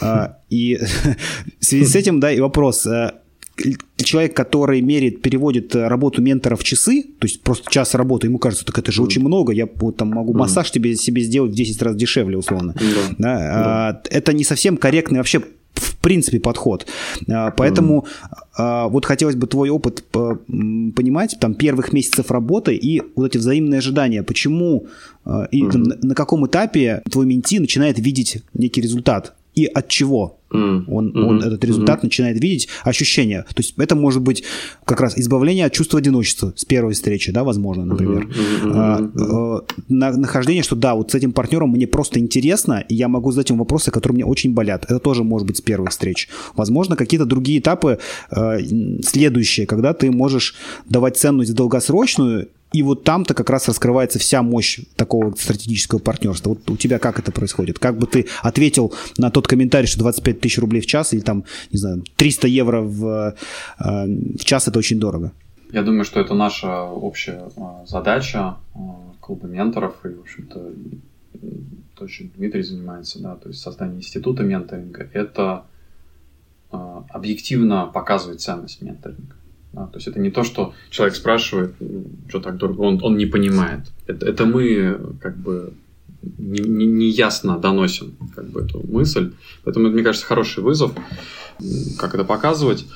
Э, 0.00 0.28
и 0.50 0.78
в 1.60 1.64
связи 1.64 1.84
с 1.84 1.94
этим, 1.94 2.20
да, 2.20 2.32
и 2.32 2.40
вопрос, 2.40 2.86
э, 2.86 3.12
человек, 3.96 4.36
который 4.36 4.80
мерит, 4.80 5.22
переводит 5.22 5.74
работу 5.74 6.20
ментора 6.20 6.56
в 6.56 6.64
часы, 6.64 7.04
то 7.18 7.26
есть 7.26 7.42
просто 7.42 7.70
час 7.70 7.94
работы, 7.94 8.26
ему 8.26 8.38
кажется, 8.38 8.64
так 8.64 8.78
это 8.78 8.92
же 8.92 9.02
очень 9.02 9.22
много, 9.22 9.52
я 9.52 9.68
вот, 9.76 9.96
там 9.96 10.08
могу 10.08 10.34
массаж 10.34 10.70
тебе, 10.70 10.96
себе 10.96 11.22
сделать 11.22 11.52
в 11.52 11.54
10 11.54 11.82
раз 11.82 11.96
дешевле, 11.96 12.36
условно. 12.36 12.74
Да. 12.74 13.14
Да? 13.18 13.38
Да. 13.38 14.02
Это 14.10 14.32
не 14.32 14.44
совсем 14.44 14.76
корректный 14.76 15.18
вообще 15.18 15.42
в 15.78 15.96
принципе 15.98 16.40
подход. 16.40 16.86
А, 17.28 17.50
поэтому 17.50 18.06
mm. 18.58 18.88
вот 18.90 19.04
хотелось 19.04 19.36
бы 19.36 19.46
твой 19.46 19.70
опыт 19.70 20.04
понимать, 20.10 21.36
там 21.40 21.54
первых 21.54 21.92
месяцев 21.92 22.30
работы 22.30 22.74
и 22.74 23.02
вот 23.14 23.26
эти 23.26 23.38
взаимные 23.38 23.78
ожидания. 23.78 24.22
Почему 24.22 24.86
а, 25.24 25.44
и 25.50 25.62
mm-hmm. 25.62 26.06
на 26.06 26.14
каком 26.14 26.46
этапе 26.46 27.02
твой 27.10 27.26
менти 27.26 27.58
начинает 27.58 27.98
видеть 27.98 28.42
некий 28.54 28.80
результат 28.80 29.34
и 29.56 29.64
от 29.64 29.88
чего? 29.88 30.38
Mm. 30.50 30.84
Он, 30.86 31.08
mm-hmm. 31.08 31.22
он 31.22 31.42
этот 31.42 31.64
результат 31.64 31.98
mm-hmm. 31.98 32.04
начинает 32.04 32.40
видеть, 32.40 32.68
ощущения. 32.84 33.42
То 33.48 33.56
есть 33.56 33.74
это 33.78 33.96
может 33.96 34.22
быть 34.22 34.44
как 34.84 35.00
раз 35.00 35.18
избавление 35.18 35.66
от 35.66 35.72
чувства 35.72 35.98
одиночества 35.98 36.52
с 36.54 36.64
первой 36.64 36.94
встречи, 36.94 37.32
да, 37.32 37.42
возможно, 37.42 37.84
например. 37.84 38.26
Mm-hmm. 38.26 38.72
А, 38.74 39.10
а, 39.18 39.64
нахождение, 39.88 40.62
что 40.62 40.76
да, 40.76 40.94
вот 40.94 41.10
с 41.10 41.14
этим 41.14 41.32
партнером 41.32 41.70
мне 41.70 41.86
просто 41.86 42.20
интересно, 42.20 42.84
и 42.88 42.94
я 42.94 43.08
могу 43.08 43.32
задать 43.32 43.50
ему 43.50 43.60
вопросы, 43.60 43.90
которые 43.90 44.16
мне 44.16 44.24
очень 44.24 44.54
болят. 44.54 44.84
Это 44.84 45.00
тоже 45.00 45.24
может 45.24 45.48
быть 45.48 45.56
с 45.56 45.60
первых 45.60 45.90
встреч. 45.90 46.28
Возможно, 46.54 46.96
какие-то 46.96 47.26
другие 47.26 47.58
этапы 47.58 47.98
а, 48.30 48.58
следующие, 49.02 49.66
когда 49.66 49.94
ты 49.94 50.10
можешь 50.12 50.54
давать 50.88 51.16
ценность 51.16 51.54
долгосрочную 51.54 52.48
и 52.72 52.82
вот 52.82 53.04
там-то 53.04 53.34
как 53.34 53.48
раз 53.50 53.68
раскрывается 53.68 54.18
вся 54.18 54.42
мощь 54.42 54.80
такого 54.96 55.34
стратегического 55.34 55.98
партнерства. 55.98 56.50
Вот 56.50 56.68
у 56.70 56.76
тебя 56.76 56.98
как 56.98 57.18
это 57.18 57.32
происходит? 57.32 57.78
Как 57.78 57.96
бы 57.96 58.06
ты 58.06 58.26
ответил 58.42 58.92
на 59.18 59.30
тот 59.30 59.46
комментарий, 59.46 59.86
что 59.86 60.00
25 60.00 60.40
тысяч 60.40 60.58
рублей 60.58 60.80
в 60.80 60.86
час 60.86 61.12
или 61.12 61.20
там, 61.20 61.44
не 61.70 61.78
знаю, 61.78 62.04
300 62.16 62.48
евро 62.48 62.82
в, 62.82 63.34
э, 63.78 64.06
в 64.38 64.44
час 64.44 64.68
это 64.68 64.78
очень 64.78 64.98
дорого? 64.98 65.32
Я 65.72 65.82
думаю, 65.82 66.04
что 66.04 66.20
это 66.20 66.34
наша 66.34 66.82
общая 66.82 67.48
э, 67.56 67.86
задача 67.86 68.56
э, 68.74 68.78
клуба 69.20 69.46
менторов, 69.46 69.94
и, 70.04 70.08
в 70.08 70.20
общем-то, 70.20 70.72
то, 71.96 72.06
чем 72.08 72.30
Дмитрий 72.36 72.62
занимается, 72.62 73.20
да, 73.20 73.36
то 73.36 73.48
есть 73.48 73.60
создание 73.60 73.98
института 73.98 74.42
менторинга, 74.42 75.08
это 75.12 75.64
объективно 76.70 77.86
показывает 77.86 78.40
ценность 78.40 78.82
менторинга. 78.82 79.35
Да? 79.76 79.86
То 79.86 79.98
есть 79.98 80.08
это 80.08 80.18
не 80.18 80.30
то, 80.30 80.42
что 80.42 80.72
человек 80.88 81.14
спрашивает, 81.14 81.74
что 82.28 82.40
так 82.40 82.56
дорого, 82.56 82.80
он, 82.80 82.98
он 83.02 83.18
не 83.18 83.26
понимает. 83.26 83.80
Это, 84.06 84.26
это 84.26 84.46
мы 84.46 84.98
как 85.20 85.36
бы 85.36 85.74
неясно 86.38 87.50
не, 87.50 87.56
не 87.56 87.60
доносим 87.60 88.16
как 88.34 88.48
бы, 88.48 88.62
эту 88.62 88.84
мысль. 88.86 89.34
Поэтому, 89.64 89.90
мне 89.90 90.02
кажется, 90.02 90.26
хороший 90.26 90.62
вызов, 90.62 90.92
как 91.98 92.14
это 92.14 92.24
показывать. 92.24 92.86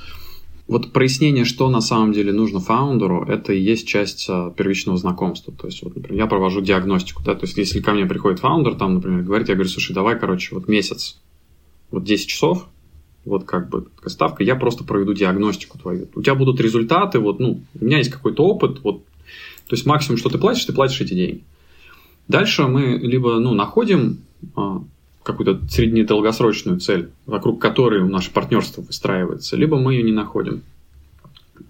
Вот 0.68 0.92
прояснение, 0.92 1.44
что 1.44 1.68
на 1.68 1.82
самом 1.82 2.12
деле 2.12 2.32
нужно 2.32 2.60
фаундеру, 2.60 3.24
это 3.24 3.52
и 3.52 3.60
есть 3.60 3.86
часть 3.86 4.26
а, 4.30 4.50
первичного 4.50 4.96
знакомства. 4.96 5.52
То 5.52 5.66
есть, 5.66 5.82
вот, 5.82 5.96
например, 5.96 6.22
я 6.22 6.26
провожу 6.28 6.60
диагностику, 6.60 7.22
да, 7.24 7.34
то 7.34 7.44
есть, 7.44 7.58
если 7.58 7.80
ко 7.80 7.92
мне 7.92 8.06
приходит 8.06 8.38
фаундер, 8.38 8.76
там, 8.76 8.94
например, 8.94 9.22
говорит, 9.22 9.48
я 9.48 9.54
говорю, 9.54 9.68
слушай, 9.68 9.92
давай, 9.92 10.18
короче, 10.18 10.54
вот 10.54 10.68
месяц, 10.68 11.18
вот 11.90 12.04
10 12.04 12.28
часов, 12.28 12.68
вот 13.24 13.44
как 13.44 13.68
бы 13.68 13.86
ставка, 14.06 14.42
я 14.42 14.56
просто 14.56 14.84
проведу 14.84 15.12
диагностику 15.14 15.78
твою. 15.78 16.08
У 16.14 16.22
тебя 16.22 16.34
будут 16.34 16.60
результаты, 16.60 17.18
вот, 17.18 17.38
ну, 17.38 17.60
у 17.78 17.84
меня 17.84 17.98
есть 17.98 18.10
какой-то 18.10 18.44
опыт, 18.44 18.80
вот, 18.82 19.04
то 19.66 19.74
есть 19.74 19.86
максимум, 19.86 20.18
что 20.18 20.30
ты 20.30 20.38
платишь, 20.38 20.64
ты 20.64 20.72
платишь 20.72 21.00
эти 21.00 21.14
деньги. 21.14 21.44
Дальше 22.28 22.62
мы 22.62 22.98
либо, 22.98 23.38
ну, 23.38 23.54
находим 23.54 24.20
а, 24.56 24.82
какую-то 25.22 25.68
средне 25.68 26.04
долгосрочную 26.04 26.80
цель, 26.80 27.10
вокруг 27.26 27.60
которой 27.60 28.08
наше 28.08 28.32
партнерство 28.32 28.82
выстраивается, 28.82 29.56
либо 29.56 29.78
мы 29.78 29.94
ее 29.94 30.02
не 30.02 30.12
находим. 30.12 30.62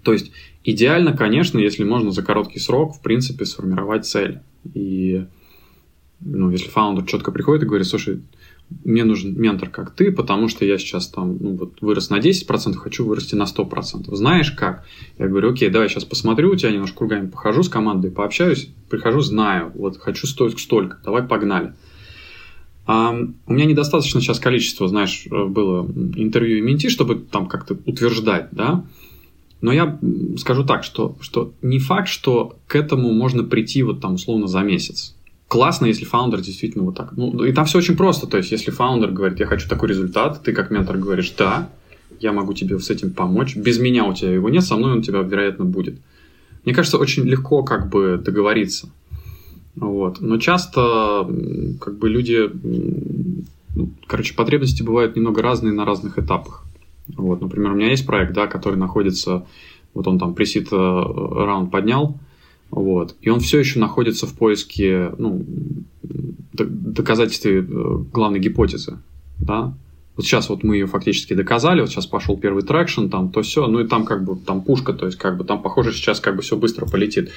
То 0.03 0.13
есть 0.13 0.31
идеально, 0.63 1.15
конечно, 1.15 1.59
если 1.59 1.83
можно 1.83 2.11
за 2.11 2.23
короткий 2.23 2.59
срок, 2.59 2.95
в 2.95 3.01
принципе, 3.01 3.45
сформировать 3.45 4.05
цель. 4.05 4.39
И 4.73 5.25
ну, 6.21 6.49
если 6.49 6.69
фаундер 6.69 7.05
четко 7.05 7.31
приходит 7.31 7.63
и 7.63 7.67
говорит, 7.67 7.87
слушай, 7.87 8.21
мне 8.83 9.03
нужен 9.03 9.39
ментор, 9.39 9.69
как 9.69 9.91
ты, 9.91 10.11
потому 10.11 10.47
что 10.47 10.65
я 10.65 10.77
сейчас 10.77 11.07
там 11.07 11.37
ну, 11.39 11.55
вот, 11.55 11.81
вырос 11.81 12.09
на 12.09 12.19
10%, 12.19 12.73
хочу 12.75 13.05
вырасти 13.05 13.35
на 13.35 13.43
100%. 13.43 14.13
Знаешь 14.15 14.51
как? 14.51 14.85
Я 15.17 15.27
говорю, 15.27 15.51
окей, 15.51 15.69
давай 15.69 15.89
сейчас 15.89 16.05
посмотрю, 16.05 16.51
у 16.51 16.55
тебя 16.55 16.71
немножко 16.71 16.97
кругами 16.97 17.27
похожу 17.27 17.63
с 17.63 17.69
командой, 17.69 18.11
пообщаюсь, 18.11 18.69
прихожу, 18.89 19.21
знаю, 19.21 19.71
вот 19.75 19.97
хочу 19.97 20.27
стоить 20.27 20.59
столько, 20.59 20.97
давай 21.03 21.23
погнали. 21.23 21.73
А 22.85 23.11
у 23.45 23.53
меня 23.53 23.65
недостаточно 23.65 24.21
сейчас 24.21 24.39
количества, 24.39 24.87
знаешь, 24.87 25.27
было 25.29 25.85
интервью 26.15 26.57
и 26.57 26.61
менти, 26.61 26.89
чтобы 26.89 27.15
там 27.15 27.47
как-то 27.47 27.77
утверждать, 27.85 28.49
да. 28.51 28.85
Но 29.61 29.71
я 29.71 29.99
скажу 30.37 30.63
так, 30.63 30.83
что, 30.83 31.15
что 31.21 31.53
не 31.61 31.77
факт, 31.77 32.07
что 32.07 32.57
к 32.67 32.75
этому 32.75 33.13
можно 33.13 33.43
прийти 33.43 33.83
вот 33.83 34.01
там 34.01 34.15
условно 34.15 34.47
за 34.47 34.61
месяц. 34.61 35.15
Классно, 35.51 35.87
если 35.87 36.05
фаундер 36.05 36.39
действительно 36.39 36.85
вот 36.85 36.95
так. 36.95 37.11
Ну, 37.17 37.43
и 37.43 37.51
там 37.51 37.65
все 37.65 37.79
очень 37.79 37.97
просто. 37.97 38.25
То 38.25 38.37
есть, 38.37 38.53
если 38.53 38.71
фаундер 38.71 39.11
говорит, 39.11 39.37
я 39.41 39.45
хочу 39.45 39.67
такой 39.67 39.89
результат, 39.89 40.41
ты 40.43 40.53
как 40.53 40.71
ментор 40.71 40.97
говоришь, 40.97 41.29
да, 41.37 41.67
я 42.21 42.31
могу 42.31 42.53
тебе 42.53 42.79
с 42.79 42.89
этим 42.89 43.11
помочь. 43.11 43.57
Без 43.57 43.77
меня 43.77 44.05
у 44.05 44.13
тебя 44.13 44.31
его 44.31 44.47
нет, 44.49 44.63
со 44.63 44.77
мной 44.77 44.93
он 44.93 44.99
у 44.99 45.01
тебя, 45.01 45.19
вероятно, 45.19 45.65
будет. 45.65 45.99
Мне 46.63 46.73
кажется, 46.73 46.97
очень 46.97 47.23
легко 47.23 47.63
как 47.63 47.89
бы 47.89 48.17
договориться. 48.23 48.87
Вот. 49.75 50.21
Но 50.21 50.37
часто 50.37 51.29
как 51.81 51.97
бы 51.97 52.07
люди, 52.07 52.49
ну, 53.75 53.89
короче, 54.07 54.33
потребности 54.33 54.83
бывают 54.83 55.17
немного 55.17 55.41
разные 55.41 55.73
на 55.73 55.83
разных 55.83 56.17
этапах. 56.17 56.63
Вот, 57.17 57.41
например, 57.41 57.73
у 57.73 57.75
меня 57.75 57.89
есть 57.89 58.05
проект, 58.05 58.31
да, 58.31 58.47
который 58.47 58.77
находится, 58.77 59.45
вот 59.93 60.07
он 60.07 60.17
там 60.17 60.33
пресид 60.33 60.69
э, 60.71 60.75
раунд 60.77 61.71
поднял, 61.71 62.17
вот, 62.71 63.15
и 63.21 63.29
он 63.29 63.39
все 63.39 63.59
еще 63.59 63.79
находится 63.79 64.25
в 64.25 64.33
поиске, 64.33 65.11
ну, 65.17 65.45
доказательстве 66.53 67.59
э, 67.59 67.63
главной 68.11 68.39
гипотезы, 68.39 68.97
да, 69.39 69.75
вот 70.17 70.25
сейчас 70.25 70.49
вот 70.49 70.63
мы 70.63 70.75
ее 70.75 70.87
фактически 70.87 71.33
доказали, 71.33 71.79
вот 71.79 71.89
сейчас 71.89 72.05
пошел 72.05 72.37
первый 72.37 72.63
traction, 72.63 73.07
там 73.07 73.31
то 73.31 73.41
все, 73.41 73.67
ну 73.67 73.79
и 73.79 73.87
там 73.87 74.05
как 74.05 74.25
бы 74.25 74.35
там 74.35 74.61
пушка, 74.61 74.91
то 74.93 75.05
есть 75.05 75.17
как 75.17 75.37
бы 75.37 75.45
там 75.45 75.61
похоже 75.61 75.93
сейчас 75.93 76.19
как 76.19 76.35
бы 76.35 76.41
все 76.41 76.57
быстро 76.57 76.85
полетит. 76.85 77.31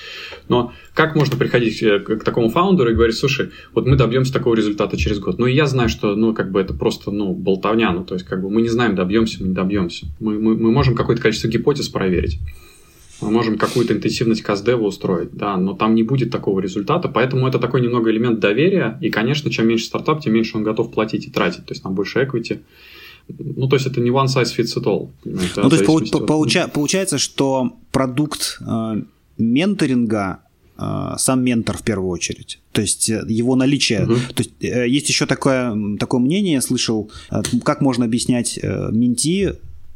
Но 0.49 0.73
как 0.93 1.15
можно 1.15 1.37
приходить 1.37 1.83
э, 1.83 2.01
к 2.01 2.25
такому 2.25 2.49
founder 2.49 2.85
у 2.86 2.91
и 2.91 2.95
говорить, 2.95 3.17
слушай, 3.17 3.51
вот 3.75 3.87
мы 3.87 3.97
добьемся 3.97 4.33
такого 4.33 4.57
результата 4.57 4.97
через 4.97 5.21
год. 5.21 5.39
Ну 5.39 5.47
и 5.47 5.55
я 5.55 5.67
знаю, 5.67 5.89
что 5.89 6.17
ну 6.17 6.35
как 6.35 6.51
бы 6.51 6.61
это 6.61 6.75
просто 6.75 7.13
ну 7.13 7.33
болтовня, 7.33 7.93
ну 7.93 8.05
то 8.05 8.15
есть 8.15 8.27
как 8.27 8.43
бы 8.43 8.51
мы 8.51 8.61
не 8.61 8.69
знаем, 8.69 8.97
добьемся 8.97 9.41
мы 9.41 9.49
не 9.49 9.55
добьемся. 9.55 10.07
Мы, 10.19 10.39
мы, 10.41 10.57
мы 10.57 10.73
можем 10.73 10.97
какое-то 10.97 11.23
количество 11.23 11.49
гипотез 11.49 11.89
проверить 11.89 12.41
мы 13.25 13.31
можем 13.31 13.59
какую-то 13.59 13.95
интенсивность 13.95 14.43
каздева 14.43 14.85
устроить, 14.85 15.33
да, 15.33 15.57
но 15.57 15.75
там 15.75 15.95
не 15.95 16.03
будет 16.03 16.31
такого 16.31 16.61
результата, 16.61 17.09
поэтому 17.09 17.49
это 17.49 17.59
такой 17.59 17.81
немного 17.81 18.11
элемент 18.11 18.41
доверия, 18.41 18.99
и, 19.01 19.11
конечно, 19.11 19.51
чем 19.51 19.67
меньше 19.67 19.87
стартап, 19.87 20.23
тем 20.23 20.35
меньше 20.35 20.57
он 20.57 20.65
готов 20.65 20.93
платить 20.93 21.27
и 21.27 21.31
тратить, 21.31 21.67
то 21.67 21.73
есть 21.73 21.83
там 21.83 21.95
больше 21.95 22.21
equity. 22.21 22.61
Ну, 23.39 23.69
то 23.69 23.77
есть 23.77 23.87
это 23.87 24.01
не 24.01 24.11
one 24.11 24.27
size 24.27 24.55
fits 24.57 24.77
it 24.77 24.85
all. 24.85 25.09
Ну, 25.25 25.71
то 25.71 25.77
есть 25.77 25.87
по- 25.87 26.19
получа- 26.21 26.71
получается, 26.71 27.19
что 27.19 27.73
продукт 27.91 28.59
э, 28.61 29.03
менторинга 29.39 30.41
э, 30.77 31.15
сам 31.17 31.43
ментор 31.43 31.79
в 31.79 31.83
первую 31.83 32.11
очередь. 32.11 32.59
То 32.73 32.83
есть 32.83 33.09
э, 33.09 33.25
его 33.27 33.57
наличие. 33.57 34.05
Угу. 34.05 34.15
То 34.35 34.43
есть 34.43 34.51
э, 34.61 34.89
есть 34.89 35.09
еще 35.09 35.25
такое, 35.25 35.75
такое 35.99 36.21
мнение, 36.21 36.55
я 36.55 36.61
слышал, 36.61 37.11
как 37.63 37.81
можно 37.81 38.05
объяснять 38.05 38.59
э, 38.63 38.91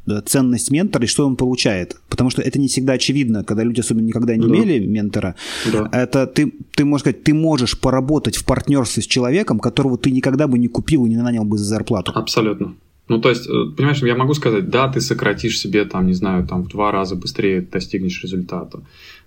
менти 0.08 0.26
ценность 0.26 0.70
ментора 0.70 1.04
и 1.04 1.06
что 1.06 1.26
он 1.26 1.36
получает. 1.36 1.96
Потому 2.08 2.30
что 2.30 2.42
это 2.42 2.58
не 2.58 2.68
всегда 2.68 2.94
очевидно, 2.94 3.44
когда 3.44 3.64
люди 3.64 3.80
особенно 3.80 4.06
никогда 4.06 4.36
не 4.36 4.46
да. 4.46 4.48
имели 4.48 4.86
ментора. 4.86 5.34
Да. 5.72 5.88
Это 5.92 6.26
ты, 6.26 6.52
ты 6.74 6.84
можешь 6.84 7.02
сказать, 7.02 7.22
ты 7.22 7.34
можешь 7.34 7.78
поработать 7.78 8.36
в 8.36 8.44
партнерстве 8.44 9.02
с 9.02 9.06
человеком, 9.06 9.58
которого 9.58 9.98
ты 9.98 10.10
никогда 10.10 10.46
бы 10.46 10.58
не 10.58 10.68
купил 10.68 11.06
и 11.06 11.08
не 11.08 11.16
нанял 11.16 11.44
бы 11.44 11.58
за 11.58 11.64
зарплату. 11.64 12.12
Абсолютно. 12.14 12.74
Ну, 13.08 13.20
то 13.20 13.30
есть, 13.30 13.48
э, 13.48 13.74
понимаешь, 13.74 14.02
я 14.02 14.14
могу 14.14 14.34
сказать, 14.34 14.68
да, 14.68 14.88
ты 14.88 15.00
сократишь 15.00 15.58
себе, 15.58 15.84
там, 15.86 16.06
не 16.06 16.12
знаю, 16.12 16.46
там, 16.46 16.64
в 16.64 16.68
два 16.68 16.92
раза 16.92 17.16
быстрее 17.16 17.62
достигнешь 17.62 18.22
результата. 18.22 18.82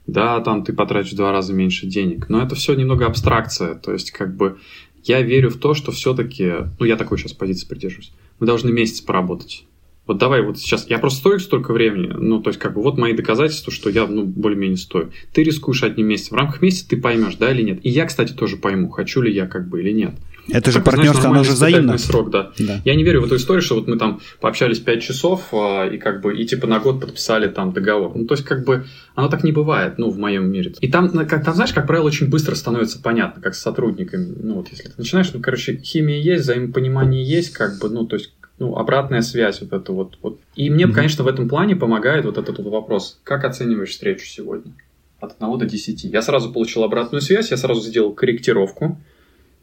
Да, 0.05 0.39
там, 0.41 0.63
ты 0.63 0.73
потратишь 0.73 1.13
в 1.13 1.15
два 1.15 1.31
раза 1.31 1.53
меньше 1.53 1.87
денег. 1.87 2.29
Но 2.29 2.43
это 2.43 2.53
все 2.53 2.75
немного 2.75 3.07
абстракция. 3.07 3.73
То 3.73 3.91
есть, 3.91 4.11
как 4.11 4.35
бы, 4.35 4.57
я 5.03 5.21
верю 5.21 5.49
в 5.49 5.57
то, 5.57 5.73
что 5.73 5.91
все-таки, 5.91 6.51
ну, 6.79 6.85
я 6.85 6.95
такой 6.95 7.17
сейчас 7.17 7.33
позиции 7.33 7.67
придерживаюсь, 7.67 8.11
мы 8.39 8.45
должны 8.45 8.71
месяц 8.71 9.01
поработать 9.01 9.65
вот 10.11 10.19
давай 10.19 10.41
вот 10.41 10.57
сейчас, 10.57 10.89
я 10.89 10.99
просто 10.99 11.19
стою 11.19 11.39
столько 11.39 11.73
времени, 11.73 12.07
ну, 12.07 12.41
то 12.41 12.49
есть, 12.49 12.59
как 12.59 12.73
бы, 12.73 12.81
вот 12.81 12.97
мои 12.97 13.13
доказательства, 13.13 13.71
что 13.71 13.89
я, 13.89 14.05
ну, 14.07 14.23
более-менее 14.23 14.77
стою. 14.77 15.11
Ты 15.33 15.43
рискуешь 15.43 15.83
одним 15.83 16.07
месяцем. 16.07 16.37
В 16.37 16.39
рамках 16.39 16.61
месяца 16.61 16.89
ты 16.89 16.97
поймешь, 16.97 17.35
да 17.35 17.51
или 17.51 17.61
нет. 17.61 17.79
И 17.83 17.89
я, 17.89 18.05
кстати, 18.05 18.33
тоже 18.33 18.57
пойму, 18.57 18.89
хочу 18.89 19.21
ли 19.21 19.33
я, 19.33 19.47
как 19.47 19.67
бы, 19.67 19.81
или 19.81 19.91
нет. 19.91 20.13
Это 20.49 20.71
же 20.71 20.79
как, 20.79 20.87
партнерство, 20.87 21.21
знаешь, 21.21 21.35
оно 21.35 21.43
же 21.43 21.51
взаимно. 21.51 21.97
срок, 21.97 22.29
да. 22.31 22.51
да. 22.57 22.81
Я 22.83 22.95
не 22.95 23.03
верю 23.03 23.21
в 23.21 23.25
эту 23.25 23.35
историю, 23.35 23.61
что 23.61 23.75
вот 23.75 23.87
мы 23.87 23.97
там 23.97 24.19
пообщались 24.39 24.79
5 24.79 25.01
часов 25.01 25.53
а, 25.53 25.87
и 25.87 25.97
как 25.97 26.21
бы 26.21 26.35
и 26.35 26.45
типа 26.45 26.67
на 26.67 26.79
год 26.79 26.99
подписали 26.99 27.47
там 27.47 27.73
договор. 27.73 28.11
Ну, 28.15 28.25
то 28.25 28.33
есть, 28.33 28.43
как 28.43 28.65
бы, 28.65 28.85
оно 29.15 29.29
так 29.29 29.43
не 29.43 29.51
бывает, 29.51 29.97
ну, 29.97 30.09
в 30.09 30.17
моем 30.17 30.51
мире. 30.51 30.73
И 30.81 30.89
там, 30.89 31.09
как, 31.27 31.45
там, 31.45 31.53
знаешь, 31.53 31.73
как 31.73 31.87
правило, 31.87 32.07
очень 32.07 32.27
быстро 32.27 32.55
становится 32.55 32.99
понятно, 33.01 33.41
как 33.41 33.55
с 33.55 33.61
сотрудниками. 33.61 34.33
Ну, 34.41 34.55
вот 34.55 34.69
если 34.71 34.89
ты 34.89 34.93
начинаешь, 34.97 35.31
ну, 35.33 35.39
короче, 35.41 35.77
химия 35.77 36.19
есть, 36.19 36.43
взаимопонимание 36.43 37.23
есть, 37.23 37.53
как 37.53 37.79
бы, 37.79 37.89
ну, 37.89 38.05
то 38.05 38.15
есть, 38.15 38.33
ну, 38.61 38.77
обратная 38.77 39.21
связь 39.23 39.59
вот 39.61 39.73
это 39.73 39.91
вот. 39.91 40.19
вот. 40.21 40.39
И 40.55 40.69
мне, 40.69 40.85
mm-hmm. 40.85 40.91
конечно, 40.91 41.23
в 41.23 41.27
этом 41.27 41.49
плане 41.49 41.75
помогает 41.75 42.25
вот 42.25 42.37
этот 42.37 42.59
вот 42.59 42.71
вопрос. 42.71 43.19
Как 43.23 43.43
оцениваешь 43.43 43.89
встречу 43.89 44.27
сегодня? 44.27 44.73
От 45.19 45.35
1 45.41 45.57
до 45.57 45.65
10. 45.65 46.03
Я 46.03 46.21
сразу 46.21 46.53
получил 46.53 46.83
обратную 46.83 47.21
связь, 47.21 47.49
я 47.49 47.57
сразу 47.57 47.81
сделал 47.81 48.13
корректировку. 48.13 48.99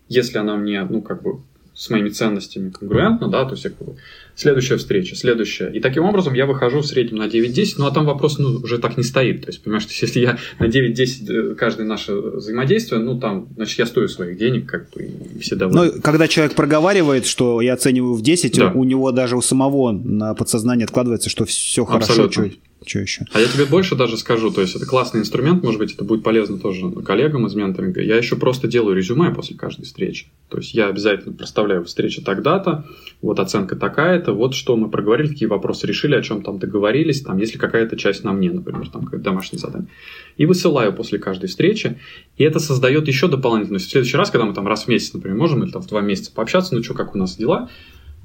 Если 0.09 0.37
она 0.37 0.57
мне, 0.57 0.83
ну, 0.83 1.01
как 1.01 1.23
бы 1.23 1.43
с 1.75 1.89
моими 1.91 2.09
ценностями 2.09 2.71
конгруентно, 2.71 3.29
да, 3.29 3.45
то 3.45 3.53
есть 3.53 3.63
как 3.63 3.75
бы, 3.79 3.97
следующая 4.39 4.77
встреча, 4.77 5.17
следующая. 5.17 5.69
И 5.71 5.81
таким 5.81 6.05
образом 6.05 6.33
я 6.33 6.47
выхожу 6.47 6.81
в 6.81 6.87
среднем 6.87 7.19
на 7.19 7.27
9-10, 7.27 7.75
ну 7.79 7.87
а 7.87 7.91
там 7.91 8.07
вопрос 8.07 8.39
ну, 8.39 8.61
уже 8.63 8.79
так 8.79 8.97
не 8.97 9.03
стоит. 9.03 9.43
То 9.43 9.49
есть, 9.49 9.63
понимаешь, 9.63 9.83
что 9.83 9.93
если 10.01 10.21
я 10.21 10.39
на 10.61 10.67
9-10 10.67 11.53
э, 11.53 11.55
каждое 11.57 11.85
наше 11.87 12.15
взаимодействие, 12.15 13.01
ну 13.01 13.19
там, 13.19 13.49
значит, 13.57 13.79
я 13.81 13.87
стою 13.87 14.07
своих 14.07 14.39
денег, 14.39 14.67
как 14.67 14.91
бы, 14.91 15.11
и 15.35 15.39
все 15.41 15.57
довольны. 15.57 15.93
Ну, 15.93 16.01
когда 16.01 16.29
человек 16.29 16.55
проговаривает, 16.55 17.27
что 17.27 17.61
я 17.61 17.75
оцениваю 17.75 18.15
в 18.15 18.23
10, 18.23 18.59
да. 18.59 18.71
у 18.73 18.85
него 18.85 19.11
даже 19.11 19.37
у 19.37 19.43
самого 19.43 19.91
на 19.91 20.35
подсознание 20.35 20.85
откладывается, 20.85 21.31
что 21.31 21.45
все 21.45 21.85
хорошо, 21.85 22.31
что 22.31 22.49
что 22.87 23.01
еще? 23.01 23.25
А 23.33 23.41
я 23.41 23.47
тебе 23.47 23.65
больше 23.65 23.97
даже 23.97 24.17
скажу, 24.17 24.51
то 24.51 24.61
есть 24.61 24.77
это 24.77 24.87
классный 24.87 25.21
инструмент, 25.21 25.63
может 25.63 25.79
быть, 25.79 25.95
это 25.95 26.05
будет 26.05 26.23
полезно 26.23 26.59
тоже 26.59 26.91
коллегам 26.91 27.47
из 27.47 27.55
менторинга. 27.55 28.01
Я 28.01 28.17
еще 28.17 28.37
просто 28.37 28.69
делаю 28.69 28.97
резюме 28.97 29.31
после 29.35 29.57
каждой 29.57 29.85
встречи. 29.85 30.27
То 30.49 30.59
есть 30.59 30.75
я 30.75 30.89
обязательно 30.89 31.35
проставляю 31.35 31.85
встреча 31.85 32.25
тогда-то, 32.25 32.87
вот 33.21 33.41
оценка 33.41 33.77
такая-то, 33.77 34.33
вот 34.33 34.55
что 34.55 34.77
мы 34.77 34.89
проговорили, 34.91 35.29
какие 35.29 35.49
вопросы 35.49 35.87
решили, 35.87 36.15
о 36.15 36.23
чем 36.23 36.43
там 36.43 36.59
договорились, 36.59 37.23
там, 37.23 37.39
если 37.39 37.59
какая-то 37.59 37.97
часть 37.97 38.25
на 38.25 38.33
мне, 38.33 38.51
например, 38.51 38.89
там 38.89 39.05
какое-то 39.05 39.25
домашнее 39.25 39.59
задание. 39.59 39.89
И 40.37 40.47
высылаю 40.47 40.93
после 40.93 41.19
каждой 41.19 41.49
встречи, 41.49 41.99
и 42.37 42.45
это 42.45 42.61
создает 42.61 43.09
еще 43.09 43.29
дополнительность. 43.29 43.89
В 43.89 43.91
следующий 43.91 44.17
раз, 44.17 44.31
когда 44.31 44.47
мы 44.47 44.55
там 44.55 44.67
раз 44.67 44.85
в 44.85 44.89
месяц, 44.89 45.13
например, 45.13 45.37
можем 45.37 45.65
или 45.65 45.71
там 45.71 45.83
в 45.83 45.89
два 45.89 46.01
месяца 46.01 46.33
пообщаться, 46.33 46.75
ну 46.75 46.83
что, 46.83 46.95
как 46.95 47.15
у 47.15 47.19
нас 47.19 47.37
дела, 47.37 47.69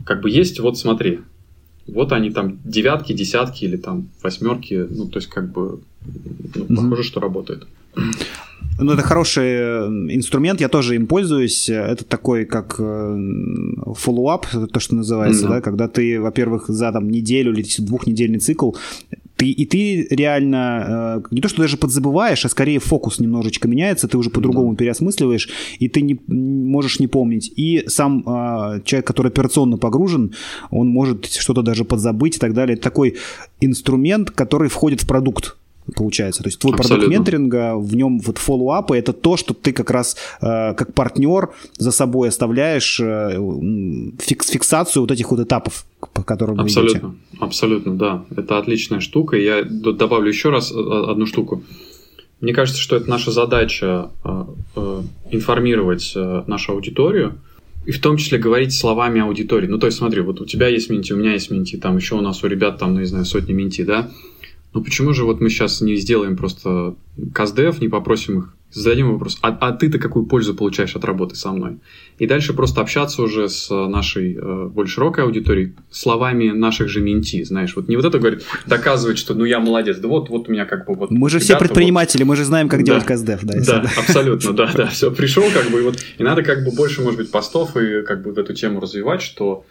как 0.06 0.22
бы 0.22 0.30
есть, 0.30 0.60
вот 0.60 0.78
смотри, 0.78 1.22
вот 1.88 2.12
они 2.12 2.32
там 2.32 2.60
девятки, 2.64 3.14
десятки 3.14 3.66
или 3.66 3.78
там 3.78 4.10
восьмерки, 4.22 4.88
ну, 4.90 5.08
то 5.08 5.20
есть 5.20 5.30
как 5.30 5.52
бы 5.52 5.80
ну, 6.06 6.66
mm-hmm. 6.66 6.76
похоже, 6.76 7.04
что 7.04 7.20
работает. 7.20 7.68
Ну, 8.80 8.94
это 8.94 9.04
хороший 9.04 9.46
э, 9.46 9.88
инструмент, 10.10 10.60
я 10.60 10.68
тоже 10.68 10.96
им 10.96 11.06
пользуюсь. 11.06 11.70
Это 11.70 12.04
такой, 12.06 12.46
как 12.46 12.80
follow-up, 12.80 14.46
э, 14.54 14.68
то, 14.68 14.80
что 14.80 14.96
называется, 14.96 15.46
mm-hmm. 15.46 15.50
да, 15.50 15.62
когда 15.62 15.88
ты, 15.88 16.20
во-первых, 16.20 16.68
за 16.68 16.92
там 16.92 17.10
неделю 17.10 17.54
или 17.54 17.66
двухнедельный 17.80 18.40
цикл 18.40 18.72
Ты, 19.44 19.50
и 19.50 19.66
ты 19.66 20.08
реально 20.10 21.22
э, 21.28 21.28
не 21.32 21.42
то, 21.42 21.50
что 21.50 21.62
даже 21.62 21.76
подзабываешь, 21.76 22.46
а 22.46 22.50
скорее 22.50 22.80
фокус 22.80 23.20
немножечко 23.20 23.68
меняется, 23.68 24.08
ты 24.08 24.18
уже 24.18 24.30
по-другому 24.30 24.72
mm-hmm. 24.72 24.78
переосмысливаешь, 24.78 25.50
и 25.80 25.90
ты 25.90 26.02
не, 26.02 26.18
можешь 26.28 27.02
не 27.02 27.08
помнить. 27.08 27.52
И 27.58 27.84
сам 27.88 28.22
э, 28.22 28.82
человек, 28.86 29.06
который 29.06 29.28
операционно 29.28 29.78
погружен, 29.78 30.34
он 30.72 30.88
может 30.88 31.26
что-то 31.26 31.62
даже 31.62 31.84
подзабыть 31.84 32.38
и 32.38 32.40
так 32.40 32.54
далее. 32.54 32.76
Это 32.76 32.84
такой 32.84 33.18
инструмент, 33.60 34.32
который 34.32 34.70
входит 34.70 35.02
в 35.02 35.08
продукт 35.08 35.58
получается. 35.96 36.44
То 36.44 36.48
есть 36.48 36.60
твой 36.60 36.74
Абсолютно. 36.74 37.08
продукт 37.08 37.18
менторинга, 37.18 37.76
в 37.78 37.96
нем 37.96 38.20
вот 38.20 38.38
фоллоуапы, 38.38 38.98
это 38.98 39.14
то, 39.14 39.38
что 39.38 39.54
ты 39.54 39.74
как 39.74 39.92
раз 39.92 40.16
э, 40.42 40.74
как 40.74 40.94
партнер 40.94 41.50
за 41.78 41.92
собой 41.92 42.30
оставляешь 42.30 43.00
э, 43.00 43.38
фикс, 44.20 44.50
фиксацию 44.50 45.02
вот 45.02 45.12
этих 45.12 45.32
вот 45.32 45.40
этапов, 45.40 45.86
по 46.14 46.24
которым 46.24 46.60
Абсолютно, 46.60 47.10
вы 47.10 47.16
идете. 47.16 47.44
абсолютно, 47.44 47.96
да. 47.96 48.26
Это 48.36 48.58
отличная 48.58 49.00
штука. 49.00 49.38
Я 49.38 49.64
добавлю 49.64 50.28
еще 50.30 50.50
раз 50.50 50.72
э, 50.72 50.76
одну 50.76 51.26
штуку. 51.26 51.64
Мне 52.42 52.54
кажется, 52.54 52.82
что 52.82 52.98
это 52.98 53.10
наша 53.10 53.32
задача 53.32 54.10
э, 54.24 54.46
э, 54.76 55.02
информировать 55.32 56.12
э, 56.16 56.44
нашу 56.48 56.74
аудиторию, 56.74 57.40
и 57.86 57.92
в 57.92 58.02
том 58.02 58.18
числе 58.18 58.38
говорить 58.38 58.74
словами 58.74 59.22
аудитории. 59.22 59.68
Ну, 59.68 59.78
то 59.78 59.88
есть, 59.88 59.98
смотри, 59.98 60.22
вот 60.22 60.42
у 60.42 60.46
тебя 60.46 60.68
есть 60.68 60.90
менти, 60.90 61.14
у 61.14 61.18
меня 61.18 61.34
есть 61.34 61.52
менти, 61.52 61.78
там 61.78 61.98
еще 61.98 62.16
у 62.16 62.22
нас 62.22 62.44
у 62.44 62.48
ребят 62.48 62.80
там, 62.80 62.94
ну, 62.94 63.00
не 63.00 63.06
знаю, 63.06 63.26
сотни 63.26 63.54
менти, 63.54 63.84
да, 63.84 64.10
ну 64.74 64.84
почему 64.84 65.14
же 65.14 65.26
вот 65.26 65.42
мы 65.42 65.50
сейчас 65.50 65.82
не 65.82 65.96
сделаем 65.96 66.36
просто 66.36 66.96
каздев, 67.34 67.80
не 67.82 67.90
попросим 67.90 68.40
их, 68.40 68.54
зададим 68.72 69.12
вопрос, 69.12 69.38
а, 69.42 69.50
а 69.50 69.72
ты-то 69.72 70.00
какую 70.00 70.26
пользу 70.26 70.56
получаешь 70.56 70.96
от 70.96 71.06
работы 71.06 71.36
со 71.36 71.52
мной? 71.52 71.78
И 72.18 72.26
дальше 72.26 72.54
просто 72.54 72.82
общаться 72.82 73.22
уже 73.22 73.48
с 73.50 73.70
нашей 73.70 74.36
э, 74.36 74.68
более 74.68 74.90
широкой 74.90 75.24
аудиторией 75.26 75.74
словами 75.92 76.50
наших 76.50 76.90
же 76.90 77.02
менти, 77.02 77.44
знаешь, 77.44 77.76
вот 77.76 77.88
не 77.88 77.96
вот 77.96 78.06
это 78.06 78.18
говорит, 78.18 78.44
доказывать, 78.66 79.18
что 79.18 79.36
ну 79.36 79.46
я 79.46 79.60
молодец, 79.60 79.98
да 79.98 80.08
вот, 80.08 80.30
вот 80.30 80.50
у 80.50 80.52
меня 80.52 80.66
как 80.66 80.88
бы 80.88 80.96
вот... 80.96 81.12
Мы 81.12 81.30
же 81.30 81.40
все 81.40 81.58
предприниматели, 81.58 82.24
вот... 82.24 82.30
мы 82.30 82.36
же 82.36 82.46
знаем, 82.46 82.68
как 82.68 82.80
да, 82.80 82.86
делать 82.86 83.06
каздев, 83.06 83.42
да. 83.44 83.54
Да, 83.64 83.80
да, 83.82 83.90
абсолютно, 83.98 84.54
да, 84.54 84.72
да, 84.76 84.88
все, 84.88 85.12
пришел 85.12 85.44
как 85.54 85.72
бы, 85.72 85.80
и 85.80 85.84
вот, 85.84 85.98
и 86.18 86.24
надо 86.24 86.42
как 86.42 86.66
бы 86.66 86.72
больше, 86.72 87.02
может 87.02 87.20
быть, 87.20 87.32
постов 87.32 87.78
и 87.78 88.02
как 88.02 88.24
бы 88.24 88.32
вот 88.32 88.40
эту 88.40 88.54
тему 88.54 88.80
развивать, 88.80 89.22
что 89.22 89.66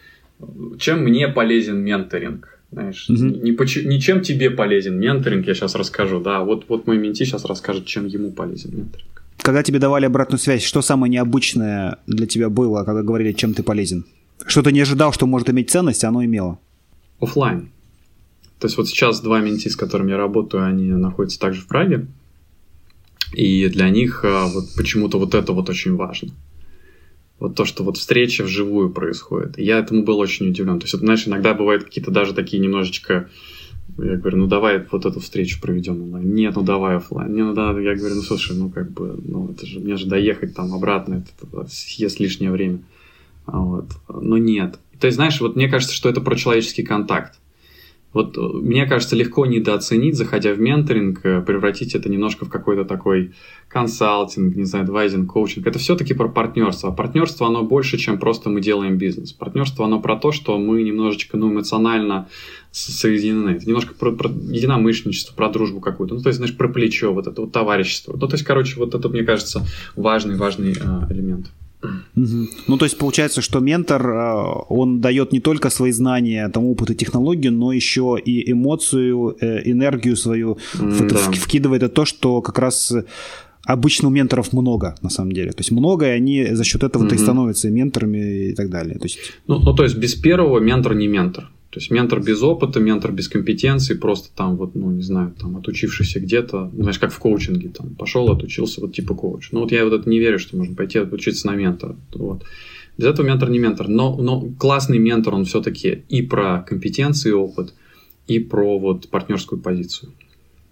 чем 0.78 1.00
мне 1.02 1.28
полезен 1.28 1.78
менторинг, 1.78 2.51
знаешь, 2.72 3.08
угу. 3.08 3.18
не, 3.18 3.86
не 3.86 4.00
чем 4.00 4.22
тебе 4.22 4.50
полезен 4.50 4.98
менторинг, 4.98 5.46
я 5.46 5.54
сейчас 5.54 5.74
расскажу, 5.74 6.20
да, 6.20 6.42
вот, 6.42 6.64
вот 6.68 6.86
мой 6.86 6.98
менти 6.98 7.24
сейчас 7.24 7.44
расскажет, 7.44 7.86
чем 7.86 8.06
ему 8.06 8.30
полезен 8.30 8.70
менторинг. 8.70 9.22
Когда 9.38 9.62
тебе 9.62 9.78
давали 9.78 10.06
обратную 10.06 10.38
связь, 10.38 10.62
что 10.62 10.82
самое 10.82 11.10
необычное 11.10 11.98
для 12.06 12.26
тебя 12.26 12.48
было, 12.48 12.84
когда 12.84 13.02
говорили, 13.02 13.32
чем 13.32 13.54
ты 13.54 13.62
полезен? 13.62 14.04
Что 14.46 14.62
ты 14.62 14.72
не 14.72 14.80
ожидал, 14.80 15.12
что 15.12 15.26
может 15.26 15.50
иметь 15.50 15.70
ценность, 15.70 16.04
а 16.04 16.08
оно 16.08 16.24
имело? 16.24 16.58
Оффлайн. 17.20 17.70
То 18.58 18.66
есть 18.66 18.76
вот 18.76 18.88
сейчас 18.88 19.20
два 19.20 19.40
mentee, 19.40 19.68
с 19.68 19.76
которыми 19.76 20.10
я 20.10 20.16
работаю, 20.16 20.64
они 20.64 20.84
находятся 20.92 21.38
также 21.38 21.60
в 21.60 21.66
Праге. 21.66 22.06
И 23.34 23.68
для 23.68 23.90
них 23.90 24.24
а, 24.24 24.46
вот 24.46 24.74
почему-то 24.76 25.18
вот 25.18 25.34
это 25.34 25.52
вот 25.52 25.68
очень 25.68 25.96
важно 25.96 26.32
вот 27.42 27.56
то, 27.56 27.64
что 27.64 27.82
вот 27.82 27.96
встреча 27.96 28.44
вживую 28.44 28.90
происходит. 28.90 29.58
Я 29.58 29.78
этому 29.78 30.04
был 30.04 30.18
очень 30.18 30.48
удивлен. 30.48 30.78
То 30.78 30.84
есть, 30.84 30.94
вот, 30.94 31.00
знаешь, 31.00 31.26
иногда 31.26 31.54
бывают 31.54 31.84
какие-то 31.84 32.10
даже 32.10 32.34
такие 32.34 32.62
немножечко 32.62 33.28
я 33.98 34.16
говорю, 34.16 34.38
ну 34.38 34.46
давай 34.46 34.82
вот 34.90 35.04
эту 35.04 35.20
встречу 35.20 35.60
проведем 35.60 36.02
онлайн. 36.02 36.34
Нет, 36.34 36.56
ну 36.56 36.62
давай 36.62 36.96
офлайн. 36.96 37.34
Не, 37.34 37.42
ну 37.42 37.52
да, 37.52 37.78
я 37.78 37.94
говорю, 37.94 38.14
ну 38.16 38.22
слушай, 38.22 38.56
ну 38.56 38.70
как 38.70 38.90
бы, 38.90 39.20
ну 39.22 39.50
это 39.50 39.66
же, 39.66 39.80
мне 39.80 39.96
же 39.96 40.06
доехать 40.06 40.54
там 40.54 40.72
обратно, 40.72 41.16
это, 41.16 41.46
это 41.60 41.70
съест 41.70 42.18
лишнее 42.18 42.50
время. 42.50 42.78
А 43.44 43.58
вот. 43.60 43.90
Но 44.08 44.38
нет. 44.38 44.78
То 44.98 45.08
есть, 45.08 45.16
знаешь, 45.16 45.40
вот 45.40 45.56
мне 45.56 45.68
кажется, 45.68 45.94
что 45.94 46.08
это 46.08 46.20
про 46.20 46.36
человеческий 46.36 46.84
контакт. 46.84 47.38
Вот 48.12 48.36
э, 48.36 48.40
мне 48.40 48.86
кажется, 48.86 49.16
легко 49.16 49.46
недооценить, 49.46 50.16
заходя 50.16 50.52
в 50.52 50.60
менторинг, 50.60 51.24
э, 51.24 51.40
превратить 51.42 51.94
это 51.94 52.08
немножко 52.08 52.44
в 52.44 52.50
какой-то 52.50 52.84
такой 52.84 53.32
консалтинг, 53.68 54.54
не 54.54 54.64
знаю, 54.64 54.84
адвайзинг, 54.84 55.32
коучинг. 55.32 55.66
Это 55.66 55.78
все-таки 55.78 56.12
про 56.12 56.28
партнерство. 56.28 56.90
А 56.90 56.92
партнерство, 56.92 57.46
оно 57.46 57.62
больше, 57.62 57.96
чем 57.96 58.18
просто 58.18 58.50
мы 58.50 58.60
делаем 58.60 58.98
бизнес. 58.98 59.32
Партнерство, 59.32 59.86
оно 59.86 60.00
про 60.00 60.16
то, 60.16 60.30
что 60.32 60.58
мы 60.58 60.82
немножечко 60.82 61.36
ну, 61.36 61.50
эмоционально 61.50 62.28
соединены. 62.70 63.50
Это 63.50 63.66
немножко 63.66 63.94
про, 63.94 64.12
про 64.12 64.28
единомышленничество, 64.28 65.34
про 65.34 65.48
дружбу 65.48 65.80
какую-то. 65.80 66.14
Ну, 66.14 66.20
то 66.20 66.28
есть, 66.28 66.38
знаешь, 66.38 66.56
про 66.56 66.68
плечо, 66.68 67.12
вот 67.12 67.26
это 67.26 67.40
вот 67.40 67.52
товарищество. 67.52 68.12
Ну, 68.12 68.26
то 68.26 68.34
есть, 68.34 68.44
короче, 68.44 68.78
вот 68.78 68.94
это, 68.94 69.08
мне 69.08 69.24
кажется, 69.24 69.66
важный-важный 69.96 70.72
э, 70.72 71.12
элемент. 71.12 71.50
Угу. 71.82 72.48
Ну, 72.68 72.78
то 72.78 72.84
есть 72.84 72.98
получается, 72.98 73.40
что 73.40 73.60
ментор, 73.60 74.08
э, 74.08 74.64
он 74.68 75.00
дает 75.00 75.32
не 75.32 75.40
только 75.40 75.70
свои 75.70 75.92
знания, 75.92 76.48
там, 76.48 76.64
опыт 76.64 76.90
и 76.90 76.94
технологии, 76.94 77.50
но 77.50 77.72
еще 77.72 78.16
и 78.24 78.52
эмоцию, 78.52 79.36
э, 79.40 79.70
энергию 79.70 80.16
свою 80.16 80.58
mm, 80.74 81.08
да. 81.08 81.16
вкидывает 81.16 81.82
это 81.82 81.94
то, 81.94 82.04
что 82.04 82.40
как 82.40 82.58
раз 82.58 82.92
обычно 83.64 84.08
у 84.08 84.10
менторов 84.10 84.52
много, 84.52 84.94
на 85.02 85.10
самом 85.10 85.32
деле. 85.32 85.50
То 85.50 85.60
есть 85.60 85.72
много, 85.72 86.06
и 86.06 86.10
они 86.10 86.54
за 86.54 86.64
счет 86.64 86.82
этого-то 86.82 87.14
угу. 87.14 87.20
и 87.20 87.24
становятся 87.24 87.70
менторами 87.70 88.50
и 88.50 88.54
так 88.54 88.70
далее. 88.70 88.98
То 88.98 89.04
есть... 89.04 89.18
Ну, 89.46 89.58
ну, 89.58 89.74
то 89.74 89.82
есть 89.82 89.96
без 89.96 90.14
первого 90.14 90.58
ментор 90.60 90.94
не 90.94 91.08
ментор. 91.08 91.48
То 91.72 91.80
есть 91.80 91.90
ментор 91.90 92.20
без 92.20 92.42
опыта, 92.42 92.80
ментор 92.80 93.12
без 93.12 93.28
компетенций, 93.28 93.96
просто 93.96 94.28
там 94.36 94.58
вот, 94.58 94.74
ну, 94.74 94.90
не 94.90 95.00
знаю, 95.00 95.34
там 95.40 95.56
отучившийся 95.56 96.20
где-то, 96.20 96.70
знаешь, 96.76 96.98
как 96.98 97.10
в 97.10 97.18
коучинге, 97.18 97.70
там, 97.70 97.94
пошел, 97.94 98.30
отучился, 98.30 98.82
вот 98.82 98.94
типа 98.94 99.14
коуч. 99.14 99.48
Ну, 99.52 99.60
вот 99.60 99.72
я 99.72 99.82
вот 99.84 99.94
это 99.94 100.10
не 100.10 100.18
верю, 100.18 100.38
что 100.38 100.54
можно 100.54 100.74
пойти 100.74 100.98
отучиться 100.98 101.46
на 101.46 101.54
ментора. 101.54 101.96
Вот. 102.12 102.44
Без 102.98 103.06
этого 103.06 103.26
ментор 103.26 103.48
не 103.48 103.58
ментор. 103.58 103.88
Но, 103.88 104.14
но 104.16 104.50
классный 104.58 104.98
ментор, 104.98 105.34
он 105.34 105.46
все-таки 105.46 106.02
и 106.10 106.20
про 106.20 106.60
компетенции 106.60 107.30
и 107.30 107.32
опыт, 107.32 107.72
и 108.26 108.38
про 108.38 108.78
вот 108.78 109.08
партнерскую 109.08 109.58
позицию. 109.58 110.12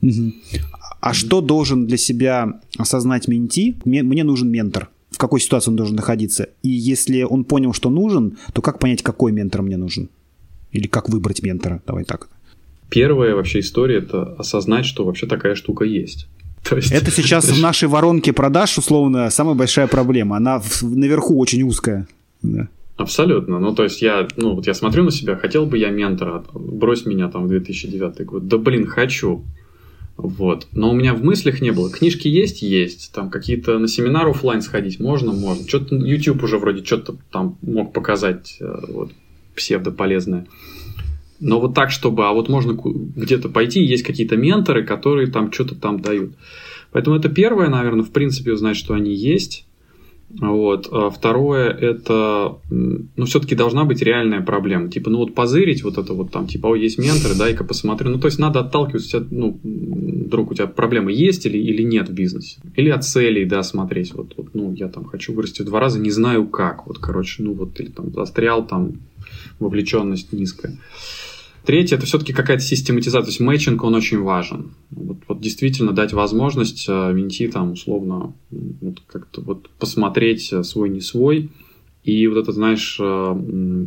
Угу. 0.02 0.34
А 1.00 1.14
что 1.14 1.40
должен 1.40 1.86
для 1.86 1.96
себя 1.96 2.60
осознать 2.76 3.26
менти? 3.26 3.76
Мне, 3.86 4.02
мне 4.02 4.22
нужен 4.22 4.50
ментор. 4.50 4.90
В 5.10 5.16
какой 5.16 5.40
ситуации 5.40 5.70
он 5.70 5.76
должен 5.76 5.96
находиться? 5.96 6.50
И 6.62 6.68
если 6.68 7.22
он 7.22 7.44
понял, 7.44 7.72
что 7.72 7.88
нужен, 7.88 8.36
то 8.52 8.60
как 8.60 8.78
понять, 8.78 9.02
какой 9.02 9.32
ментор 9.32 9.62
мне 9.62 9.78
нужен? 9.78 10.10
Или 10.72 10.86
как 10.86 11.08
выбрать 11.08 11.42
ментора? 11.42 11.82
Давай 11.86 12.04
так. 12.04 12.28
Первая 12.90 13.34
вообще 13.34 13.60
история– 13.60 13.98
это 13.98 14.34
осознать, 14.38 14.84
что 14.84 15.04
вообще 15.04 15.26
такая 15.26 15.54
штука 15.54 15.84
есть. 15.84 16.28
То 16.68 16.76
есть, 16.76 16.92
это 16.92 17.10
сейчас 17.10 17.48
в 17.48 17.60
нашей 17.62 17.88
воронке 17.88 18.32
продаж, 18.32 18.76
условно, 18.78 19.30
самая 19.30 19.54
большая 19.54 19.86
проблема. 19.86 20.36
Она 20.36 20.62
наверху 20.82 21.38
очень 21.38 21.62
узкая. 21.62 22.06
Да. 22.42 22.68
Абсолютно. 22.96 23.58
Ну, 23.58 23.74
то 23.74 23.84
есть 23.84 24.02
я, 24.02 24.28
ну, 24.36 24.56
вот 24.56 24.66
я 24.66 24.74
смотрю 24.74 25.04
на 25.04 25.10
себя, 25.10 25.34
хотел 25.34 25.64
бы 25.64 25.78
я 25.78 25.88
ментора, 25.88 26.44
брось 26.52 27.06
меня 27.06 27.28
там 27.28 27.44
в 27.44 27.48
2009 27.48 28.26
год. 28.26 28.46
Да, 28.46 28.58
блин, 28.58 28.86
хочу. 28.86 29.42
Вот. 30.18 30.66
Но 30.72 30.90
у 30.90 30.94
меня 30.94 31.14
в 31.14 31.24
мыслях 31.24 31.62
не 31.62 31.70
было. 31.70 31.90
Книжки 31.90 32.28
есть? 32.28 32.60
Есть. 32.60 33.12
Там 33.14 33.30
какие-то 33.30 33.78
на 33.78 33.88
семинар 33.88 34.28
офлайн 34.28 34.60
сходить 34.60 35.00
можно? 35.00 35.32
Можно. 35.32 35.66
Что-то 35.66 35.96
YouTube 35.96 36.42
уже 36.42 36.58
вроде 36.58 36.84
что-то 36.84 37.16
там 37.32 37.56
мог 37.62 37.94
показать. 37.94 38.58
Э, 38.60 38.80
вот 38.88 39.12
псевдополезное. 39.60 40.46
Но 41.38 41.60
вот 41.60 41.74
так, 41.74 41.90
чтобы, 41.90 42.26
а 42.26 42.32
вот 42.32 42.48
можно 42.48 42.72
где-то 42.74 43.48
пойти, 43.48 43.82
есть 43.82 44.02
какие-то 44.02 44.36
менторы, 44.36 44.84
которые 44.84 45.28
там 45.28 45.52
что-то 45.52 45.74
там 45.74 46.00
дают. 46.00 46.32
Поэтому 46.92 47.16
это 47.16 47.28
первое, 47.28 47.68
наверное, 47.68 48.04
в 48.04 48.10
принципе, 48.10 48.52
узнать, 48.52 48.76
что 48.76 48.94
они 48.94 49.14
есть. 49.14 49.66
Вот. 50.38 50.88
А 50.92 51.10
второе, 51.10 51.70
это, 51.70 52.58
ну, 52.70 53.24
все-таки 53.24 53.56
должна 53.56 53.84
быть 53.84 54.02
реальная 54.02 54.40
проблема. 54.40 54.88
Типа, 54.88 55.10
ну, 55.10 55.18
вот 55.18 55.34
позырить 55.34 55.82
вот 55.82 55.98
это 55.98 56.12
вот 56.12 56.30
там, 56.30 56.46
типа, 56.46 56.68
о, 56.68 56.76
есть 56.76 56.98
менторы, 56.98 57.34
дай-ка 57.36 57.64
посмотрю. 57.64 58.10
Ну, 58.10 58.18
то 58.18 58.26
есть, 58.26 58.38
надо 58.38 58.60
отталкиваться, 58.60 59.26
ну, 59.30 59.58
друг, 59.62 60.52
у 60.52 60.54
тебя 60.54 60.66
проблемы 60.66 61.10
есть 61.12 61.46
или, 61.46 61.58
или 61.58 61.82
нет 61.82 62.08
в 62.08 62.12
бизнесе? 62.12 62.60
Или 62.76 62.90
от 62.90 63.04
целей, 63.04 63.44
да, 63.44 63.62
смотреть. 63.62 64.14
Вот, 64.14 64.34
вот, 64.36 64.54
ну, 64.54 64.72
я 64.72 64.88
там 64.88 65.04
хочу 65.04 65.32
вырасти 65.32 65.62
в 65.62 65.64
два 65.64 65.80
раза, 65.80 65.98
не 65.98 66.10
знаю 66.10 66.46
как. 66.46 66.86
Вот, 66.86 66.98
короче, 66.98 67.42
ну, 67.42 67.54
вот, 67.54 67.80
или 67.80 67.88
там 67.88 68.12
застрял 68.12 68.66
там 68.66 68.92
вовлеченность 69.58 70.32
низкая. 70.32 70.78
Третье, 71.64 71.96
это 71.96 72.06
все-таки 72.06 72.32
какая-то 72.32 72.62
систематизация, 72.62 73.22
то 73.22 73.28
есть 73.28 73.40
мэтчинг, 73.40 73.84
он 73.84 73.94
очень 73.94 74.20
важен. 74.20 74.72
Вот, 74.90 75.18
вот 75.28 75.40
действительно 75.40 75.92
дать 75.92 76.12
возможность 76.12 76.86
э, 76.88 77.12
менти 77.12 77.48
там 77.48 77.72
условно 77.72 78.32
вот, 78.50 79.00
как-то 79.06 79.42
вот 79.42 79.68
посмотреть 79.78 80.52
э, 80.52 80.62
свой 80.64 80.88
не 80.88 81.00
свой. 81.00 81.50
И 82.02 82.26
вот 82.26 82.38
это, 82.38 82.52
знаешь, 82.52 82.96
э, 82.98 83.86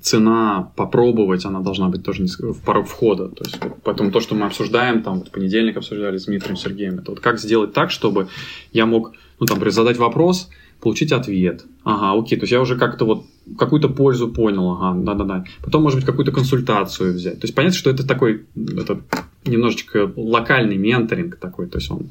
цена 0.00 0.72
попробовать, 0.76 1.44
она 1.46 1.60
должна 1.60 1.88
быть 1.88 2.04
тоже 2.04 2.26
в 2.26 2.60
порог 2.60 2.86
входа. 2.86 3.28
То 3.28 3.44
есть, 3.44 3.58
вот, 3.62 3.78
поэтому 3.82 4.10
то, 4.10 4.20
что 4.20 4.34
мы 4.34 4.46
обсуждаем, 4.46 5.02
там, 5.02 5.20
вот, 5.20 5.30
понедельник 5.30 5.76
обсуждали 5.76 6.18
с 6.18 6.26
Дмитрием 6.26 6.56
Сергеем, 6.56 6.98
это 6.98 7.12
вот 7.12 7.20
как 7.20 7.40
сделать 7.40 7.72
так, 7.72 7.90
чтобы 7.90 8.28
я 8.72 8.84
мог, 8.84 9.12
ну, 9.40 9.46
там, 9.46 9.70
задать 9.70 9.96
вопрос, 9.96 10.50
получить 10.80 11.12
ответ. 11.12 11.64
Ага, 11.84 12.20
окей, 12.20 12.38
то 12.38 12.44
есть 12.44 12.52
я 12.52 12.60
уже 12.60 12.76
как-то 12.76 13.04
вот 13.04 13.26
какую-то 13.56 13.88
пользу 13.88 14.28
понял, 14.28 14.70
ага, 14.70 14.98
да-да-да. 15.00 15.44
Потом, 15.62 15.82
может 15.82 15.98
быть, 15.98 16.06
какую-то 16.06 16.32
консультацию 16.32 17.14
взять. 17.14 17.40
То 17.40 17.46
есть 17.46 17.54
понятно, 17.54 17.78
что 17.78 17.90
это 17.90 18.06
такой, 18.06 18.46
это 18.54 19.00
немножечко 19.44 20.12
локальный 20.16 20.76
менторинг 20.76 21.36
такой, 21.36 21.66
то 21.66 21.78
есть 21.78 21.90
он 21.90 22.06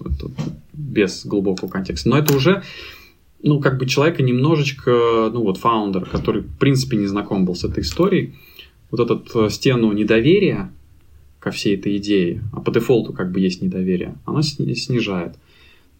без 0.74 1.26
глубокого 1.26 1.70
контекста. 1.70 2.10
Но 2.10 2.18
это 2.18 2.36
уже, 2.36 2.64
ну, 3.44 3.60
как 3.60 3.78
бы 3.78 3.86
человека 3.86 4.24
немножечко, 4.24 5.30
ну, 5.32 5.44
вот, 5.44 5.58
фаундер, 5.58 6.06
который, 6.06 6.42
в 6.42 6.58
принципе, 6.58 6.98
не 6.98 7.08
знаком 7.08 7.46
был 7.46 7.56
с 7.56 7.64
этой 7.64 7.84
историей, 7.84 8.36
вот 8.90 9.00
эту 9.00 9.46
э, 9.46 9.50
стену 9.50 9.92
недоверия, 9.92 10.72
ко 11.40 11.52
всей 11.52 11.76
этой 11.76 11.96
идее, 11.98 12.44
а 12.52 12.62
по 12.62 12.72
дефолту 12.72 13.14
как 13.14 13.32
бы 13.32 13.40
есть 13.40 13.62
недоверие, 13.62 14.16
оно 14.26 14.42
снижает. 14.42 15.36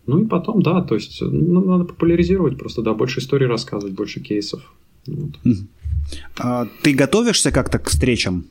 Ну 0.08 0.20
и 0.20 0.26
потом, 0.26 0.62
да, 0.62 0.82
то 0.82 0.96
есть 0.96 1.22
ну, 1.22 1.64
надо 1.66 1.84
популяризировать 1.84 2.58
просто, 2.58 2.82
да, 2.82 2.94
больше 2.94 3.20
историй 3.20 3.48
рассказывать, 3.48 3.94
больше 3.94 4.22
кейсов. 4.22 4.62
Вот. 5.06 5.32
А, 6.40 6.68
ты 6.82 6.94
готовишься 6.94 7.52
как-то 7.52 7.80
к 7.80 7.90
встречам? 7.90 8.46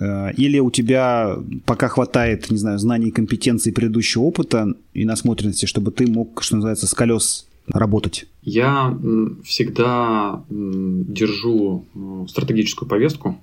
Э, 0.00 0.32
или 0.32 0.58
у 0.58 0.70
тебя 0.70 1.36
пока 1.66 1.88
хватает, 1.88 2.50
не 2.50 2.56
знаю, 2.56 2.78
знаний, 2.78 3.10
компетенций, 3.10 3.72
предыдущего 3.72 4.22
опыта 4.22 4.74
и 4.94 5.04
насмотренности, 5.04 5.66
чтобы 5.66 5.90
ты 5.90 6.06
мог, 6.06 6.42
что 6.42 6.56
называется, 6.56 6.86
с 6.86 6.94
колес 6.94 7.46
работать? 7.66 8.26
Я 8.42 8.96
всегда 9.44 10.44
держу 10.48 11.84
э, 11.94 12.26
стратегическую 12.28 12.88
повестку, 12.88 13.38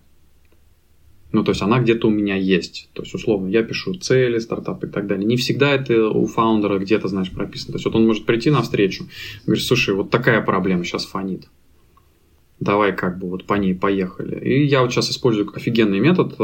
ну, 1.32 1.44
то 1.44 1.52
есть 1.52 1.62
она 1.62 1.80
где-то 1.80 2.08
у 2.08 2.12
меня 2.12 2.36
есть. 2.36 2.90
То 2.94 3.04
есть, 3.04 3.14
условно, 3.14 3.48
я 3.48 3.64
пишу 3.64 3.94
цели, 3.94 4.40
стартапы 4.40 4.88
и 4.88 4.90
так 4.90 5.08
далее. 5.08 5.26
Не 5.26 5.38
всегда 5.38 5.72
это 5.72 6.10
у 6.10 6.26
фаундера 6.26 6.78
где-то, 6.78 7.08
знаешь, 7.08 7.32
прописано. 7.32 7.74
То 7.74 7.78
есть, 7.78 7.86
вот 7.86 7.96
он 7.96 8.06
может 8.06 8.26
прийти 8.26 8.50
на 8.50 8.62
встречу, 8.62 9.06
говорит, 9.46 9.64
слушай, 9.64 9.96
вот 9.96 10.10
такая 10.10 10.42
проблема 10.42 10.84
сейчас 10.84 11.06
фонит. 11.06 11.48
Давай 12.60 12.96
как 12.96 13.18
бы 13.18 13.28
вот 13.28 13.46
по 13.46 13.56
ней 13.56 13.74
поехали. 13.74 14.40
И 14.40 14.66
я 14.66 14.82
вот 14.82 14.92
сейчас 14.92 15.10
использую 15.10 15.50
офигенный 15.56 16.00
метод 16.00 16.36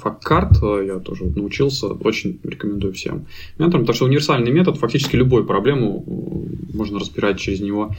факт-карт. 0.00 0.62
Э, 0.62 0.84
я 0.86 0.98
тоже 1.00 1.24
вот 1.24 1.36
научился, 1.36 1.88
очень 1.88 2.38
рекомендую 2.44 2.94
всем 2.94 3.26
менторам, 3.58 3.82
потому 3.82 3.94
что 3.94 4.06
универсальный 4.06 4.52
метод, 4.52 4.78
фактически 4.78 5.16
любую 5.16 5.44
проблему 5.44 6.04
э, 6.06 6.76
можно 6.76 6.98
разбирать 6.98 7.38
через 7.38 7.60
него. 7.60 7.94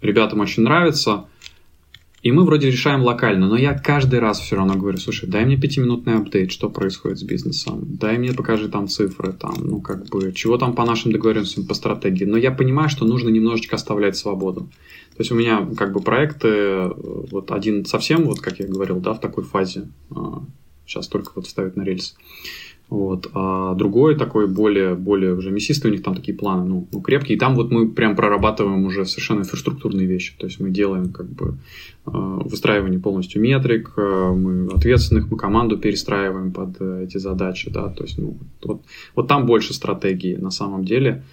Ребятам 0.00 0.40
очень 0.40 0.62
нравится. 0.64 1.26
И 2.24 2.32
мы 2.32 2.46
вроде 2.46 2.70
решаем 2.70 3.02
локально, 3.02 3.48
но 3.48 3.56
я 3.58 3.74
каждый 3.74 4.18
раз 4.18 4.40
все 4.40 4.56
равно 4.56 4.76
говорю, 4.76 4.96
слушай, 4.96 5.28
дай 5.28 5.44
мне 5.44 5.58
пятиминутный 5.58 6.14
апдейт, 6.14 6.50
что 6.50 6.70
происходит 6.70 7.18
с 7.18 7.22
бизнесом, 7.22 7.82
дай 7.84 8.16
мне 8.16 8.32
покажи 8.32 8.70
там 8.70 8.88
цифры, 8.88 9.34
там, 9.34 9.54
ну 9.58 9.82
как 9.82 10.06
бы, 10.06 10.32
чего 10.32 10.56
там 10.56 10.74
по 10.74 10.86
нашим 10.86 11.12
договоренностям, 11.12 11.66
по 11.66 11.74
стратегии. 11.74 12.24
Но 12.24 12.38
я 12.38 12.50
понимаю, 12.50 12.88
что 12.88 13.04
нужно 13.04 13.28
немножечко 13.28 13.76
оставлять 13.76 14.16
свободу. 14.16 14.70
То 15.16 15.18
есть 15.18 15.32
у 15.32 15.34
меня 15.34 15.68
как 15.76 15.92
бы 15.92 16.00
проекты, 16.00 16.88
вот 16.96 17.50
один 17.50 17.84
совсем, 17.84 18.24
вот 18.24 18.40
как 18.40 18.58
я 18.58 18.66
говорил, 18.66 19.00
да, 19.00 19.12
в 19.12 19.20
такой 19.20 19.44
фазе, 19.44 19.88
сейчас 20.86 21.08
а, 21.08 21.10
только 21.10 21.32
вот 21.34 21.46
ставят 21.46 21.76
на 21.76 21.82
рельс. 21.82 22.16
Вот. 22.94 23.28
А 23.34 23.74
другой 23.74 24.14
такой 24.14 24.46
более, 24.46 24.94
более 24.94 25.34
уже 25.34 25.50
мясистый, 25.50 25.90
у 25.90 25.94
них 25.94 26.04
там 26.04 26.14
такие 26.14 26.38
планы, 26.38 26.64
ну, 26.64 26.88
ну, 26.92 27.00
крепкие. 27.00 27.34
И 27.34 27.38
там 27.40 27.56
вот 27.56 27.72
мы 27.72 27.90
прям 27.90 28.14
прорабатываем 28.14 28.84
уже 28.84 29.04
совершенно 29.04 29.40
инфраструктурные 29.40 30.06
вещи. 30.06 30.36
То 30.38 30.46
есть 30.46 30.60
мы 30.60 30.70
делаем 30.70 31.12
как 31.12 31.26
бы 31.28 31.58
э, 32.06 32.10
выстраивание 32.12 33.00
полностью 33.00 33.42
метрик, 33.42 33.94
э, 33.96 34.32
мы 34.32 34.68
ответственных, 34.72 35.28
мы 35.28 35.36
команду 35.36 35.76
перестраиваем 35.76 36.52
под 36.52 36.76
э, 36.78 37.02
эти 37.02 37.18
задачи, 37.18 37.68
да. 37.68 37.88
То 37.88 38.04
есть, 38.04 38.16
ну, 38.16 38.36
вот, 38.62 38.82
вот 39.16 39.26
там 39.26 39.44
больше 39.44 39.74
стратегии 39.74 40.36
на 40.36 40.50
самом 40.50 40.84
деле. 40.84 41.24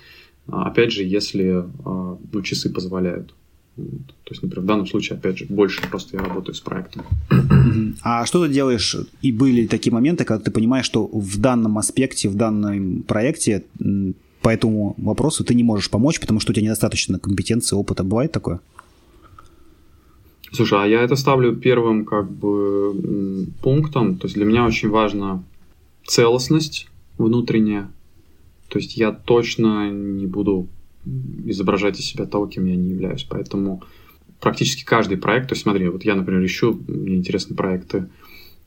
Опять 0.47 0.91
же, 0.91 1.03
если 1.03 1.64
ну, 1.86 2.41
часы 2.41 2.74
позволяют. 2.74 3.36
То 3.76 4.32
есть, 4.32 4.43
например, 4.43 4.63
в 4.63 4.65
данном 4.65 4.88
случае, 4.88 5.17
опять 5.17 5.38
же, 5.38 5.45
больше 5.49 5.82
просто 5.89 6.17
я 6.17 6.24
работаю 6.24 6.53
с 6.53 6.59
проектом. 6.59 7.03
А 8.03 8.26
что 8.26 8.45
ты 8.45 8.53
делаешь? 8.53 8.95
И 9.22 9.32
были 9.32 9.65
такие 9.67 9.93
моменты, 9.93 10.26
когда 10.26 10.43
ты 10.43 10.51
понимаешь, 10.51 10.86
что 10.86 11.07
в 11.07 11.38
данном 11.38 11.78
аспекте, 11.78 12.30
в 12.30 12.36
данном 12.36 13.03
проекте 13.03 13.63
по 14.41 14.49
этому 14.49 14.95
вопросу 14.97 15.43
ты 15.43 15.55
не 15.55 15.63
можешь 15.63 15.89
помочь, 15.89 16.19
потому 16.19 16.39
что 16.39 16.51
у 16.51 16.53
тебя 16.53 16.65
недостаточно 16.65 17.19
компетенции, 17.19 17.76
опыта. 17.76 18.03
Бывает 18.03 18.32
такое? 18.32 18.59
Слушай, 20.51 20.84
а 20.84 20.86
я 20.88 21.01
это 21.01 21.15
ставлю 21.15 21.55
первым 21.55 22.05
как 22.05 22.30
бы 22.30 23.47
пунктом. 23.61 24.17
То 24.17 24.26
есть 24.26 24.36
для 24.36 24.45
меня 24.45 24.65
очень 24.65 24.89
важна 24.89 25.43
целостность 26.05 26.88
внутренняя. 27.17 27.89
То 28.67 28.80
есть 28.80 28.97
я 28.97 29.11
точно 29.11 29.89
не 29.91 30.28
буду 30.28 30.67
изображать 31.45 31.99
из 31.99 32.06
себя 32.06 32.26
того, 32.26 32.47
кем 32.47 32.66
я 32.66 32.76
не 32.76 32.89
являюсь. 32.89 33.24
Поэтому 33.30 33.84
практически 34.39 34.84
каждый 34.84 35.18
проект, 35.18 35.49
то 35.49 35.54
есть 35.54 35.64
смотри, 35.64 35.88
вот 35.88 36.04
я, 36.04 36.16
например, 36.16 36.43
ищу, 36.45 36.80
мне 36.88 37.16
интересны 37.16 37.56
проекты 37.56 38.10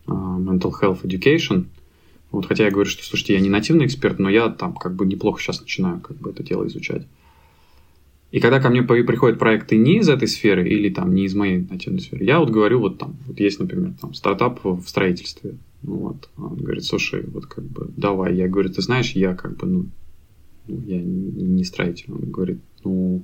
uh, 0.06 0.38
Mental 0.38 0.72
Health 0.80 1.02
Education, 1.02 1.66
вот, 2.30 2.46
хотя 2.46 2.64
я 2.64 2.70
говорю, 2.70 2.88
что, 2.88 3.04
слушайте, 3.04 3.34
я 3.34 3.40
не 3.40 3.48
нативный 3.48 3.86
эксперт, 3.86 4.18
но 4.18 4.28
я 4.28 4.48
там 4.48 4.74
как 4.74 4.96
бы 4.96 5.06
неплохо 5.06 5.40
сейчас 5.40 5.60
начинаю 5.60 6.00
как 6.00 6.16
бы 6.16 6.30
это 6.30 6.42
дело 6.42 6.66
изучать. 6.66 7.06
И 8.32 8.40
когда 8.40 8.58
ко 8.58 8.68
мне 8.68 8.82
приходят 8.82 9.38
проекты 9.38 9.76
не 9.76 9.98
из 9.98 10.08
этой 10.08 10.26
сферы 10.26 10.68
или 10.68 10.88
там 10.88 11.14
не 11.14 11.26
из 11.26 11.36
моей 11.36 11.58
нативной 11.58 12.00
сферы, 12.00 12.24
я 12.24 12.40
вот 12.40 12.50
говорю, 12.50 12.80
вот 12.80 12.98
там, 12.98 13.16
вот 13.28 13.38
есть, 13.38 13.60
например, 13.60 13.92
там 14.00 14.12
стартап 14.12 14.58
в 14.64 14.82
строительстве. 14.88 15.54
Вот. 15.82 16.28
Он 16.36 16.56
говорит, 16.56 16.82
слушай, 16.82 17.24
вот 17.24 17.46
как 17.46 17.62
бы 17.62 17.88
давай. 17.96 18.34
Я 18.34 18.48
говорю, 18.48 18.70
ты 18.70 18.82
знаешь, 18.82 19.12
я 19.12 19.36
как 19.36 19.56
бы, 19.56 19.66
ну, 19.68 19.86
ну, 20.66 20.82
я 20.86 21.00
не 21.00 21.64
строитель. 21.64 22.12
Он 22.12 22.30
говорит, 22.30 22.60
ну, 22.84 23.22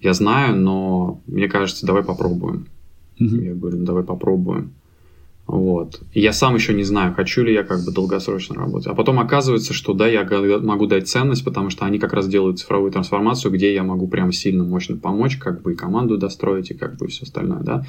я 0.00 0.12
знаю, 0.12 0.56
но 0.56 1.20
мне 1.26 1.48
кажется, 1.48 1.86
давай 1.86 2.02
попробуем. 2.02 2.66
Mm-hmm. 3.20 3.44
Я 3.44 3.54
говорю, 3.54 3.78
ну, 3.78 3.84
давай 3.84 4.04
попробуем. 4.04 4.72
Вот. 5.48 6.02
И 6.12 6.20
я 6.20 6.34
сам 6.34 6.54
еще 6.54 6.74
не 6.74 6.84
знаю, 6.84 7.14
хочу 7.14 7.42
ли 7.42 7.54
я 7.54 7.64
как 7.64 7.82
бы 7.82 7.90
долгосрочно 7.90 8.54
работать. 8.54 8.86
А 8.86 8.94
потом 8.94 9.18
оказывается, 9.18 9.72
что 9.72 9.94
да, 9.94 10.06
я 10.06 10.22
могу 10.60 10.86
дать 10.86 11.08
ценность, 11.08 11.42
потому 11.42 11.70
что 11.70 11.86
они 11.86 11.98
как 11.98 12.12
раз 12.12 12.28
делают 12.28 12.58
цифровую 12.58 12.92
трансформацию, 12.92 13.50
где 13.50 13.72
я 13.72 13.82
могу 13.82 14.08
прям 14.08 14.30
сильно 14.30 14.62
мощно 14.62 14.98
помочь, 14.98 15.38
как 15.38 15.62
бы 15.62 15.72
и 15.72 15.76
команду 15.76 16.18
достроить, 16.18 16.70
и 16.70 16.74
как 16.74 16.98
бы 16.98 17.06
и 17.06 17.08
все 17.08 17.22
остальное, 17.22 17.60
да. 17.60 17.82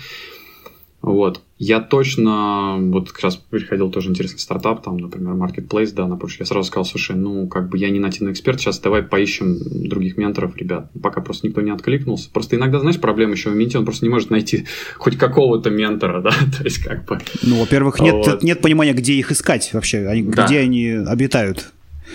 Вот. 1.02 1.42
Я 1.58 1.80
точно, 1.80 2.78
вот 2.78 3.12
как 3.12 3.22
раз 3.22 3.38
приходил 3.38 3.90
тоже 3.90 4.10
интересный 4.10 4.40
стартап, 4.40 4.84
там, 4.84 4.98
например, 4.98 5.34
Marketplace, 5.34 5.94
да, 5.94 6.08
на 6.08 6.18
прошлый. 6.18 6.40
Я 6.42 6.46
сразу 6.46 6.68
сказал, 6.68 6.86
слушай, 6.86 7.16
ну, 7.16 7.48
как 7.48 7.70
бы 7.70 7.78
я 7.78 7.90
не 7.90 8.00
нативный 8.00 8.34
эксперт, 8.34 8.60
сейчас 8.60 8.80
давай 8.80 9.04
поищем 9.04 9.58
других 9.88 10.18
менторов, 10.18 10.58
ребят. 10.58 10.90
Пока 11.02 11.22
просто 11.22 11.48
никто 11.48 11.62
не 11.62 11.72
откликнулся. 11.72 12.30
Просто 12.32 12.58
иногда, 12.58 12.80
знаешь, 12.80 13.00
проблема 13.00 13.34
еще 13.34 13.50
в 13.50 13.56
Минте, 13.56 13.78
он 13.78 13.86
просто 13.86 14.06
не 14.06 14.10
может 14.10 14.30
найти 14.30 14.66
хоть 14.98 15.18
какого-то 15.18 15.70
ментора, 15.70 16.22
да, 16.22 16.32
то 16.32 16.64
есть 16.64 16.80
как 16.84 17.06
бы... 17.06 17.20
Ну, 17.44 17.60
во-первых, 17.60 18.00
нет, 18.00 18.16
вот. 18.16 18.44
нет 18.44 18.62
понимания, 18.62 18.94
где 18.94 19.14
их 19.14 19.32
искать 19.32 19.74
вообще, 19.74 20.06
они, 20.08 20.24
да. 20.24 20.46
где 20.46 20.60
они 20.60 20.90
обитают. 20.90 21.72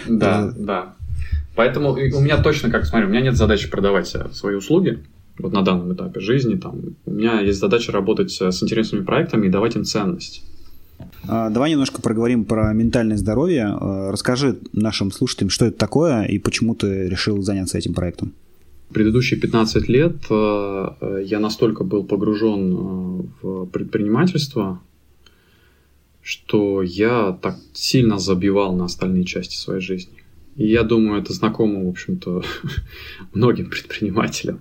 Да, 0.06 0.46
да. 0.46 0.52
да. 0.56 0.94
Поэтому 1.54 1.92
у 1.92 2.20
меня 2.20 2.42
точно, 2.42 2.70
как 2.70 2.84
смотри, 2.84 3.06
у 3.06 3.10
меня 3.10 3.20
нет 3.20 3.36
задачи 3.36 3.70
продавать 3.70 4.14
свои 4.32 4.56
услуги, 4.56 5.04
вот 5.38 5.52
на 5.52 5.62
данном 5.62 5.92
этапе 5.92 6.20
жизни, 6.20 6.56
там, 6.56 6.96
у 7.06 7.10
меня 7.10 7.40
есть 7.40 7.58
задача 7.58 7.92
работать 7.92 8.30
с 8.30 8.62
интересными 8.62 9.04
проектами 9.04 9.46
и 9.46 9.50
давать 9.50 9.76
им 9.76 9.84
ценность. 9.84 10.42
А, 11.26 11.50
давай 11.50 11.70
немножко 11.70 12.02
проговорим 12.02 12.44
про 12.44 12.72
ментальное 12.72 13.16
здоровье. 13.16 13.66
А, 13.68 14.12
расскажи 14.12 14.58
нашим 14.72 15.10
слушателям, 15.10 15.50
что 15.50 15.66
это 15.66 15.76
такое 15.76 16.24
и 16.24 16.38
почему 16.38 16.74
ты 16.74 17.08
решил 17.08 17.42
заняться 17.42 17.78
этим 17.78 17.94
проектом. 17.94 18.32
Предыдущие 18.92 19.40
15 19.40 19.88
лет 19.88 20.16
а, 20.30 21.18
я 21.20 21.40
настолько 21.40 21.84
был 21.84 22.04
погружен 22.04 23.30
в 23.42 23.66
предпринимательство, 23.66 24.80
что 26.22 26.82
я 26.82 27.36
так 27.40 27.56
сильно 27.72 28.18
забивал 28.18 28.74
на 28.76 28.84
остальные 28.84 29.24
части 29.24 29.56
своей 29.56 29.80
жизни. 29.80 30.14
И 30.56 30.68
я 30.68 30.84
думаю, 30.84 31.20
это 31.20 31.32
знакомо, 31.32 31.84
в 31.84 31.88
общем-то, 31.88 32.44
многим 33.34 33.70
предпринимателям. 33.70 34.60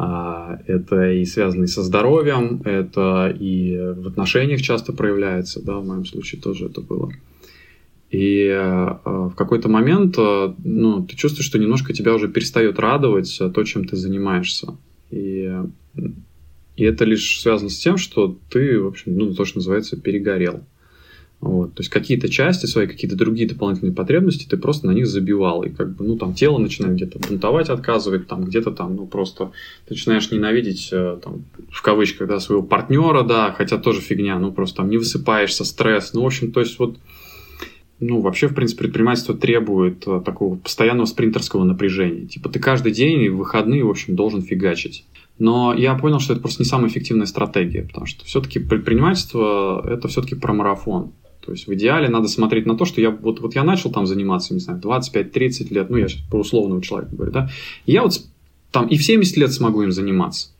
А, 0.00 0.60
это 0.68 1.10
и 1.10 1.24
связано 1.24 1.64
и 1.64 1.66
со 1.66 1.82
здоровьем, 1.82 2.62
это 2.64 3.36
и 3.36 3.76
в 3.76 4.06
отношениях 4.06 4.62
часто 4.62 4.92
проявляется, 4.92 5.60
да, 5.60 5.78
в 5.78 5.86
моем 5.86 6.04
случае 6.04 6.40
тоже 6.40 6.66
это 6.66 6.80
было. 6.80 7.10
И 8.08 8.48
а, 8.48 9.00
в 9.04 9.34
какой-то 9.34 9.68
момент 9.68 10.14
а, 10.16 10.54
ну, 10.62 11.04
ты 11.04 11.16
чувствуешь, 11.16 11.46
что 11.46 11.58
немножко 11.58 11.92
тебя 11.92 12.14
уже 12.14 12.28
перестает 12.28 12.78
радовать 12.78 13.36
то, 13.36 13.64
чем 13.64 13.86
ты 13.86 13.96
занимаешься. 13.96 14.76
И, 15.10 15.52
и 16.76 16.84
это 16.84 17.04
лишь 17.04 17.40
связано 17.40 17.68
с 17.68 17.78
тем, 17.78 17.96
что 17.96 18.38
ты, 18.50 18.80
в 18.80 18.86
общем, 18.86 19.18
ну, 19.18 19.34
то, 19.34 19.44
что 19.44 19.58
называется, 19.58 20.00
перегорел. 20.00 20.60
Вот. 21.40 21.74
То 21.74 21.80
есть 21.82 21.90
какие-то 21.90 22.28
части 22.28 22.66
свои, 22.66 22.88
какие-то 22.88 23.16
другие 23.16 23.48
дополнительные 23.48 23.94
потребности, 23.94 24.48
ты 24.48 24.56
просто 24.56 24.88
на 24.88 24.90
них 24.90 25.06
забивал. 25.06 25.62
И 25.62 25.70
как 25.70 25.94
бы, 25.94 26.04
ну, 26.04 26.16
там 26.16 26.34
тело 26.34 26.58
начинает 26.58 26.96
где-то 26.96 27.20
бунтовать, 27.20 27.68
отказывать, 27.68 28.26
там 28.26 28.44
где-то 28.44 28.72
там, 28.72 28.96
ну, 28.96 29.06
просто 29.06 29.52
ты 29.86 29.94
начинаешь 29.94 30.30
ненавидеть, 30.32 30.88
э, 30.90 31.18
там, 31.22 31.44
в 31.70 31.80
кавычках, 31.82 32.28
да, 32.28 32.40
своего 32.40 32.64
партнера, 32.64 33.22
да, 33.22 33.52
хотя 33.52 33.78
тоже 33.78 34.00
фигня, 34.00 34.38
ну, 34.38 34.50
просто 34.50 34.78
там 34.78 34.90
не 34.90 34.96
высыпаешься, 34.96 35.64
стресс. 35.64 36.12
Ну, 36.12 36.22
в 36.22 36.26
общем, 36.26 36.50
то 36.50 36.58
есть 36.58 36.76
вот, 36.80 36.96
ну, 38.00 38.20
вообще, 38.20 38.48
в 38.48 38.54
принципе, 38.54 38.84
предпринимательство 38.84 39.36
требует 39.36 40.08
э, 40.08 40.20
такого 40.24 40.56
постоянного 40.56 41.06
спринтерского 41.06 41.62
напряжения. 41.62 42.26
Типа 42.26 42.48
ты 42.48 42.58
каждый 42.58 42.90
день 42.90 43.22
и 43.22 43.28
в 43.28 43.36
выходные, 43.36 43.84
в 43.84 43.90
общем, 43.90 44.16
должен 44.16 44.42
фигачить. 44.42 45.04
Но 45.38 45.72
я 45.72 45.94
понял, 45.94 46.18
что 46.18 46.32
это 46.32 46.42
просто 46.42 46.62
не 46.64 46.68
самая 46.68 46.90
эффективная 46.90 47.26
стратегия, 47.26 47.82
потому 47.82 48.06
что 48.06 48.24
все-таки 48.24 48.58
предпринимательство 48.58 49.88
это 49.88 50.08
все-таки 50.08 50.34
про 50.34 50.52
марафон. 50.52 51.12
То 51.48 51.52
есть 51.52 51.66
в 51.66 51.72
идеале 51.72 52.10
надо 52.10 52.28
смотреть 52.28 52.66
на 52.66 52.76
то, 52.76 52.84
что 52.84 53.00
я 53.00 53.08
вот, 53.08 53.40
вот 53.40 53.54
я 53.54 53.64
начал 53.64 53.90
там 53.90 54.06
заниматься, 54.06 54.52
не 54.52 54.60
знаю, 54.60 54.78
25-30 54.82 55.72
лет, 55.72 55.88
ну 55.88 55.96
я 55.96 56.06
сейчас 56.06 56.20
про 56.28 56.40
условного 56.40 56.82
человека 56.82 57.16
говорю, 57.16 57.32
да, 57.32 57.50
я 57.86 58.02
вот 58.02 58.20
там 58.70 58.86
и 58.86 58.98
в 58.98 59.02
70 59.02 59.34
лет 59.38 59.50
смогу 59.50 59.80
им 59.80 59.90
заниматься. 59.90 60.50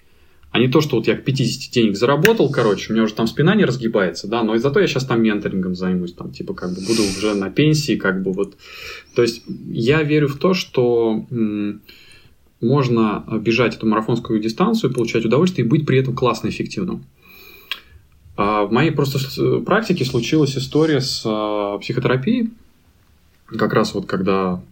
А 0.51 0.59
не 0.59 0.68
то, 0.68 0.80
что 0.80 0.97
вот 0.97 1.07
я 1.07 1.14
к 1.14 1.24
50 1.24 1.70
денег 1.74 1.95
заработал, 1.95 2.51
короче, 2.51 2.91
у 2.91 2.95
меня 2.95 3.05
уже 3.05 3.12
там 3.12 3.26
спина 3.26 3.55
не 3.55 3.66
разгибается, 3.66 4.28
да, 4.28 4.43
но 4.43 4.55
и 4.55 4.59
зато 4.59 4.80
я 4.80 4.86
сейчас 4.86 5.05
там 5.05 5.22
менторингом 5.22 5.74
займусь, 5.74 6.14
там, 6.14 6.32
типа, 6.32 6.55
как 6.55 6.70
бы 6.70 6.80
буду 6.80 7.03
уже 7.03 7.34
на 7.34 7.51
пенсии, 7.51 7.97
как 7.97 8.22
бы 8.22 8.32
вот. 8.32 8.57
То 9.14 9.20
есть 9.20 9.43
я 9.68 10.03
верю 10.03 10.28
в 10.28 10.39
то, 10.39 10.55
что 10.55 11.26
можно 12.62 13.24
бежать 13.43 13.76
эту 13.76 13.86
марафонскую 13.86 14.41
дистанцию, 14.41 14.95
получать 14.95 15.26
удовольствие 15.26 15.66
и 15.66 15.68
быть 15.68 15.84
при 15.84 15.99
этом 15.99 16.14
классно 16.14 16.49
эффективным. 16.49 17.05
А 18.39 18.64
в 18.64 18.70
моей 18.70 18.93
просто 18.93 19.18
практике 19.62 20.05
случилась 20.05 20.57
история 20.57 21.01
с 21.01 21.24
а, 21.26 21.76
психотерапией, 21.78 22.51
как 23.47 23.72
раз 23.72 23.95
вот 23.95 24.07
когда 24.07 24.62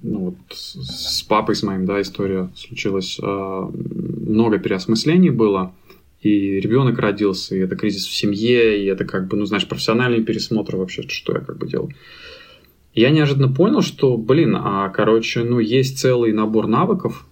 ну, 0.00 0.26
вот 0.26 0.36
с 0.50 1.22
папой 1.24 1.56
с 1.56 1.64
моим, 1.64 1.86
да, 1.86 2.00
история 2.00 2.50
случилась, 2.54 3.18
а, 3.20 3.68
много 3.72 4.58
переосмыслений 4.60 5.30
было, 5.30 5.74
и 6.22 6.60
ребенок 6.60 7.00
родился, 7.00 7.56
и 7.56 7.58
это 7.58 7.74
кризис 7.74 8.06
в 8.06 8.14
семье, 8.14 8.80
и 8.80 8.86
это 8.86 9.04
как 9.04 9.26
бы, 9.26 9.36
ну, 9.36 9.44
знаешь, 9.44 9.66
профессиональный 9.66 10.22
пересмотр 10.22 10.76
вообще, 10.76 11.02
что 11.02 11.32
я 11.32 11.40
как 11.40 11.58
бы 11.58 11.66
делал. 11.66 11.90
Я 12.94 13.10
неожиданно 13.10 13.52
понял, 13.52 13.82
что, 13.82 14.16
блин, 14.16 14.54
а, 14.56 14.88
короче, 14.90 15.42
ну, 15.42 15.58
есть 15.58 15.98
целый 15.98 16.32
набор 16.32 16.68
навыков, 16.68 17.26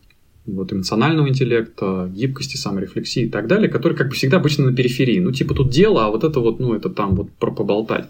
вот, 0.46 0.72
эмоционального 0.72 1.28
интеллекта, 1.28 2.10
гибкости, 2.12 2.56
саморефлексии 2.56 3.24
и 3.24 3.28
так 3.28 3.46
далее, 3.46 3.68
которые 3.68 3.96
как 3.96 4.08
бы 4.08 4.14
всегда 4.14 4.38
обычно 4.38 4.70
на 4.70 4.76
периферии. 4.76 5.20
Ну, 5.20 5.32
типа 5.32 5.54
тут 5.54 5.70
дело, 5.70 6.06
а 6.06 6.10
вот 6.10 6.24
это 6.24 6.40
вот, 6.40 6.60
ну, 6.60 6.74
это 6.74 6.90
там 6.90 7.14
вот 7.14 7.30
про 7.32 7.50
поболтать 7.50 8.06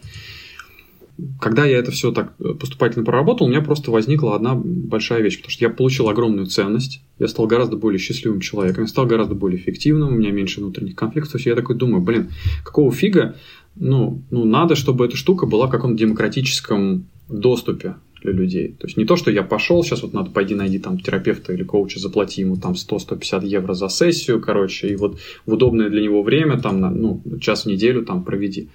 когда 1.40 1.64
я 1.64 1.78
это 1.78 1.90
все 1.90 2.12
так 2.12 2.34
э, 2.38 2.54
поступательно 2.54 3.04
проработал, 3.04 3.46
у 3.46 3.50
меня 3.50 3.62
просто 3.62 3.90
возникла 3.90 4.36
одна 4.36 4.54
большая 4.54 5.22
вещь, 5.22 5.36
потому 5.38 5.50
что 5.50 5.64
я 5.64 5.70
получил 5.70 6.08
огромную 6.08 6.46
ценность, 6.46 7.02
я 7.18 7.28
стал 7.28 7.46
гораздо 7.46 7.76
более 7.76 7.98
счастливым 7.98 8.40
человеком, 8.40 8.84
я 8.84 8.88
стал 8.88 9.06
гораздо 9.06 9.34
более 9.34 9.58
эффективным, 9.58 10.08
у 10.08 10.16
меня 10.16 10.30
меньше 10.30 10.60
внутренних 10.60 10.94
конфликтов. 10.94 11.42
То 11.42 11.48
я 11.48 11.56
такой 11.56 11.76
думаю, 11.76 12.02
блин, 12.02 12.30
какого 12.64 12.92
фига, 12.92 13.36
ну, 13.74 14.22
ну 14.30 14.44
надо, 14.44 14.74
чтобы 14.74 15.06
эта 15.06 15.16
штука 15.16 15.46
была 15.46 15.66
в 15.66 15.70
каком-то 15.70 15.98
демократическом 15.98 17.06
доступе 17.28 17.96
для 18.26 18.34
людей. 18.34 18.74
То 18.78 18.86
есть 18.86 18.96
не 18.96 19.04
то, 19.04 19.16
что 19.16 19.30
я 19.30 19.42
пошел, 19.42 19.82
сейчас 19.82 20.02
вот 20.02 20.12
надо 20.12 20.30
пойди 20.30 20.54
найди 20.54 20.78
там 20.78 20.98
терапевта 20.98 21.52
или 21.52 21.62
коуча, 21.62 21.98
заплати 21.98 22.42
ему 22.42 22.56
там 22.56 22.72
100-150 22.72 23.46
евро 23.46 23.74
за 23.74 23.88
сессию, 23.88 24.40
короче, 24.40 24.88
и 24.88 24.96
вот 24.96 25.18
в 25.46 25.52
удобное 25.52 25.88
для 25.88 26.02
него 26.02 26.22
время, 26.22 26.60
там, 26.60 26.80
ну, 26.80 27.22
час 27.40 27.64
в 27.64 27.66
неделю 27.66 28.04
там 28.04 28.24
проведи. 28.24 28.68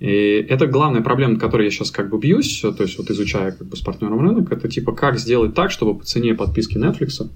И 0.00 0.46
это 0.48 0.66
главная 0.66 1.02
проблема, 1.02 1.34
на 1.34 1.40
которой 1.40 1.64
я 1.64 1.70
сейчас 1.70 1.90
как 1.90 2.08
бы 2.08 2.18
бьюсь, 2.18 2.60
то 2.60 2.82
есть 2.82 2.98
вот 2.98 3.10
изучая 3.10 3.52
как 3.52 3.66
бы 3.66 3.76
с 3.76 3.80
партнером 3.80 4.20
рынок, 4.20 4.52
это 4.52 4.68
типа 4.68 4.92
как 4.92 5.18
сделать 5.18 5.54
так, 5.54 5.70
чтобы 5.70 5.98
по 5.98 6.04
цене 6.04 6.34
подписки 6.34 6.76
Netflix 6.76 7.28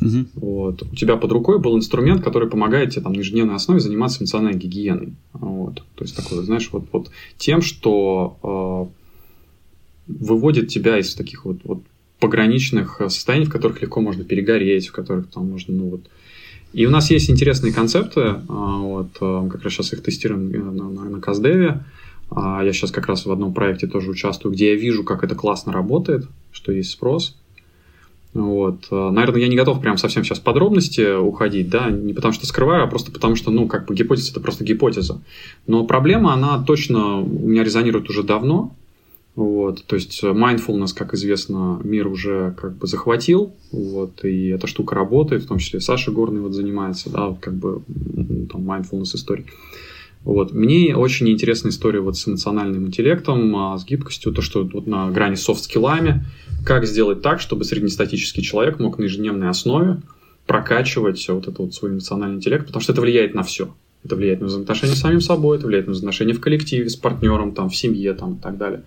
Угу. 0.00 0.26
Вот. 0.34 0.82
У 0.82 0.94
тебя 0.94 1.16
под 1.16 1.32
рукой 1.32 1.58
был 1.58 1.76
инструмент, 1.76 2.22
который 2.22 2.48
помогает 2.48 2.90
тебе 2.90 3.02
там, 3.02 3.12
на 3.12 3.18
ежедневной 3.18 3.54
основе 3.54 3.80
заниматься 3.80 4.22
эмоциональной 4.22 4.58
гигиеной. 4.58 5.14
Вот. 5.32 5.82
То 5.94 6.04
есть 6.04 6.16
такой, 6.16 6.42
знаешь, 6.42 6.68
вот, 6.72 6.86
вот 6.92 7.10
тем, 7.38 7.62
что 7.62 8.90
э, 8.90 9.03
выводит 10.06 10.68
тебя 10.68 10.98
из 10.98 11.14
таких 11.14 11.44
вот, 11.44 11.58
вот 11.64 11.82
пограничных 12.20 13.00
состояний, 13.08 13.46
в 13.46 13.50
которых 13.50 13.82
легко 13.82 14.00
можно 14.00 14.24
перегореть, 14.24 14.88
в 14.88 14.92
которых 14.92 15.28
там 15.30 15.50
можно, 15.50 15.74
ну 15.74 15.88
вот, 15.90 16.08
и 16.74 16.86
у 16.86 16.90
нас 16.90 17.08
есть 17.10 17.30
интересные 17.30 17.72
концепты, 17.72 18.20
а, 18.20 18.78
вот, 18.78 19.16
а, 19.20 19.48
как 19.48 19.62
раз 19.62 19.72
сейчас 19.72 19.92
их 19.92 20.02
тестируем 20.02 20.50
э, 20.52 20.58
на, 20.58 20.88
на, 20.90 21.04
на 21.08 21.20
Каздеве. 21.20 21.84
А, 22.30 22.64
я 22.64 22.72
сейчас 22.72 22.90
как 22.90 23.06
раз 23.06 23.26
в 23.26 23.30
одном 23.30 23.54
проекте 23.54 23.86
тоже 23.86 24.10
участвую, 24.10 24.52
где 24.52 24.70
я 24.70 24.74
вижу, 24.74 25.04
как 25.04 25.22
это 25.22 25.36
классно 25.36 25.72
работает, 25.72 26.26
что 26.50 26.72
есть 26.72 26.90
спрос. 26.90 27.36
Вот. 28.32 28.90
Наверное, 28.90 29.42
я 29.42 29.46
не 29.46 29.54
готов 29.54 29.80
прям 29.80 29.96
совсем 29.96 30.24
сейчас 30.24 30.40
в 30.40 30.42
подробности 30.42 31.16
уходить, 31.16 31.68
да, 31.68 31.88
не 31.90 32.12
потому 32.12 32.34
что 32.34 32.44
скрываю, 32.46 32.82
а 32.82 32.88
просто 32.88 33.12
потому 33.12 33.36
что, 33.36 33.52
ну, 33.52 33.68
как 33.68 33.86
бы 33.86 33.94
гипотеза 33.94 34.32
это 34.32 34.40
просто 34.40 34.64
гипотеза. 34.64 35.22
Но 35.68 35.86
проблема, 35.86 36.32
она 36.32 36.60
точно 36.60 37.20
у 37.20 37.48
меня 37.48 37.62
резонирует 37.62 38.10
уже 38.10 38.24
давно, 38.24 38.74
вот, 39.36 39.84
то 39.86 39.96
есть 39.96 40.22
mindfulness, 40.22 40.94
как 40.94 41.14
известно, 41.14 41.80
мир 41.82 42.06
уже 42.06 42.54
как 42.60 42.76
бы 42.76 42.86
захватил, 42.86 43.54
вот, 43.72 44.24
и 44.24 44.48
эта 44.48 44.66
штука 44.66 44.94
работает, 44.94 45.42
в 45.42 45.48
том 45.48 45.58
числе 45.58 45.80
Саша 45.80 46.12
Горный 46.12 46.40
вот 46.40 46.52
занимается, 46.52 47.10
да, 47.10 47.28
вот 47.28 47.40
как 47.40 47.54
бы 47.54 47.82
там 48.50 48.70
mindfulness 48.70 49.16
истории. 49.16 49.46
Вот. 50.22 50.52
Мне 50.52 50.96
очень 50.96 51.28
интересная 51.28 51.70
история 51.70 52.00
вот 52.00 52.16
с 52.16 52.26
эмоциональным 52.26 52.86
интеллектом, 52.86 53.54
а 53.56 53.76
с 53.76 53.84
гибкостью, 53.84 54.32
то, 54.32 54.40
что 54.40 54.64
вот 54.64 54.86
на 54.86 55.10
грани 55.10 55.34
софт-скиллами, 55.34 56.24
как 56.64 56.86
сделать 56.86 57.20
так, 57.20 57.40
чтобы 57.40 57.64
среднестатический 57.64 58.42
человек 58.42 58.78
мог 58.78 58.98
на 58.98 59.04
ежедневной 59.04 59.48
основе 59.48 60.00
прокачивать 60.46 61.28
вот 61.28 61.42
этот 61.42 61.58
вот 61.58 61.74
свой 61.74 61.92
эмоциональный 61.92 62.36
интеллект, 62.36 62.66
потому 62.66 62.82
что 62.82 62.92
это 62.92 63.02
влияет 63.02 63.34
на 63.34 63.42
все. 63.42 63.74
Это 64.02 64.16
влияет 64.16 64.40
на 64.40 64.46
взаимоотношения 64.46 64.94
с 64.94 65.00
самим 65.00 65.20
собой, 65.20 65.58
это 65.58 65.66
влияет 65.66 65.86
на 65.86 65.92
взаимоотношения 65.92 66.34
в 66.34 66.40
коллективе, 66.40 66.88
с 66.88 66.96
партнером, 66.96 67.52
там, 67.52 67.68
в 67.68 67.76
семье 67.76 68.14
там, 68.14 68.34
и 68.34 68.38
так 68.38 68.56
далее. 68.56 68.84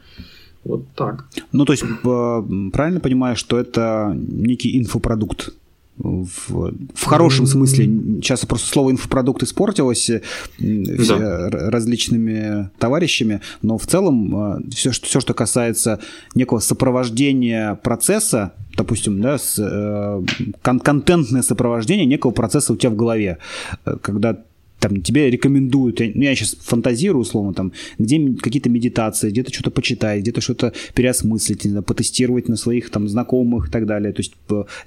Вот 0.68 0.86
так. 0.96 1.30
Ну, 1.54 1.66
то 1.66 1.74
есть, 1.74 1.84
правильно 2.04 3.00
понимаю, 3.00 3.36
что 3.36 3.58
это 3.58 4.14
некий 4.16 4.78
инфопродукт? 4.78 5.54
В, 5.98 6.74
в 6.94 7.06
хорошем 7.06 7.48
смысле. 7.48 7.86
Сейчас 8.22 8.46
просто 8.46 8.68
слово 8.68 8.92
инфопродукт 8.92 9.42
испортилось 9.42 10.12
э, 10.12 10.22
да. 10.60 11.50
различными 11.50 12.70
товарищами, 12.78 13.42
но 13.64 13.80
в 13.80 13.88
целом 13.88 14.70
все, 14.70 14.92
что, 14.92 15.08
все, 15.08 15.20
что 15.20 15.34
касается 15.34 16.00
некого 16.36 16.60
сопровождения 16.60 17.74
процесса, 17.76 18.54
допустим, 18.76 19.22
да, 19.22 19.40
с, 19.40 19.58
э, 19.58 20.22
кон 20.62 20.80
контентное 20.82 21.42
сопровождение 21.42 22.06
некого 22.06 22.32
процесса 22.32 22.74
у 22.74 22.76
тебя 22.76 22.92
в 22.92 22.96
голове, 22.96 23.40
э, 23.86 23.98
когда 24.00 24.38
там 24.80 25.02
тебе 25.02 25.30
рекомендуют, 25.30 26.00
я, 26.00 26.12
ну, 26.14 26.22
я 26.22 26.36
сейчас 26.36 26.56
фантазирую 26.62 27.22
условно, 27.22 27.54
там, 27.54 27.72
где 27.98 28.34
какие-то 28.34 28.70
медитации, 28.70 29.30
где-то 29.30 29.54
что-то 29.54 29.72
почитать, 29.72 30.22
где-то 30.22 30.42
что-то 30.42 30.74
переосмыслить, 30.94 31.64
знаю, 31.64 31.84
потестировать 31.84 32.48
на 32.48 32.58
своих 32.58 32.90
там 32.90 33.08
знакомых 33.08 33.70
и 33.70 33.72
так 33.72 33.86
далее, 33.86 34.14
то 34.14 34.22
есть 34.22 34.34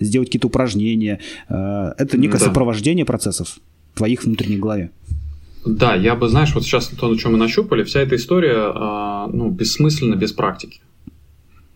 сделать 0.00 0.28
какие-то 0.28 0.48
упражнения. 0.48 1.18
Э, 1.48 1.92
это 1.98 2.18
некое 2.18 2.38
да. 2.38 2.46
сопровождение 2.46 3.04
процессов 3.04 3.58
твоих 3.94 4.24
внутренних 4.24 4.60
голове. 4.60 4.90
Да, 5.66 5.94
я 5.94 6.14
бы, 6.14 6.28
знаешь, 6.28 6.54
вот 6.54 6.64
сейчас 6.64 6.88
то, 6.88 7.08
на 7.08 7.18
чем 7.18 7.32
мы 7.32 7.38
нащупали, 7.38 7.82
вся 7.82 8.00
эта 8.00 8.16
история, 8.16 8.72
а, 8.74 9.28
ну, 9.32 9.50
бессмысленна 9.50 10.14
без 10.14 10.32
практики. 10.32 10.80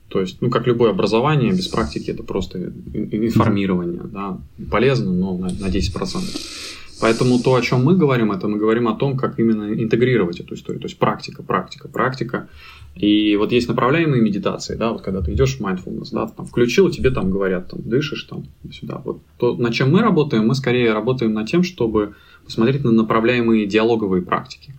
То 0.08 0.20
есть, 0.20 0.40
ну, 0.40 0.48
как 0.48 0.66
любое 0.66 0.90
образование, 0.90 1.50
без 1.50 1.66
практики 1.68 2.10
это 2.10 2.22
просто 2.22 2.72
информирование, 2.94 4.02
да, 4.04 4.38
полезно, 4.70 5.12
но 5.12 5.36
на, 5.36 5.48
на 5.48 5.66
10%. 5.66 6.83
Поэтому 7.00 7.38
то, 7.38 7.54
о 7.54 7.62
чем 7.62 7.84
мы 7.84 7.96
говорим, 7.96 8.32
это 8.32 8.48
мы 8.48 8.58
говорим 8.58 8.88
о 8.88 8.94
том, 8.94 9.16
как 9.16 9.38
именно 9.38 9.72
интегрировать 9.74 10.40
эту 10.40 10.54
историю. 10.54 10.80
То 10.80 10.86
есть 10.86 10.98
практика, 10.98 11.42
практика, 11.42 11.88
практика. 11.88 12.48
И 12.94 13.36
вот 13.36 13.50
есть 13.50 13.68
направляемые 13.68 14.22
медитации, 14.22 14.76
да, 14.76 14.92
вот 14.92 15.02
когда 15.02 15.20
ты 15.20 15.32
идешь 15.32 15.56
в 15.56 15.60
mindfulness, 15.60 16.10
да, 16.12 16.28
там 16.28 16.46
включил, 16.46 16.88
тебе 16.90 17.10
там 17.10 17.30
говорят, 17.30 17.68
там, 17.68 17.82
дышишь, 17.82 18.22
там, 18.22 18.44
сюда. 18.72 19.02
Вот 19.04 19.20
то, 19.36 19.56
над 19.56 19.74
чем 19.74 19.90
мы 19.90 20.00
работаем, 20.00 20.46
мы 20.46 20.54
скорее 20.54 20.92
работаем 20.92 21.32
над 21.32 21.48
тем, 21.48 21.64
чтобы 21.64 22.14
посмотреть 22.44 22.84
на 22.84 22.92
направляемые 22.92 23.66
диалоговые 23.66 24.22
практики. 24.22 24.74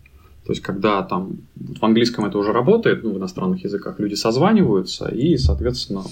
То 0.46 0.52
есть, 0.52 0.62
когда 0.62 1.02
там 1.02 1.40
в 1.56 1.84
английском 1.84 2.24
это 2.26 2.38
уже 2.38 2.54
работает, 2.54 3.04
ну, 3.04 3.14
в 3.14 3.18
иностранных 3.18 3.64
языках 3.64 4.00
люди 4.00 4.14
созваниваются 4.14 5.10
и, 5.10 5.38
соответственно, 5.38 6.04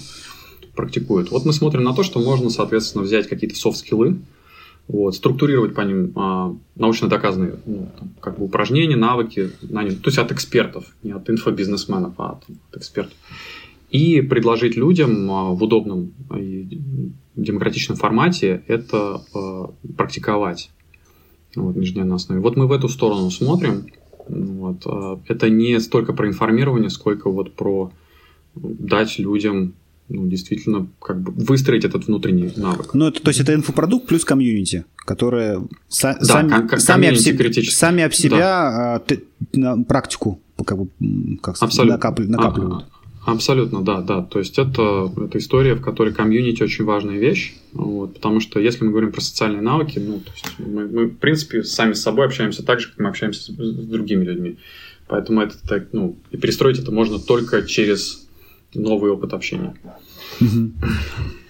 практикуют. 0.74 1.30
Вот 1.30 1.44
мы 1.46 1.52
смотрим 1.52 1.84
на 1.84 1.94
то, 1.94 2.02
что 2.02 2.20
можно, 2.20 2.50
соответственно, 2.50 3.04
взять 3.04 3.28
какие-то 3.28 3.56
софт-скиллы, 3.56 4.18
вот, 4.86 5.14
структурировать 5.14 5.74
по 5.74 5.80
ним 5.80 6.12
а, 6.16 6.54
научно 6.76 7.08
доказанные 7.08 7.54
ну, 7.64 7.90
там, 7.98 8.10
как 8.20 8.38
бы 8.38 8.44
упражнения, 8.44 8.96
навыки, 8.96 9.50
на 9.62 9.82
ним, 9.82 9.96
то 9.96 10.08
есть 10.08 10.18
от 10.18 10.30
экспертов, 10.32 10.84
не 11.02 11.12
от 11.12 11.28
инфобизнесменов, 11.30 12.14
а 12.18 12.32
от, 12.32 12.44
от 12.70 12.76
экспертов. 12.76 13.16
И 13.90 14.20
предложить 14.20 14.76
людям 14.76 15.30
а, 15.30 15.50
в 15.50 15.62
удобном 15.62 16.12
и 16.36 16.80
демократичном 17.36 17.96
формате 17.96 18.62
это 18.66 19.22
а, 19.34 19.70
практиковать 19.96 20.70
вот, 21.56 21.76
ежедневной 21.76 22.16
основе. 22.16 22.40
Вот 22.40 22.56
мы 22.56 22.66
в 22.66 22.72
эту 22.72 22.88
сторону 22.88 23.30
смотрим. 23.30 23.86
Вот, 24.28 24.82
а, 24.86 25.20
это 25.28 25.48
не 25.48 25.78
столько 25.80 26.12
про 26.12 26.28
информирование, 26.28 26.90
сколько 26.90 27.30
вот 27.30 27.54
про 27.54 27.90
дать 28.54 29.18
людям 29.18 29.74
ну, 30.08 30.26
действительно, 30.26 30.86
как 31.00 31.20
бы 31.20 31.32
выстроить 31.32 31.84
этот 31.84 32.06
внутренний 32.06 32.52
навык. 32.56 32.94
Ну, 32.94 33.06
это, 33.06 33.22
то 33.22 33.30
есть 33.30 33.40
это 33.40 33.54
инфопродукт 33.54 34.06
плюс 34.06 34.24
комьюнити, 34.24 34.84
которые 34.96 35.66
са- 35.88 36.16
да, 36.18 36.24
сами, 36.24 36.48
ком- 36.50 36.78
сами, 36.78 37.08
об 37.08 37.16
себе, 37.16 37.52
сами 37.62 38.02
об 38.02 38.12
себя 38.12 38.38
да. 38.38 39.02
ты, 39.06 39.24
на 39.52 39.82
практику 39.82 40.40
как 40.64 40.78
бы, 40.78 40.88
как 41.40 41.56
сказать, 41.56 41.86
накапли, 41.86 42.26
накапливают. 42.26 42.84
А, 43.26 43.32
абсолютно, 43.32 43.82
да, 43.82 44.02
да. 44.02 44.22
То 44.22 44.38
есть 44.38 44.58
это, 44.58 45.10
это 45.16 45.38
история, 45.38 45.74
в 45.74 45.80
которой 45.80 46.12
комьюнити 46.12 46.62
очень 46.62 46.84
важная 46.84 47.18
вещь, 47.18 47.54
вот, 47.72 48.14
потому 48.14 48.40
что 48.40 48.60
если 48.60 48.84
мы 48.84 48.90
говорим 48.90 49.10
про 49.12 49.20
социальные 49.20 49.62
навыки, 49.62 49.98
ну, 49.98 50.20
то 50.20 50.30
есть 50.30 50.46
мы, 50.58 50.86
мы, 50.86 51.06
в 51.06 51.16
принципе, 51.16 51.64
сами 51.64 51.94
с 51.94 52.02
собой 52.02 52.26
общаемся 52.26 52.62
так 52.62 52.80
же, 52.80 52.88
как 52.88 52.98
мы 52.98 53.08
общаемся 53.08 53.40
с, 53.40 53.46
с 53.46 53.86
другими 53.86 54.24
людьми. 54.24 54.58
Поэтому 55.06 55.42
это 55.42 55.56
так, 55.66 55.88
ну, 55.92 56.16
и 56.30 56.36
перестроить 56.36 56.78
это 56.78 56.90
можно 56.90 57.18
только 57.18 57.62
через 57.62 58.23
новый 58.74 59.10
опыт 59.10 59.32
общения. 59.32 59.74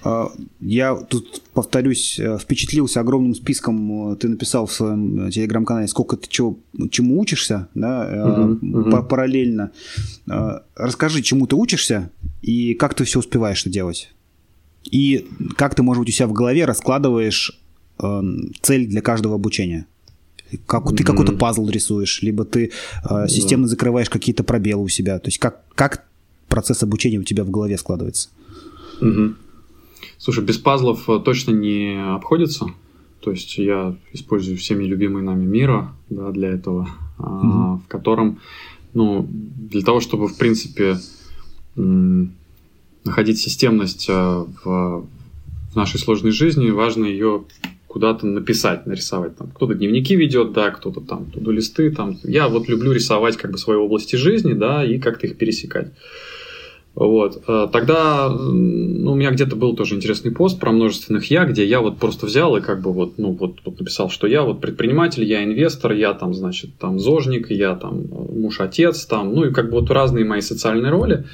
А, 0.07 0.31
я 0.61 0.95
тут 0.95 1.41
повторюсь, 1.55 2.19
э, 2.19 2.37
впечатлился 2.39 3.01
огромным 3.01 3.35
списком, 3.35 4.13
э, 4.13 4.17
ты 4.17 4.29
написал 4.29 4.67
в 4.67 4.73
своем 4.73 5.31
телеграм-канале, 5.31 5.89
сколько 5.89 6.19
ты 6.19 6.29
чего, 6.29 6.59
чему 6.91 7.19
учишься, 7.19 7.69
да, 7.75 8.57
угу, 8.61 8.81
угу. 8.81 9.03
параллельно. 9.05 9.71
Расскажи, 10.77 11.23
чему 11.23 11.47
ты 11.47 11.57
учишься 11.57 12.11
и 12.43 12.75
как 12.75 12.93
ты 12.93 13.05
все 13.05 13.21
успеваешь 13.21 13.63
это 13.63 13.71
делать? 13.71 14.13
И 14.91 15.27
как 15.57 15.75
ты, 15.75 15.83
может 15.83 16.01
быть, 16.03 16.11
у 16.11 16.13
себя 16.13 16.27
в 16.27 16.35
голове 16.35 16.67
раскладываешь 16.67 17.59
цель 18.61 18.87
для 18.87 19.01
каждого 19.01 19.37
обучения? 19.37 19.87
Как, 20.67 20.95
ты 20.95 21.03
какой-то 21.03 21.33
пазл 21.33 21.69
рисуешь, 21.69 22.23
либо 22.23 22.45
ты 22.45 22.73
э, 23.09 23.29
системно 23.29 23.67
закрываешь 23.67 24.11
какие-то 24.11 24.45
пробелы 24.45 24.85
у 24.85 24.89
себя. 24.89 25.19
То 25.19 25.29
есть 25.29 25.39
как, 25.39 25.63
как 25.75 26.05
процесс 26.55 26.85
обучения 26.85 27.19
у 27.19 27.25
тебя 27.25 27.43
в 27.43 27.51
голове 27.51 27.77
складывается? 27.77 28.29
Угу. 29.01 29.35
Слушай, 30.19 30.45
без 30.45 30.57
пазлов 30.57 31.11
э, 31.11 31.19
точно 31.19 31.51
не 31.51 32.01
обходится. 32.15 32.67
То 33.21 33.33
есть 33.33 33.59
я 33.59 33.97
использую 34.13 34.57
всеми 34.57 34.85
любимые 34.85 35.25
нами 35.25 35.45
мира 35.45 35.93
да, 36.11 36.31
для 36.31 36.51
этого, 36.51 36.83
угу. 37.19 37.27
а, 37.27 37.81
в 37.85 37.89
котором, 37.89 38.39
ну, 38.93 39.27
для 39.29 39.83
того, 39.83 39.99
чтобы, 39.99 40.29
в 40.29 40.39
принципе, 40.39 40.99
находить 41.75 43.41
системность 43.41 44.07
э, 44.09 44.13
в, 44.13 45.07
в 45.73 45.75
нашей 45.75 45.99
сложной 45.99 46.31
жизни, 46.31 46.71
важно 46.71 47.05
ее 47.05 47.43
куда-то 47.89 48.27
написать, 48.27 48.87
нарисовать. 48.87 49.37
Там 49.37 49.51
кто-то 49.53 49.75
дневники 49.75 50.15
ведет, 50.15 50.53
да, 50.53 50.71
кто-то 50.71 51.01
там 51.01 51.27
туду 51.33 51.51
листы. 51.51 51.91
Там. 51.91 52.17
Я 52.23 52.47
вот 52.49 52.69
люблю 52.69 52.93
рисовать 52.93 53.37
как 53.37 53.51
бы 53.51 53.59
свои 53.59 53.77
области 53.77 54.15
жизни, 54.15 54.53
да, 54.53 54.85
и 54.85 55.01
как-то 55.01 55.27
их 55.27 55.37
пересекать. 55.37 55.93
Вот. 56.95 57.43
Э, 57.49 57.67
тогда 57.73 58.29
ну, 58.29 59.13
у 59.13 59.15
меня 59.15 59.31
где-то 59.33 59.57
был 59.57 59.75
тоже 59.75 59.97
интересный 59.97 60.31
пост 60.31 60.61
про 60.61 60.71
множественных 60.71 61.31
я, 61.31 61.45
где 61.45 61.65
я 61.65 61.81
вот 61.81 61.99
просто 61.99 62.27
взял 62.27 62.57
и 62.57 62.61
как 62.61 62.83
бы 62.83 62.93
вот, 62.93 63.19
ну, 63.19 63.33
вот, 63.33 63.59
вот 63.65 63.81
написал, 63.81 64.11
что 64.11 64.27
я 64.27 64.43
вот 64.43 64.61
предприниматель, 64.61 65.25
я 65.25 65.43
инвестор, 65.43 65.93
я 65.93 66.15
там, 66.15 66.35
значит, 66.35 66.79
там 66.79 67.01
зожник, 67.01 67.51
я 67.51 67.75
там 67.75 68.05
муж-отец, 68.09 69.07
там, 69.07 69.35
ну 69.35 69.45
и 69.45 69.53
как 69.53 69.67
бы 69.67 69.81
вот 69.81 69.91
разные 69.91 70.25
мои 70.25 70.41
социальные 70.41 70.93
роли. 70.93 71.25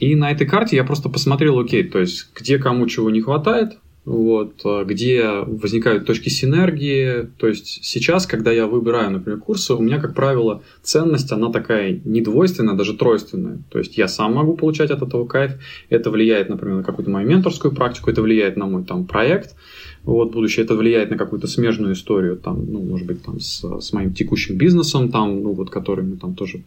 И 0.00 0.14
на 0.16 0.30
этой 0.30 0.46
карте 0.46 0.76
я 0.76 0.84
просто 0.84 1.08
посмотрел, 1.08 1.58
окей, 1.58 1.84
то 1.84 1.98
есть 1.98 2.28
где 2.34 2.58
кому 2.58 2.86
чего 2.86 3.08
не 3.08 3.22
хватает, 3.22 3.78
вот, 4.04 4.60
э, 4.64 4.84
где 4.84 5.28
возникают 5.46 6.06
точки 6.06 6.28
синергии. 6.28 7.28
То 7.38 7.48
есть 7.48 7.84
сейчас, 7.84 8.26
когда 8.26 8.52
я 8.52 8.66
выбираю, 8.66 9.10
например, 9.10 9.40
курсы, 9.40 9.74
у 9.74 9.80
меня, 9.80 9.98
как 9.98 10.14
правило, 10.14 10.62
ценность, 10.82 11.32
она 11.32 11.50
такая 11.50 12.00
не 12.04 12.20
двойственная, 12.20 12.74
даже 12.74 12.94
тройственная. 12.94 13.58
То 13.70 13.78
есть 13.78 13.96
я 13.96 14.08
сам 14.08 14.34
могу 14.34 14.56
получать 14.56 14.90
от 14.90 15.02
этого 15.02 15.26
кайф, 15.26 15.52
это 15.88 16.10
влияет, 16.10 16.48
например, 16.48 16.76
на 16.78 16.82
какую-то 16.82 17.10
мою 17.10 17.28
менторскую 17.28 17.74
практику, 17.74 18.10
это 18.10 18.20
влияет 18.20 18.56
на 18.56 18.66
мой 18.66 18.84
там 18.84 19.06
проект, 19.06 19.54
вот, 20.02 20.32
будущее, 20.32 20.64
это 20.64 20.74
влияет 20.74 21.10
на 21.10 21.16
какую-то 21.16 21.46
смежную 21.46 21.94
историю, 21.94 22.36
там, 22.36 22.70
ну, 22.70 22.80
может 22.80 23.06
быть, 23.06 23.22
там, 23.22 23.40
с, 23.40 23.64
с 23.80 23.92
моим 23.94 24.12
текущим 24.12 24.58
бизнесом, 24.58 25.10
там, 25.10 25.42
ну, 25.42 25.52
вот, 25.52 25.70
который 25.70 26.04
мы 26.04 26.16
там 26.16 26.34
тоже 26.34 26.62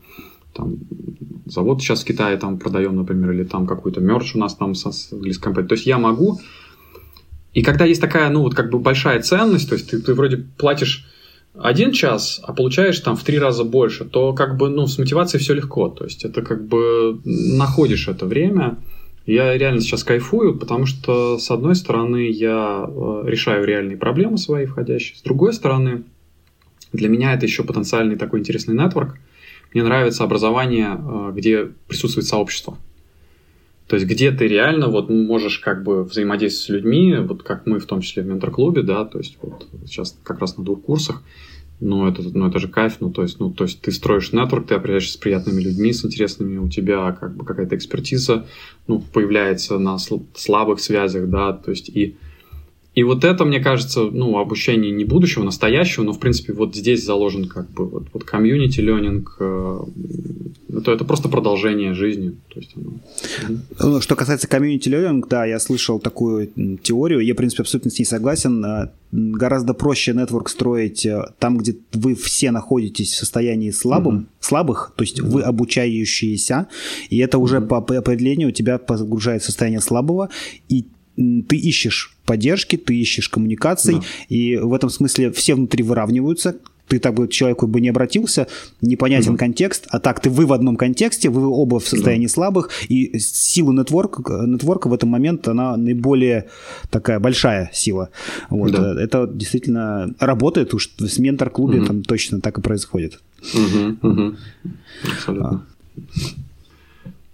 там, 0.54 0.78
завод 1.46 1.82
сейчас 1.82 2.02
в 2.02 2.06
Китае 2.06 2.38
там 2.38 2.58
продаем, 2.58 2.96
например, 2.96 3.32
или 3.32 3.44
там 3.44 3.68
какой-то 3.68 4.02
мерч 4.02 4.36
у 4.36 4.40
нас 4.40 4.56
там 4.56 4.74
с 4.74 5.14
английской 5.14 5.44
компанией. 5.44 5.70
То 5.70 5.76
есть 5.76 5.86
я 5.86 6.00
могу 6.00 6.40
и 7.58 7.64
когда 7.64 7.86
есть 7.86 8.00
такая, 8.00 8.30
ну, 8.30 8.42
вот 8.42 8.54
как 8.54 8.70
бы 8.70 8.78
большая 8.78 9.20
ценность, 9.24 9.68
то 9.68 9.74
есть 9.74 9.90
ты, 9.90 10.00
ты 10.00 10.14
вроде 10.14 10.46
платишь 10.60 11.08
один 11.58 11.92
час, 11.92 12.40
а 12.44 12.54
получаешь 12.54 13.00
там 13.00 13.18
в 13.18 13.24
три 13.24 13.40
раза 13.40 13.64
больше, 13.64 14.06
то 14.06 14.34
как 14.34 14.58
бы, 14.58 14.70
ну, 14.70 14.86
с 14.86 15.00
мотивацией 15.00 15.42
все 15.42 15.56
легко. 15.56 15.90
То 15.90 16.04
есть 16.04 16.24
это 16.24 16.44
как 16.44 16.68
бы 16.68 17.20
находишь 17.26 18.08
это 18.10 18.28
время. 18.28 18.78
Я 19.26 19.58
реально 19.58 19.82
сейчас 19.82 20.04
кайфую, 20.04 20.56
потому 20.56 20.86
что, 20.86 21.40
с 21.40 21.50
одной 21.50 21.74
стороны, 21.74 22.30
я 22.30 22.86
э, 22.88 23.24
решаю 23.26 23.66
реальные 23.66 23.98
проблемы 23.98 24.38
свои 24.38 24.68
входящие, 24.68 25.18
с 25.18 25.24
другой 25.24 25.52
стороны, 25.52 26.04
для 26.94 27.10
меня 27.10 27.34
это 27.34 27.48
еще 27.48 27.64
потенциальный 27.64 28.18
такой 28.18 28.42
интересный 28.42 28.76
нетворк. 28.76 29.18
Мне 29.74 29.82
нравится 29.82 30.24
образование, 30.24 30.96
э, 30.96 31.32
где 31.34 31.70
присутствует 31.88 32.28
сообщество. 32.28 32.78
То 33.88 33.96
есть 33.96 34.08
где 34.08 34.32
ты 34.32 34.48
реально 34.48 34.90
вот 34.90 35.10
можешь 35.10 35.60
как 35.60 35.84
бы 35.84 36.04
взаимодействовать 36.04 36.66
с 36.66 36.70
людьми, 36.70 37.16
вот 37.20 37.44
как 37.44 37.66
мы 37.66 37.80
в 37.80 37.86
том 37.86 38.02
числе 38.02 38.24
в 38.24 38.28
ментор-клубе, 38.28 38.84
да, 38.84 39.06
то 39.06 39.18
есть 39.18 39.38
вот 39.42 39.66
сейчас 39.86 40.18
как 40.24 40.40
раз 40.40 40.58
на 40.58 40.66
двух 40.66 40.82
курсах, 40.82 41.24
ну 41.80 42.08
это, 42.08 42.22
ну 42.22 42.48
это 42.48 42.60
же 42.60 42.68
кайф, 42.68 42.98
ну 43.00 43.12
то 43.12 43.22
есть, 43.22 43.40
ну 43.40 43.52
то 43.52 43.64
есть 43.64 43.82
ты 43.82 43.92
строишь 43.92 44.34
нетворк, 44.34 44.68
ты 44.68 44.76
общаешься 44.76 45.14
с 45.14 45.18
приятными 45.18 45.62
людьми, 45.62 45.94
с 45.94 46.04
интересными, 46.04 46.58
у 46.58 46.68
тебя 46.68 47.12
как 47.14 47.36
бы 47.36 47.46
какая-то 47.46 47.76
экспертиза, 47.76 48.46
ну 48.88 49.00
появляется 49.00 49.78
на 49.80 49.98
слабых 49.98 50.82
связях, 50.82 51.30
да, 51.30 51.54
то 51.54 51.72
есть 51.72 51.88
и 51.88 52.18
и 52.98 53.04
вот 53.04 53.24
это, 53.24 53.46
мне 53.46 53.60
кажется, 53.60 54.10
ну, 54.12 54.40
обучение 54.40 54.92
не 54.92 55.06
будущего, 55.06 55.44
настоящего, 55.44 56.04
но, 56.04 56.14
в 56.14 56.20
принципе, 56.20 56.52
вот 56.54 56.76
здесь 56.76 57.06
заложен 57.06 57.48
как 57.48 57.70
бы 57.70 57.86
вот, 57.86 58.08
вот 58.12 58.24
комьюнити 58.24 58.80
ленинг, 58.80 59.38
э, 59.40 59.80
это, 60.76 60.94
это 60.94 61.06
просто 61.06 61.30
продолжение 61.30 61.94
жизни. 61.94 62.36
То 62.52 62.60
есть 62.60 62.74
оно... 62.76 64.02
Что 64.02 64.16
касается 64.16 64.48
комьюнити 64.48 64.90
ленинг, 64.90 65.28
да, 65.28 65.46
я 65.46 65.60
слышал 65.60 66.00
такую 66.00 66.50
теорию, 66.82 67.20
я, 67.20 67.36
в 67.36 67.38
принципе, 67.38 67.62
абсолютно 67.62 67.92
с 67.92 68.00
ней 68.00 68.06
согласен. 68.06 68.66
Э, 68.66 68.90
гораздо 69.12 69.76
проще 69.76 70.14
нетворк 70.14 70.50
строить 70.50 71.06
э, 71.06 71.24
там, 71.38 71.60
где 71.60 71.78
вы 71.94 72.16
все 72.16 72.50
находитесь 72.50 73.14
в 73.14 73.18
состоянии 73.18 73.70
слабым, 73.70 74.16
mm-hmm. 74.18 74.26
слабых, 74.40 74.94
то 74.96 75.04
есть 75.04 75.20
mm-hmm. 75.20 75.28
вы 75.28 75.42
обучающиеся, 75.44 76.68
и 77.12 77.20
это 77.20 77.38
уже 77.38 77.58
mm-hmm. 77.58 77.68
по 77.68 77.98
определению 77.98 78.52
тебя 78.52 78.80
погружает 78.80 79.44
в 79.44 79.46
состояние 79.46 79.82
слабого, 79.82 80.30
и 80.68 80.88
ты 81.18 81.58
ищешь 81.58 82.16
поддержки, 82.26 82.78
ты 82.78 82.96
ищешь 82.96 83.30
коммуникаций, 83.30 83.96
да. 83.96 84.02
и 84.30 84.58
в 84.58 84.74
этом 84.74 84.90
смысле 84.90 85.32
все 85.32 85.56
внутри 85.56 85.84
выравниваются, 85.84 86.56
ты 86.88 87.00
так 87.00 87.14
бы 87.16 87.28
человеку 87.28 87.68
бы 87.68 87.82
не 87.82 87.90
обратился, 87.90 88.48
непонятен 88.82 89.32
угу. 89.32 89.40
контекст, 89.40 89.88
а 89.90 90.00
так 90.00 90.22
ты 90.22 90.30
вы 90.30 90.46
в 90.46 90.54
одном 90.54 90.78
контексте, 90.78 91.30
вы 91.30 91.48
оба 91.48 91.80
в 91.80 91.88
состоянии 91.88 92.28
да. 92.28 92.32
слабых, 92.32 92.70
и 92.88 93.20
сила 93.20 93.72
нетворка, 93.74 94.22
нетворка 94.46 94.88
в 94.88 94.94
этот 94.94 95.10
момент, 95.10 95.48
она 95.48 95.76
наиболее 95.76 96.48
такая 96.90 97.20
большая 97.20 97.70
сила. 97.74 98.10
Вот. 98.50 98.72
Да. 98.72 99.02
Это 99.02 99.28
действительно 99.28 100.14
работает, 100.20 100.74
уж 100.74 100.90
в 100.98 101.20
ментор-клубе 101.20 101.80
угу. 101.80 101.88
там 101.88 102.04
точно 102.04 102.40
так 102.40 102.58
и 102.58 102.62
происходит. 102.62 103.20
Угу. 103.54 104.36
Абсолютно. 105.04 105.66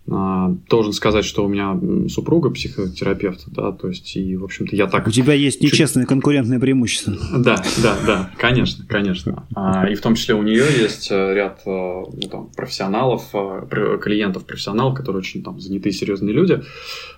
А. 0.09 0.49
Должен 0.69 0.91
сказать, 0.91 1.23
что 1.23 1.45
у 1.45 1.47
меня 1.47 1.79
супруга 2.09 2.49
психотерапевт, 2.49 3.45
да, 3.47 3.71
то 3.71 3.87
есть, 3.87 4.15
и, 4.17 4.35
в 4.35 4.43
общем-то, 4.43 4.75
я 4.75 4.87
так... 4.87 5.07
У 5.07 5.11
тебя 5.11 5.33
есть 5.33 5.61
нечестное 5.61 6.05
конкурентное 6.05 6.59
преимущество. 6.59 7.13
Да, 7.37 7.63
да, 7.81 7.97
да, 8.05 8.31
конечно, 8.37 8.85
конечно. 8.85 9.47
А, 9.55 9.87
и 9.89 9.95
в 9.95 10.01
том 10.01 10.15
числе 10.15 10.35
у 10.35 10.43
нее 10.43 10.65
есть 10.77 11.09
э, 11.09 11.33
ряд 11.33 11.61
э, 11.65 11.69
ну, 11.69 12.29
там, 12.29 12.49
профессионалов, 12.55 13.29
э, 13.33 13.97
клиентов 14.01 14.45
профессионалов, 14.45 14.97
которые 14.97 15.19
очень 15.19 15.41
там 15.41 15.59
занятые, 15.61 15.93
серьезные 15.93 16.33
люди. 16.33 16.61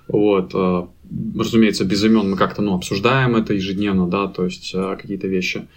Вот, 0.07 0.53
разумеется, 1.35 1.83
без 1.83 2.03
имен 2.03 2.29
мы 2.29 2.37
как-то 2.37 2.61
ну, 2.61 2.75
обсуждаем 2.75 3.35
это 3.35 3.55
ежедневно, 3.55 4.07
да, 4.07 4.27
то 4.27 4.45
есть 4.45 4.71
какие-то 4.71 5.25
вещи. 5.25 5.67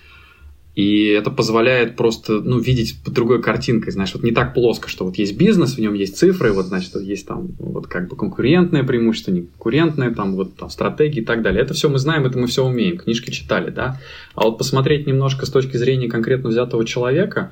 И 0.78 1.06
это 1.08 1.32
позволяет 1.32 1.96
просто, 1.96 2.34
ну, 2.34 2.60
видеть 2.60 2.98
другой 3.04 3.42
картинкой, 3.42 3.90
знаешь, 3.90 4.14
вот 4.14 4.22
не 4.22 4.30
так 4.30 4.54
плоско, 4.54 4.88
что 4.88 5.06
вот 5.06 5.18
есть 5.18 5.36
бизнес, 5.36 5.74
в 5.74 5.80
нем 5.80 5.94
есть 5.94 6.16
цифры, 6.16 6.52
вот, 6.52 6.66
значит, 6.66 6.94
есть 6.94 7.26
там 7.26 7.48
вот 7.58 7.88
как 7.88 8.08
бы 8.08 8.14
конкурентное 8.14 8.84
преимущество, 8.84 9.32
не 9.32 9.40
конкурентное, 9.40 10.14
там 10.14 10.36
вот 10.36 10.54
там 10.54 10.70
стратегии 10.70 11.18
и 11.22 11.24
так 11.24 11.42
далее. 11.42 11.62
Это 11.62 11.74
все 11.74 11.88
мы 11.88 11.98
знаем, 11.98 12.26
это 12.26 12.38
мы 12.38 12.46
все 12.46 12.64
умеем, 12.64 12.96
книжки 12.96 13.32
читали, 13.32 13.70
да. 13.70 14.00
А 14.36 14.44
вот 14.44 14.58
посмотреть 14.58 15.08
немножко 15.08 15.46
с 15.46 15.50
точки 15.50 15.76
зрения 15.76 16.08
конкретно 16.08 16.48
взятого 16.50 16.84
человека, 16.84 17.50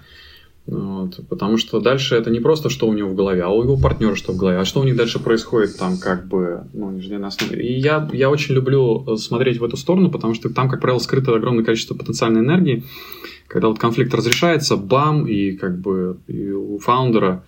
вот, 0.66 1.20
потому 1.28 1.58
что 1.58 1.80
дальше 1.80 2.16
это 2.16 2.30
не 2.30 2.40
просто, 2.40 2.70
что 2.70 2.88
у 2.88 2.92
него 2.92 3.10
в 3.10 3.14
голове, 3.14 3.42
а 3.42 3.48
у 3.50 3.62
его 3.62 3.76
партнера 3.76 4.16
что 4.16 4.32
в 4.32 4.36
голове, 4.36 4.58
а 4.58 4.64
что 4.64 4.80
у 4.80 4.84
них 4.84 4.96
дальше 4.96 5.20
происходит 5.20 5.78
там 5.78 5.96
как 5.96 6.26
бы, 6.26 6.64
ну, 6.72 6.90
на 6.90 7.28
основе. 7.28 7.62
И 7.62 7.78
я, 7.78 8.08
я 8.12 8.28
очень 8.30 8.54
люблю 8.54 9.04
э, 9.06 9.16
смотреть 9.16 9.58
в 9.58 9.64
эту 9.64 9.76
сторону, 9.76 10.10
потому 10.10 10.34
что 10.34 10.50
там, 10.50 10.68
как 10.68 10.80
правило, 10.80 10.98
скрыто 10.98 11.34
огромное 11.34 11.64
количество 11.64 11.94
потенциальной 11.94 12.40
энергии. 12.40 12.84
Когда 13.46 13.68
вот 13.68 13.78
конфликт 13.78 14.12
разрешается, 14.12 14.76
бам, 14.76 15.28
и 15.28 15.52
как 15.52 15.78
бы 15.78 16.18
и 16.26 16.50
у 16.50 16.78
фаундера 16.78 17.44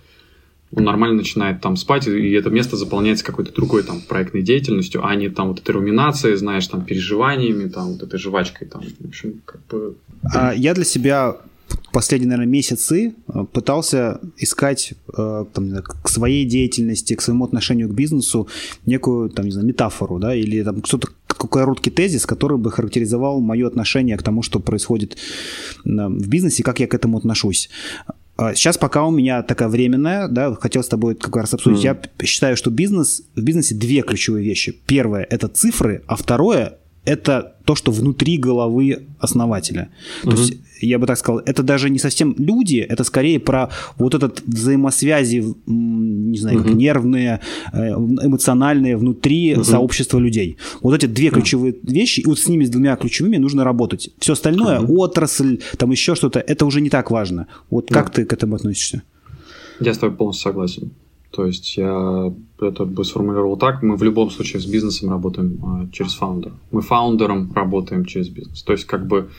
он 0.71 0.83
нормально 0.83 1.17
начинает 1.17 1.61
там 1.61 1.75
спать, 1.75 2.07
и 2.07 2.31
это 2.31 2.49
место 2.51 2.77
заполняется 2.77 3.25
какой-то 3.25 3.51
другой 3.51 3.83
там 3.83 4.01
проектной 4.01 4.43
деятельностью, 4.43 5.03
а 5.03 5.15
не 5.15 5.27
там 5.29 5.49
вот 5.49 5.59
этой 5.59 5.71
руминацией, 5.71 6.35
знаешь, 6.35 6.67
там 6.67 6.85
переживаниями, 6.85 7.67
там 7.67 7.93
вот 7.93 8.03
этой 8.03 8.19
жвачкой, 8.19 8.67
там, 8.67 8.83
в 8.83 9.07
общем, 9.07 9.41
как 9.45 9.65
бы... 9.65 9.95
А 10.23 10.53
я 10.53 10.75
для 10.75 10.83
себя 10.83 11.37
последние, 11.91 12.29
наверное, 12.29 12.51
месяцы 12.51 13.13
э, 13.27 13.45
пытался 13.51 14.19
искать 14.37 14.93
э, 15.17 15.45
там, 15.53 15.69
знаю, 15.69 15.83
к 15.83 16.09
своей 16.09 16.45
деятельности, 16.45 17.15
к 17.15 17.21
своему 17.21 17.45
отношению 17.45 17.89
к 17.89 17.93
бизнесу 17.93 18.47
некую, 18.85 19.29
там, 19.29 19.45
не 19.45 19.51
знаю, 19.51 19.67
метафору, 19.67 20.19
да, 20.19 20.35
или 20.35 20.63
там 20.63 20.83
что-то 20.83 21.09
какой 21.27 21.49
короткий 21.49 21.89
тезис, 21.89 22.25
который 22.25 22.57
бы 22.57 22.71
характеризовал 22.71 23.39
мое 23.39 23.67
отношение 23.67 24.17
к 24.17 24.23
тому, 24.23 24.41
что 24.41 24.59
происходит 24.59 25.17
в 25.85 26.27
бизнесе, 26.27 26.63
как 26.63 26.79
я 26.79 26.87
к 26.87 26.93
этому 26.93 27.17
отношусь. 27.17 27.69
Сейчас 28.53 28.77
а 28.77 28.79
пока 28.79 29.05
у 29.05 29.11
меня 29.11 29.43
такая 29.43 29.69
временная, 29.69 30.27
да, 30.27 30.55
хотел 30.55 30.83
с 30.83 30.87
тобой 30.87 31.15
как 31.15 31.35
раз 31.35 31.53
обсудить. 31.53 31.83
Mm. 31.85 32.09
Я 32.19 32.25
считаю, 32.25 32.57
что 32.57 32.71
бизнес, 32.71 33.23
в 33.35 33.41
бизнесе 33.41 33.75
две 33.75 34.01
ключевые 34.01 34.45
вещи. 34.45 34.77
Первое– 34.85 35.25
это 35.29 35.47
цифры, 35.47 36.03
а 36.07 36.15
второе 36.15 36.77
это 37.05 37.55
то, 37.65 37.75
что 37.75 37.91
внутри 37.91 38.37
головы 38.37 39.07
основателя. 39.19 39.89
То 40.23 40.31
есть, 40.31 40.57
я 40.81 40.97
бы 40.97 41.07
так 41.07 41.17
сказал, 41.17 41.41
это 41.45 41.63
даже 41.63 41.89
не 41.89 41.99
совсем 41.99 42.35
люди, 42.37 42.77
это 42.77 43.03
скорее 43.03 43.39
про 43.39 43.69
вот 43.97 44.15
этот 44.15 44.41
взаимосвязи, 44.45 45.43
не 45.65 46.37
знаю, 46.37 46.63
как 46.63 46.73
нервные, 46.73 47.41
э, 47.73 47.89
эмоциональные 47.89 48.97
внутри 48.97 49.53
uh 49.53 49.63
сообщества 49.63 50.19
людей. 50.19 50.57
Вот 50.81 50.95
эти 50.95 51.05
две 51.05 51.29
ключевые 51.29 51.75
вещи, 51.83 52.21
и 52.21 52.25
вот 52.25 52.39
с 52.39 52.47
ними, 52.47 52.65
с 52.65 52.69
двумя 52.69 52.95
ключевыми 52.95 53.37
нужно 53.37 53.63
работать. 53.63 54.09
Все 54.19 54.33
остальное, 54.33 54.79
uh 54.79 54.85
отрасль, 54.87 55.59
там 55.77 55.91
еще 55.91 56.15
что-то, 56.15 56.39
это 56.39 56.65
уже 56.65 56.81
не 56.81 56.89
так 56.89 57.11
важно. 57.11 57.47
Вот 57.69 57.89
как 57.89 58.11
ты 58.11 58.25
к 58.25 58.33
этому 58.33 58.55
относишься? 58.55 59.03
Я 59.79 59.93
с 59.93 59.97
тобой 59.97 60.15
полностью 60.15 60.43
согласен. 60.43 60.91
То 61.31 61.45
есть 61.45 61.77
я 61.77 62.33
это 62.59 62.85
бы 62.85 63.05
сформулировал 63.05 63.57
так. 63.57 63.83
Мы 63.83 63.95
в 63.95 64.03
любом 64.03 64.31
случае 64.31 64.61
с 64.61 64.65
бизнесом 64.65 65.09
работаем 65.09 65.59
а, 65.63 65.87
через 65.91 66.15
founder. 66.15 66.53
Мы 66.71 66.81
founder 66.81 67.35
ом 67.35 67.51
работаем 67.53 68.05
через 68.05 68.29
бизнес. 68.29 68.63
То 68.63 68.73
есть 68.73 68.85
как 68.85 69.05
бы, 69.05 69.29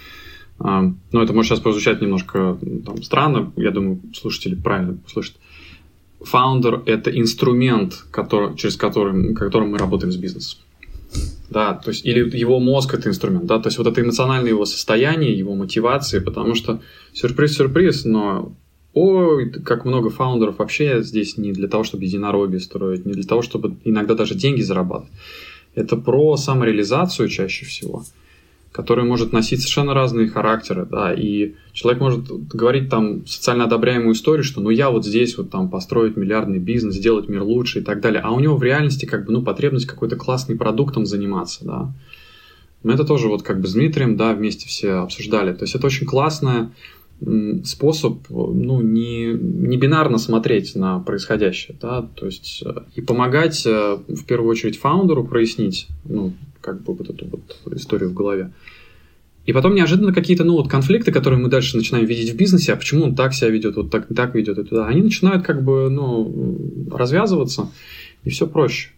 а, 0.58 0.92
ну 1.12 1.20
это 1.20 1.32
может 1.32 1.50
сейчас 1.50 1.60
прозвучать 1.60 2.00
немножко 2.00 2.58
там, 2.86 3.02
странно, 3.02 3.52
я 3.56 3.70
думаю, 3.72 4.00
слушатели 4.14 4.54
правильно 4.54 4.98
слышат. 5.08 5.36
Founder– 6.20 6.82
это 6.86 7.10
инструмент, 7.10 8.04
который, 8.10 8.54
через 8.56 8.76
который, 8.76 9.34
которым 9.34 9.70
мы 9.70 9.78
работаем 9.78 10.12
с 10.12 10.16
бизнесом. 10.16 10.60
Да, 11.48 11.74
то 11.74 11.90
есть, 11.90 12.06
или 12.06 12.36
его 12.36 12.60
мозг– 12.60 12.94
это 12.94 13.08
инструмент, 13.08 13.46
да, 13.46 13.58
то 13.58 13.68
есть 13.68 13.78
вот 13.78 13.86
это 13.88 14.00
эмоциональное 14.00 14.50
его 14.50 14.64
состояние, 14.64 15.36
его 15.36 15.56
мотивации, 15.56 16.20
потому 16.20 16.54
что 16.54 16.80
сюрприз-сюрприз, 17.14 18.04
но 18.04 18.52
Ой, 18.92 19.50
как 19.50 19.84
много 19.84 20.10
фаундеров 20.10 20.58
вообще 20.58 21.02
здесь 21.02 21.36
не 21.36 21.52
для 21.52 21.68
того, 21.68 21.84
чтобы 21.84 22.04
единороги 22.04 22.56
строить, 22.56 23.06
не 23.06 23.12
для 23.12 23.22
того, 23.22 23.42
чтобы 23.42 23.76
иногда 23.84 24.14
даже 24.14 24.34
деньги 24.34 24.62
зарабатывать. 24.62 25.12
Это 25.76 25.96
про 25.96 26.36
самореализацию 26.36 27.28
чаще 27.28 27.64
всего, 27.64 28.04
которая 28.72 29.06
может 29.06 29.32
носить 29.32 29.60
совершенно 29.60 29.94
разные 29.94 30.28
характеры, 30.28 30.84
да, 30.90 31.14
и 31.14 31.54
человек 31.72 32.00
может 32.00 32.48
говорить 32.48 32.90
там 32.90 33.24
социально 33.26 33.64
одобряемую 33.64 34.14
историю, 34.14 34.42
что 34.42 34.60
ну 34.60 34.70
я 34.70 34.90
вот 34.90 35.06
здесь 35.06 35.38
вот 35.38 35.50
там 35.50 35.68
построить 35.70 36.16
миллиардный 36.16 36.58
бизнес, 36.58 36.96
сделать 36.96 37.28
мир 37.28 37.42
лучше 37.42 37.78
и 37.78 37.82
так 37.82 38.00
далее, 38.00 38.20
а 38.20 38.32
у 38.32 38.40
него 38.40 38.56
в 38.56 38.62
реальности 38.64 39.06
как 39.06 39.24
бы 39.24 39.32
ну 39.32 39.42
потребность 39.42 39.86
какой-то 39.86 40.16
классный 40.16 40.56
продуктом 40.56 41.06
заниматься, 41.06 41.64
да. 41.64 41.92
Мы 42.82 42.94
это 42.94 43.04
тоже 43.04 43.28
вот 43.28 43.42
как 43.42 43.60
бы 43.60 43.68
с 43.68 43.74
Дмитрием, 43.74 44.16
да, 44.16 44.32
вместе 44.32 44.66
все 44.66 44.92
обсуждали. 44.92 45.52
То 45.52 45.64
есть 45.64 45.74
это 45.74 45.86
очень 45.86 46.06
классная 46.06 46.70
способ 47.64 48.18
ну, 48.30 48.80
не, 48.80 49.26
не 49.32 49.76
бинарно 49.76 50.18
смотреть 50.18 50.74
на 50.74 51.00
происходящее, 51.00 51.76
да, 51.80 52.02
то 52.02 52.26
есть 52.26 52.62
э, 52.64 52.82
и 52.94 53.02
помогать 53.02 53.66
э, 53.66 53.98
в 54.08 54.24
первую 54.24 54.50
очередь 54.50 54.78
фаундеру 54.78 55.24
прояснить, 55.24 55.88
ну, 56.04 56.32
как 56.60 56.82
бы 56.82 56.94
вот 56.94 57.10
эту 57.10 57.26
вот 57.26 57.74
историю 57.76 58.10
в 58.10 58.14
голове. 58.14 58.52
И 59.44 59.52
потом 59.52 59.74
неожиданно 59.74 60.14
какие-то, 60.14 60.44
ну, 60.44 60.54
вот 60.54 60.68
конфликты, 60.68 61.12
которые 61.12 61.40
мы 61.40 61.48
дальше 61.48 61.76
начинаем 61.76 62.06
видеть 62.06 62.30
в 62.32 62.36
бизнесе, 62.36 62.72
а 62.72 62.76
почему 62.76 63.04
он 63.04 63.14
так 63.14 63.34
себя 63.34 63.50
ведет, 63.50 63.76
вот 63.76 63.90
так, 63.90 64.06
так 64.14 64.34
ведет 64.34 64.58
и 64.58 64.64
туда, 64.64 64.86
они 64.86 65.02
начинают 65.02 65.44
как 65.44 65.62
бы, 65.62 65.90
ну, 65.90 66.88
развязываться, 66.90 67.70
и 68.24 68.30
все 68.30 68.46
проще. 68.46 68.90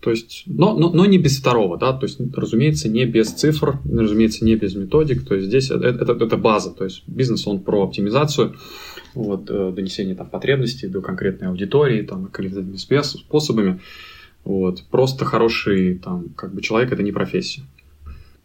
То 0.00 0.10
есть, 0.10 0.44
но, 0.46 0.78
но, 0.78 0.90
но 0.90 1.06
не 1.06 1.18
без 1.18 1.38
второго, 1.38 1.76
да, 1.76 1.92
то 1.92 2.06
есть, 2.06 2.20
разумеется, 2.34 2.88
не 2.88 3.04
без 3.04 3.32
цифр, 3.32 3.80
разумеется, 3.84 4.44
не 4.44 4.54
без 4.54 4.76
методик, 4.76 5.26
то 5.26 5.34
есть 5.34 5.48
здесь 5.48 5.70
это, 5.70 5.88
это, 5.88 6.12
это 6.12 6.36
база, 6.36 6.70
то 6.70 6.84
есть 6.84 7.02
бизнес, 7.08 7.46
он 7.48 7.60
про 7.60 7.82
оптимизацию, 7.82 8.54
вот, 9.14 9.50
э, 9.50 9.72
донесение 9.74 10.14
там, 10.14 10.30
потребностей 10.30 10.86
до 10.86 11.00
конкретной 11.00 11.48
аудитории, 11.48 12.02
там, 12.02 12.26
какими-то 12.26 13.02
способами, 13.02 13.80
вот, 14.44 14.84
просто 14.84 15.24
хороший 15.24 15.98
там, 15.98 16.28
как 16.36 16.54
бы 16.54 16.62
человек– 16.62 16.92
это 16.92 17.02
не 17.02 17.10
профессия. 17.10 17.62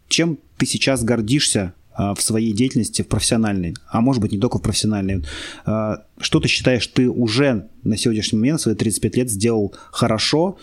Чем 0.08 0.38
ты 0.58 0.66
сейчас 0.66 1.04
гордишься 1.04 1.74
а, 1.96 2.14
в 2.14 2.20
своей 2.20 2.52
деятельности, 2.52 3.02
в 3.02 3.08
профессиональной, 3.08 3.74
а 3.88 4.00
может 4.00 4.20
быть 4.20 4.32
не 4.32 4.38
только 4.38 4.58
в 4.58 4.62
профессиональной. 4.62 5.24
А, 5.64 6.04
что 6.18 6.40
ты 6.40 6.48
считаешь, 6.48 6.84
ты 6.88 7.08
уже 7.08 7.68
на 7.84 7.96
сегодняшний 7.96 8.38
момент, 8.40 8.60
свои 8.60 8.74
35 8.74 9.16
лет, 9.16 9.30
сделал 9.30 9.72
хорошо 9.92 10.58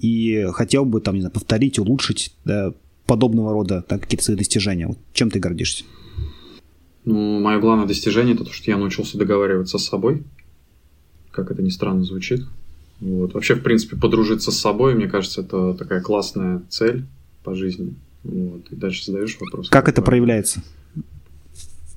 и 0.00 0.46
хотел 0.52 0.84
бы 0.84 1.00
там, 1.00 1.14
не 1.14 1.20
знаю, 1.20 1.32
повторить, 1.32 1.78
улучшить 1.78 2.32
да, 2.44 2.72
подобного 3.06 3.52
рода 3.52 3.84
да, 3.88 3.98
какие-то 3.98 4.24
свои 4.24 4.36
достижения. 4.36 4.86
Вот 4.86 4.98
чем 5.12 5.30
ты 5.30 5.38
гордишься? 5.38 5.84
Ну, 7.04 7.40
мое 7.40 7.58
главное 7.60 7.86
достижение 7.86 8.34
это 8.34 8.44
то, 8.44 8.52
что 8.52 8.70
я 8.70 8.78
научился 8.78 9.18
договариваться 9.18 9.78
с 9.78 9.84
собой. 9.84 10.22
Как 11.30 11.50
это 11.50 11.62
ни 11.62 11.68
странно 11.68 12.04
звучит. 12.04 12.44
Вот. 13.00 13.34
Вообще, 13.34 13.54
в 13.54 13.62
принципе, 13.62 13.96
подружиться 13.96 14.50
с 14.50 14.58
собой, 14.58 14.94
мне 14.94 15.08
кажется, 15.08 15.42
это 15.42 15.74
такая 15.74 16.00
классная 16.00 16.62
цель 16.70 17.04
по 17.42 17.54
жизни. 17.54 17.94
Вот. 18.22 18.62
И 18.70 18.76
дальше 18.76 19.04
задаешь 19.04 19.36
вопрос. 19.40 19.68
Как, 19.68 19.84
как 19.84 19.92
это 19.92 20.02
проявляется? 20.02 20.62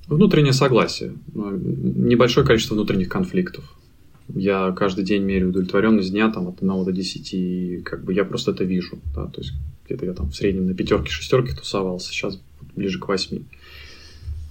Внутреннее 0.07 0.53
согласие. 0.53 1.13
Небольшое 1.33 2.45
количество 2.45 2.75
внутренних 2.75 3.09
конфликтов 3.09 3.73
я 4.33 4.71
каждый 4.71 5.03
день 5.05 5.23
меряю 5.23 5.49
удовлетворенность 5.49 6.11
дня 6.11 6.29
там, 6.29 6.47
от 6.47 6.61
1 6.61 6.85
до 6.85 6.91
10, 6.91 7.33
и 7.33 7.81
как 7.83 8.03
бы 8.03 8.13
я 8.13 8.25
просто 8.25 8.51
это 8.51 8.63
вижу. 8.63 8.99
Да, 9.15 9.25
то 9.27 9.41
есть 9.41 9.53
где-то 9.85 10.05
я 10.05 10.13
там 10.13 10.29
в 10.29 10.35
среднем 10.35 10.67
на 10.67 10.73
пятерке, 10.73 11.09
шестерке 11.09 11.53
тусовался, 11.53 12.11
сейчас 12.11 12.39
ближе 12.75 12.99
к 12.99 13.07
восьми. 13.07 13.45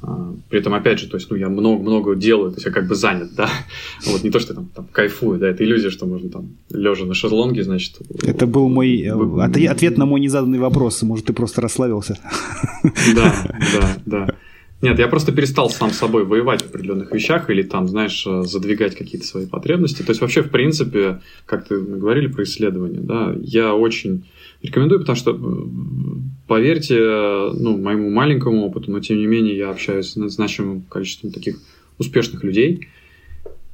А, 0.03 0.35
при 0.51 0.61
этом, 0.61 0.75
опять 0.75 0.99
же, 0.99 1.09
то 1.09 1.17
есть, 1.17 1.31
ну, 1.31 1.37
я 1.37 1.49
много-много 1.49 2.15
делаю, 2.15 2.51
то 2.51 2.57
есть 2.57 2.67
я 2.67 2.73
как 2.73 2.87
бы 2.87 2.95
занят, 2.95 3.35
да. 3.35 3.49
Вот 4.07 4.23
не 4.25 4.31
то, 4.31 4.39
что 4.39 4.53
я 4.53 4.57
там, 4.57 4.69
там 4.75 4.89
кайфую, 4.93 5.39
да, 5.39 5.49
это 5.49 5.65
иллюзия, 5.65 5.91
что 5.91 6.07
можно 6.07 6.29
там 6.29 6.51
лежа 6.71 7.05
на 7.07 7.15
шезлонге, 7.15 7.65
значит. 7.65 7.99
Это 8.23 8.47
был 8.47 8.69
мой 8.69 9.01
э, 9.01 9.67
ответ 9.69 9.99
на 9.99 10.07
мой 10.07 10.21
незаданный 10.21 10.59
вопрос. 10.59 11.03
Может, 11.03 11.27
ты 11.27 11.33
просто 11.33 11.61
расслабился? 11.61 12.19
Да, 13.15 13.35
да, 13.75 13.97
да. 14.07 14.37
Нет, 14.83 14.99
я 14.99 15.09
просто 15.09 15.33
перестал 15.33 15.71
сам 15.71 15.91
с 15.91 15.97
собой 15.97 16.25
воевать 16.25 16.63
в 16.63 16.67
определенных 16.67 17.11
вещах 17.11 17.49
или 17.49 17.63
там, 17.63 17.89
знаешь, 17.89 18.27
э, 18.27 18.43
задвигать 18.43 18.95
какие-то 18.95 19.27
свои 19.27 19.47
потребности. 19.47 20.03
То 20.03 20.11
есть 20.11 20.21
вообще, 20.21 20.43
в 20.43 20.51
принципе, 20.51 21.23
как 21.47 21.67
ты 21.67 21.81
говорили 21.81 22.27
про 22.27 22.45
исследования, 22.45 23.01
да, 23.01 23.35
я 23.41 23.75
очень 23.75 24.27
рекомендую, 24.63 25.01
потому 25.01 25.17
что, 25.17 25.39
поверьте, 26.47 26.99
ну, 26.99 27.79
моему 27.79 28.11
маленькому 28.11 28.67
опыту, 28.67 28.91
но 28.91 29.01
тем 29.01 29.17
не 29.17 29.27
менее 29.27 29.57
я 29.57 29.71
общаюсь 29.71 30.13
с 30.13 30.15
значимым 30.15 30.83
количеством 30.83 31.31
таких 31.31 31.59
успешных 31.99 32.45
людей. 32.45 32.89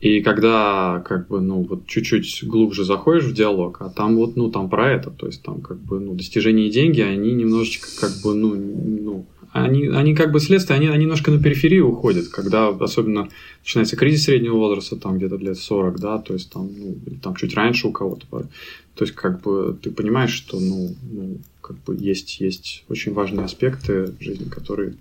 И 0.00 0.20
когда, 0.20 1.02
как 1.06 1.28
бы, 1.28 1.40
ну, 1.40 1.62
вот 1.62 1.86
чуть-чуть 1.86 2.44
глубже 2.44 2.84
заходишь 2.84 3.24
в 3.24 3.34
диалог, 3.34 3.78
а 3.80 3.88
там 3.88 4.16
вот, 4.16 4.36
ну, 4.36 4.50
там 4.50 4.68
про 4.68 4.92
это, 4.92 5.10
то 5.10 5.26
есть 5.26 5.42
там, 5.42 5.60
как 5.60 5.78
бы, 5.78 6.00
ну, 6.00 6.14
достижения 6.14 6.66
и 6.66 6.70
деньги, 6.70 7.00
они 7.00 7.32
немножечко, 7.32 7.88
как 8.00 8.10
бы, 8.24 8.34
ну, 8.34 8.54
ну 8.54 9.26
они, 9.52 9.88
они 9.88 10.14
как 10.14 10.32
бы 10.32 10.40
следствие, 10.40 10.78
они, 10.78 10.88
они 10.88 11.04
немножко 11.04 11.30
на 11.30 11.42
периферию 11.42 11.88
уходят, 11.88 12.28
когда 12.28 12.68
особенно 12.68 13.28
начинается 13.62 13.96
кризис 13.96 14.24
среднего 14.24 14.56
возраста, 14.56 14.96
там 14.96 15.18
где-то 15.18 15.36
лет 15.36 15.58
40, 15.58 16.00
да, 16.00 16.18
то 16.18 16.32
есть 16.32 16.50
там, 16.50 16.70
ну, 16.74 16.96
там 17.22 17.36
чуть 17.36 17.54
раньше 17.54 17.88
у 17.88 17.92
кого-то. 17.92 18.26
То 18.30 19.04
есть 19.04 19.14
как 19.14 19.42
бы 19.42 19.76
ты 19.80 19.90
понимаешь, 19.90 20.32
что 20.32 20.58
ну, 20.58 20.94
ну 21.10 21.38
как 21.60 21.76
бы 21.84 21.96
есть, 21.96 22.40
есть 22.40 22.84
очень 22.88 23.12
важные 23.12 23.44
аспекты 23.44 24.14
жизни, 24.20 24.48
которые 24.48 24.94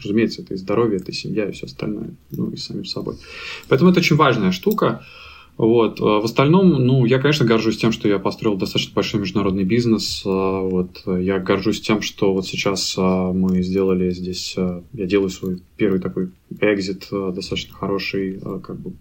разумеется, 0.00 0.42
это 0.42 0.54
и 0.54 0.56
здоровье, 0.56 0.98
это 0.98 1.10
и 1.10 1.14
семья, 1.14 1.48
и 1.48 1.52
все 1.52 1.66
остальное, 1.66 2.10
ну 2.30 2.50
и 2.50 2.56
самим 2.56 2.84
собой. 2.84 3.16
Поэтому 3.68 3.90
это 3.90 4.00
очень 4.00 4.16
важная 4.16 4.52
штука. 4.52 5.04
Вот. 5.58 6.00
А 6.00 6.20
в 6.20 6.24
остальном, 6.24 6.70
ну, 6.86 7.04
я, 7.04 7.18
конечно, 7.18 7.44
горжусь 7.44 7.76
тем, 7.76 7.90
что 7.90 8.08
я 8.08 8.20
построил 8.20 8.56
достаточно 8.56 8.94
большой 8.94 9.20
международный 9.20 9.64
бизнес. 9.64 10.22
А, 10.24 10.62
вот. 10.62 11.02
Я 11.04 11.40
горжусь 11.40 11.80
тем, 11.80 12.00
что 12.00 12.32
вот 12.32 12.46
сейчас 12.46 12.94
а, 12.96 13.32
мы 13.32 13.60
сделали 13.62 14.10
здесь, 14.10 14.54
я 14.56 15.06
делаю 15.06 15.30
свой 15.30 15.60
первый 15.76 15.98
такой 16.00 16.30
экзит, 16.60 17.08
достаточно 17.10 17.74
хороший, 17.74 18.40
как 18.62 18.78
бы 18.78 18.92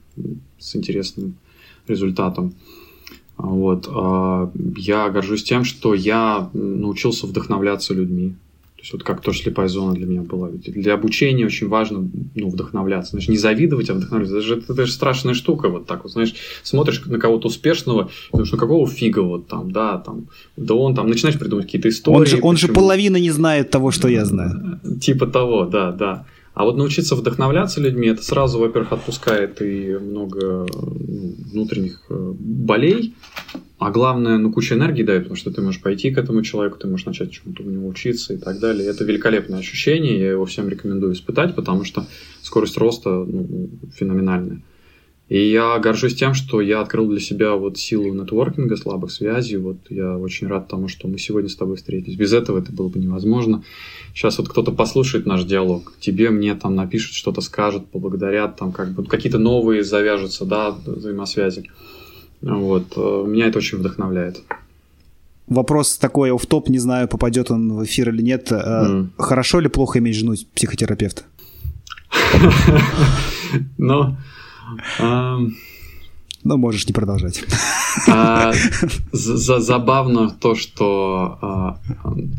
с 0.58 0.76
интересным 0.76 1.36
результатом. 1.88 2.56
Вот. 3.38 3.88
Я 4.76 5.10
горжусь 5.10 5.44
тем, 5.44 5.64
что 5.64 5.94
я 5.94 6.50
научился 6.54 7.28
вдохновляться 7.28 7.94
людьми. 7.94 8.34
Есть 8.88 8.94
вот 8.94 9.04
как 9.04 9.22
тоже 9.22 9.40
слепая 9.40 9.68
зона 9.68 9.94
для 9.94 10.06
меня 10.06 10.22
была. 10.22 10.50
Ведь 10.50 10.72
для 10.72 10.94
обучения 10.94 11.46
очень 11.46 11.68
важно 11.68 12.10
ну, 12.36 12.50
вдохновляться. 12.50 13.12
Знаешь, 13.12 13.28
не 13.28 13.36
завидовать, 13.38 13.90
а 13.90 13.94
вдохновляться. 13.94 14.38
Это 14.38 14.46
же, 14.46 14.64
это 14.66 14.86
же 14.86 14.92
страшная 14.94 15.34
штука. 15.34 15.68
Вот 15.68 15.88
так 15.88 16.04
вот, 16.04 16.14
знаешь, 16.14 16.34
смотришь 16.64 17.04
на 17.06 17.20
кого-то 17.20 17.50
успешного, 17.50 18.10
думаешь, 18.32 18.50
ну 18.50 18.58
какого 18.58 18.88
фига 18.88 19.20
вот 19.20 19.48
там, 19.48 19.72
да, 19.72 19.98
там, 19.98 20.28
да 20.56 20.74
он 20.74 20.96
там, 20.96 21.10
начинаешь 21.10 21.38
придумывать 21.38 21.66
какие-то 21.66 21.90
истории. 21.90 22.18
Он 22.18 22.26
же, 22.26 22.40
он 22.42 22.56
же 22.56 22.68
половина 22.70 23.18
не 23.18 23.32
знает 23.32 23.72
того, 23.72 23.92
что 23.92 24.08
я 24.08 24.24
знаю. 24.24 24.80
Типа 25.02 25.28
того, 25.28 25.66
да, 25.66 25.92
да. 25.92 26.26
А 26.58 26.64
вот 26.64 26.76
научиться 26.76 27.16
вдохновляться 27.16 27.80
людьми, 27.80 28.08
это 28.08 28.24
сразу, 28.24 28.58
во-первых, 28.58 28.92
отпускает 28.92 29.62
и 29.62 29.96
много 29.96 30.66
ну, 30.74 31.36
внутренних 31.54 32.02
э, 32.10 32.34
болей, 32.36 33.14
а 33.78 33.92
главное, 33.92 34.40
ну, 34.40 34.52
куча 34.52 34.74
энергии 34.74 35.04
дает, 35.04 35.26
потому 35.26 35.36
что 35.36 35.52
ты 35.52 35.62
можешь 35.62 35.80
пойти 35.84 36.10
к 36.10 36.18
этому 36.18 36.42
человеку, 36.42 36.80
ты 36.80 36.88
можешь 36.88 37.06
начать 37.06 37.30
чему-то 37.30 37.62
у 37.62 37.70
него 37.70 37.88
учиться 37.88 38.34
и 38.34 38.38
так 38.38 38.60
далее. 38.60 38.90
Это 38.90 39.04
великолепное 39.04 39.60
ощущение, 39.60 40.20
я 40.20 40.32
его 40.32 40.46
всем 40.46 40.68
рекомендую 40.68 41.14
испытать, 41.14 41.54
потому 41.54 41.84
что 41.84 42.08
скорость 42.42 42.78
роста 42.78 43.12
ну, 43.12 43.70
феноменальная. 43.94 44.64
И 45.30 45.52
я 45.52 45.78
горжусь 45.80 46.16
тем, 46.16 46.34
что 46.34 46.62
я 46.62 46.80
открыл 46.80 47.10
для 47.10 47.20
себя 47.20 47.56
вот 47.56 47.78
силу 47.78 48.14
нетворкинга, 48.14 48.78
слабых 48.78 49.12
связей. 49.12 49.58
Вот 49.58 49.78
я 49.90 50.18
очень 50.18 50.48
рад 50.48 50.70
тому, 50.70 50.88
что 50.88 51.10
мы 51.10 51.18
сегодня 51.18 51.50
с 51.50 51.56
тобой 51.56 51.76
встретились. 51.76 52.16
Без 52.16 52.32
этого 52.32 52.60
это 52.60 52.72
было 52.72 52.88
бы 52.88 52.98
невозможно. 52.98 53.64
Сейчас 54.14 54.38
вот 54.38 54.48
кто-то 54.48 54.72
послушает 54.72 55.26
наш 55.26 55.44
диалог, 55.44 55.94
тебе, 56.00 56.30
мне 56.30 56.56
там 56.56 56.76
напишут, 56.76 57.14
что-то 57.14 57.42
скажут, 57.42 57.88
поблагодарят, 57.88 58.56
там 58.56 58.72
как 58.72 58.92
бы 58.94 59.04
какие-то 59.04 59.38
новые 59.38 59.84
завяжутся, 59.84 60.46
да, 60.46 60.72
взаимосвязи. 60.86 61.70
Вот. 62.42 62.94
Э, 62.96 63.26
меня 63.28 63.48
это 63.48 63.58
очень 63.58 63.80
вдохновляет. 63.80 64.42
Вопрос 65.48 65.98
такой, 65.98 66.36
в 66.38 66.46
топ 66.46 66.70
не 66.70 66.80
знаю, 66.80 67.08
попадет 67.08 67.52
он 67.52 67.74
в 67.74 67.84
эфир 67.84 68.10
или 68.10 68.22
нет. 68.22 68.52
Mm. 68.52 69.10
Хорошо 69.18 69.60
или 69.60 69.68
плохо 69.68 70.00
иметь 70.00 70.16
жену 70.16 70.36
психотерапевта? 70.56 71.24
Ну, 73.78 74.18
ну, 76.44 76.58
можешь 76.58 76.88
не 76.88 76.94
продолжать. 76.94 77.44
А, 78.08 78.54
за, 79.12 79.60
забавно 79.60 80.30
то, 80.30 80.56
что 80.56 81.38
а, 81.42 81.80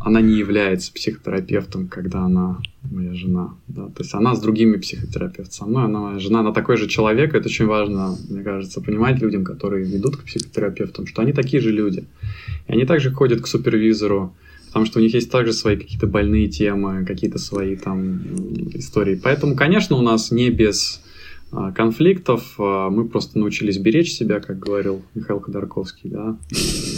она 0.00 0.20
не 0.20 0.38
является 0.38 0.92
психотерапевтом, 0.92 1.88
когда 1.88 2.20
она 2.20 2.58
моя 2.90 3.12
жена. 3.12 3.54
Да? 3.66 3.86
То 3.86 4.02
есть 4.02 4.14
она 4.14 4.34
с 4.34 4.40
другими 4.40 4.76
психотерапевтами. 4.76 5.52
Со 5.52 5.66
мной 5.66 5.84
она 5.84 6.00
моя 6.00 6.18
жена, 6.20 6.40
она 6.40 6.52
такой 6.52 6.76
же 6.76 6.86
человек. 6.88 7.34
Это 7.34 7.48
очень 7.48 7.66
важно, 7.66 8.16
мне 8.30 8.42
кажется, 8.42 8.80
понимать 8.80 9.20
людям, 9.20 9.44
которые 9.44 9.84
ведут 9.84 10.16
к 10.16 10.24
психотерапевтам, 10.24 11.06
что 11.06 11.22
они 11.22 11.32
такие 11.32 11.60
же 11.60 11.70
люди. 11.70 12.04
И 12.68 12.72
они 12.72 12.86
также 12.86 13.10
ходят 13.10 13.40
к 13.40 13.46
супервизору, 13.46 14.32
потому 14.68 14.86
что 14.86 15.00
у 15.00 15.02
них 15.02 15.12
есть 15.12 15.30
также 15.30 15.52
свои 15.52 15.76
какие-то 15.76 16.06
больные 16.06 16.48
темы, 16.48 17.04
какие-то 17.04 17.38
свои 17.38 17.76
там 17.76 18.20
истории. 18.74 19.20
Поэтому, 19.22 19.54
конечно, 19.54 19.96
у 19.96 20.02
нас 20.02 20.30
не 20.30 20.50
без 20.50 21.02
конфликтов. 21.50 22.54
А, 22.58 22.90
мы 22.90 23.08
просто 23.08 23.38
научились 23.38 23.78
беречь 23.78 24.12
себя, 24.12 24.40
как 24.40 24.58
говорил 24.58 25.02
Михаил 25.14 25.40
Ходорковский, 25.40 26.10
да, 26.10 26.36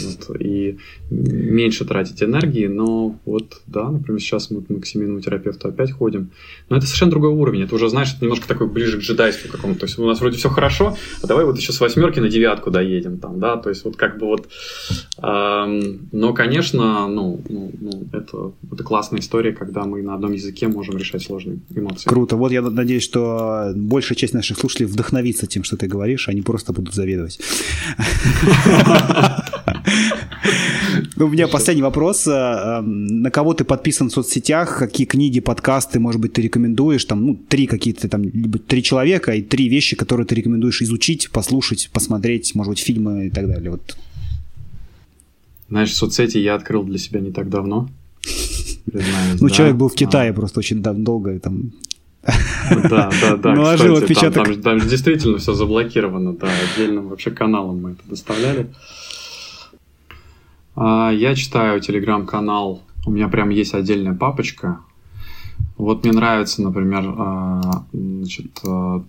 вот, 0.04 0.40
и 0.40 0.78
меньше 1.10 1.84
тратить 1.84 2.22
энергии, 2.22 2.66
но 2.66 3.16
вот, 3.24 3.62
да, 3.66 3.90
например, 3.90 4.20
сейчас 4.20 4.50
мы, 4.50 4.64
мы 4.68 4.80
к 4.80 4.86
семейному 4.86 5.20
терапевту 5.20 5.68
опять 5.68 5.92
ходим, 5.92 6.30
но 6.68 6.76
это 6.76 6.86
совершенно 6.86 7.12
другой 7.12 7.30
уровень, 7.30 7.62
это 7.62 7.74
уже, 7.74 7.88
знаешь, 7.88 8.12
это 8.12 8.24
немножко 8.24 8.48
такой 8.48 8.68
ближе 8.68 8.98
к 8.98 9.02
джедайству 9.02 9.50
какому-то, 9.50 9.80
то 9.80 9.86
есть 9.86 9.98
у 9.98 10.06
нас 10.06 10.20
вроде 10.20 10.36
все 10.36 10.48
хорошо, 10.48 10.96
а 11.22 11.26
давай 11.26 11.44
вот 11.44 11.56
еще 11.56 11.72
с 11.72 11.80
восьмерки 11.80 12.18
на 12.18 12.28
девятку 12.28 12.70
доедем 12.70 13.18
там, 13.18 13.38
да, 13.38 13.56
то 13.56 13.68
есть 13.68 13.84
вот 13.84 13.96
как 13.96 14.18
бы 14.18 14.26
вот, 14.26 14.48
эм, 15.18 16.08
но, 16.12 16.32
конечно, 16.32 17.06
ну, 17.08 17.40
ну, 17.48 17.70
ну 17.80 18.04
это, 18.12 18.52
это 18.72 18.82
классная 18.82 19.20
история, 19.20 19.52
когда 19.52 19.84
мы 19.84 20.02
на 20.02 20.14
одном 20.14 20.32
языке 20.32 20.68
можем 20.68 20.96
решать 20.96 21.22
сложные 21.22 21.60
эмоции. 21.74 22.08
Круто, 22.08 22.36
вот 22.36 22.50
я 22.52 22.62
надеюсь, 22.62 23.04
что 23.04 23.72
большая 23.76 24.16
часть 24.16 24.34
наших 24.40 24.58
слушателей 24.58 24.86
вдохновиться 24.86 25.46
тем, 25.46 25.64
что 25.64 25.76
ты 25.76 25.86
говоришь, 25.86 26.28
они 26.28 26.42
просто 26.42 26.72
будут 26.72 26.94
завидовать. 26.94 27.38
Ну, 31.16 31.26
у 31.26 31.28
меня 31.28 31.48
последний 31.48 31.82
вопрос. 31.82 32.26
Э, 32.26 32.30
эм, 32.30 33.06
на 33.22 33.30
кого 33.30 33.52
ты 33.52 33.64
подписан 33.64 34.08
в 34.08 34.12
соцсетях? 34.12 34.78
Какие 34.78 35.06
книги, 35.06 35.40
подкасты, 35.40 36.00
может 36.00 36.20
быть, 36.20 36.32
ты 36.32 36.42
рекомендуешь? 36.42 37.04
Там, 37.04 37.26
ну, 37.26 37.36
три 37.48 37.66
какие-то 37.66 38.08
там, 38.08 38.22
либо 38.22 38.58
три 38.58 38.82
человека 38.82 39.32
и 39.32 39.42
три 39.42 39.68
вещи, 39.68 39.96
которые 39.96 40.26
ты 40.26 40.34
рекомендуешь 40.34 40.82
изучить, 40.82 41.30
послушать, 41.30 41.90
посмотреть, 41.92 42.54
может 42.54 42.70
быть, 42.70 42.78
фильмы 42.80 43.26
и 43.26 43.30
так 43.30 43.46
далее. 43.46 43.70
Вот. 43.70 43.96
Знаешь, 45.68 45.94
соцсети 45.94 46.38
я 46.38 46.54
открыл 46.54 46.84
для 46.84 46.98
себя 46.98 47.20
не 47.20 47.32
так 47.32 47.48
давно. 47.48 47.88
ну, 49.40 49.50
человек 49.50 49.76
был 49.76 49.88
в 49.88 49.94
Китае 49.94 50.32
просто 50.32 50.60
очень 50.60 50.82
долго, 50.82 51.38
там 51.38 51.72
да, 52.22 53.10
да, 53.20 53.36
да. 53.36 53.54
Наложил 53.54 53.94
Кстати, 53.94 54.12
отпечаток. 54.12 54.44
Там, 54.44 54.62
там, 54.62 54.80
там 54.80 54.88
действительно 54.88 55.38
все 55.38 55.54
заблокировано, 55.54 56.34
да, 56.34 56.48
отдельным 56.74 57.08
вообще 57.08 57.30
каналом 57.30 57.80
мы 57.80 57.90
это 57.92 58.02
доставляли. 58.06 58.70
А, 60.76 61.10
я 61.10 61.34
читаю 61.34 61.80
телеграм-канал, 61.80 62.82
у 63.06 63.10
меня 63.10 63.28
прям 63.28 63.48
есть 63.50 63.74
отдельная 63.74 64.14
папочка. 64.14 64.80
Вот 65.76 66.04
мне 66.04 66.12
нравится, 66.12 66.62
например, 66.62 67.14
а, 67.16 67.84
значит, 67.92 68.60
а, 68.66 69.02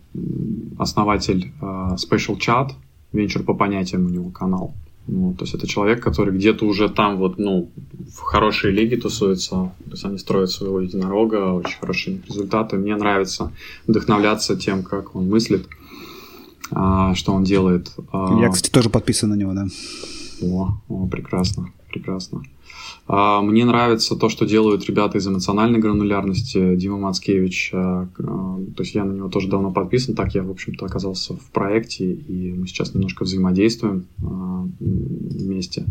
основатель 0.80 1.52
а, 1.62 1.96
Special 1.96 2.38
Chat, 2.38 2.72
венчур 3.12 3.44
по 3.44 3.54
понятиям 3.54 4.06
у 4.06 4.10
него 4.10 4.30
канал. 4.30 4.74
Ну, 5.14 5.34
то 5.34 5.44
есть 5.44 5.54
это 5.54 5.68
человек, 5.68 6.02
который 6.02 6.34
где-то 6.34 6.66
уже 6.66 6.88
там 6.88 7.18
вот, 7.18 7.38
ну, 7.38 7.70
в 8.16 8.22
хорошей 8.22 8.72
лиге 8.72 8.96
тусуется. 8.96 9.50
То 9.50 9.92
есть 9.92 10.06
они 10.06 10.18
строят 10.18 10.52
своего 10.52 10.80
единорога, 10.80 11.52
очень 11.52 11.78
хорошие 11.80 12.22
результаты. 12.30 12.78
Мне 12.78 12.96
нравится 12.96 13.52
вдохновляться 13.88 14.56
тем, 14.56 14.84
как 14.84 15.14
он 15.14 15.28
мыслит, 15.28 15.68
а, 16.72 17.14
что 17.14 17.34
он 17.34 17.44
делает. 17.44 17.94
А. 18.14 18.40
Я, 18.40 18.50
кстати, 18.50 18.72
тоже 18.72 18.90
подписан 18.90 19.32
на 19.32 19.34
него, 19.34 19.54
да. 19.54 19.68
О, 20.42 20.78
о 20.88 21.08
прекрасно, 21.08 21.74
прекрасно. 21.90 22.44
А, 23.14 23.42
мне 23.42 23.66
нравится 23.66 24.16
то, 24.16 24.30
что 24.30 24.46
делают 24.46 24.86
ребята 24.86 25.18
из 25.18 25.28
эмоциональной 25.28 25.80
гранулярности, 25.80 26.78
Дима 26.78 26.98
Мацкевич. 26.98 27.72
А, 27.74 28.08
а, 28.18 28.60
то 28.74 28.84
есть 28.84 28.96
я 28.96 29.04
на 29.04 29.12
него 29.12 29.28
тоже 29.28 29.50
давно 29.50 29.70
подписан, 29.70 30.16
так 30.16 30.34
я, 30.34 30.44
в 30.44 30.50
общем-то, 30.50 30.86
оказался 30.86 31.36
в 31.36 31.52
проекте, 31.52 32.14
и 32.14 32.54
мы 32.54 32.68
сейчас 32.68 32.94
немножко 32.94 33.24
взаимодействуем 33.24 34.06
вместе. 34.80 35.86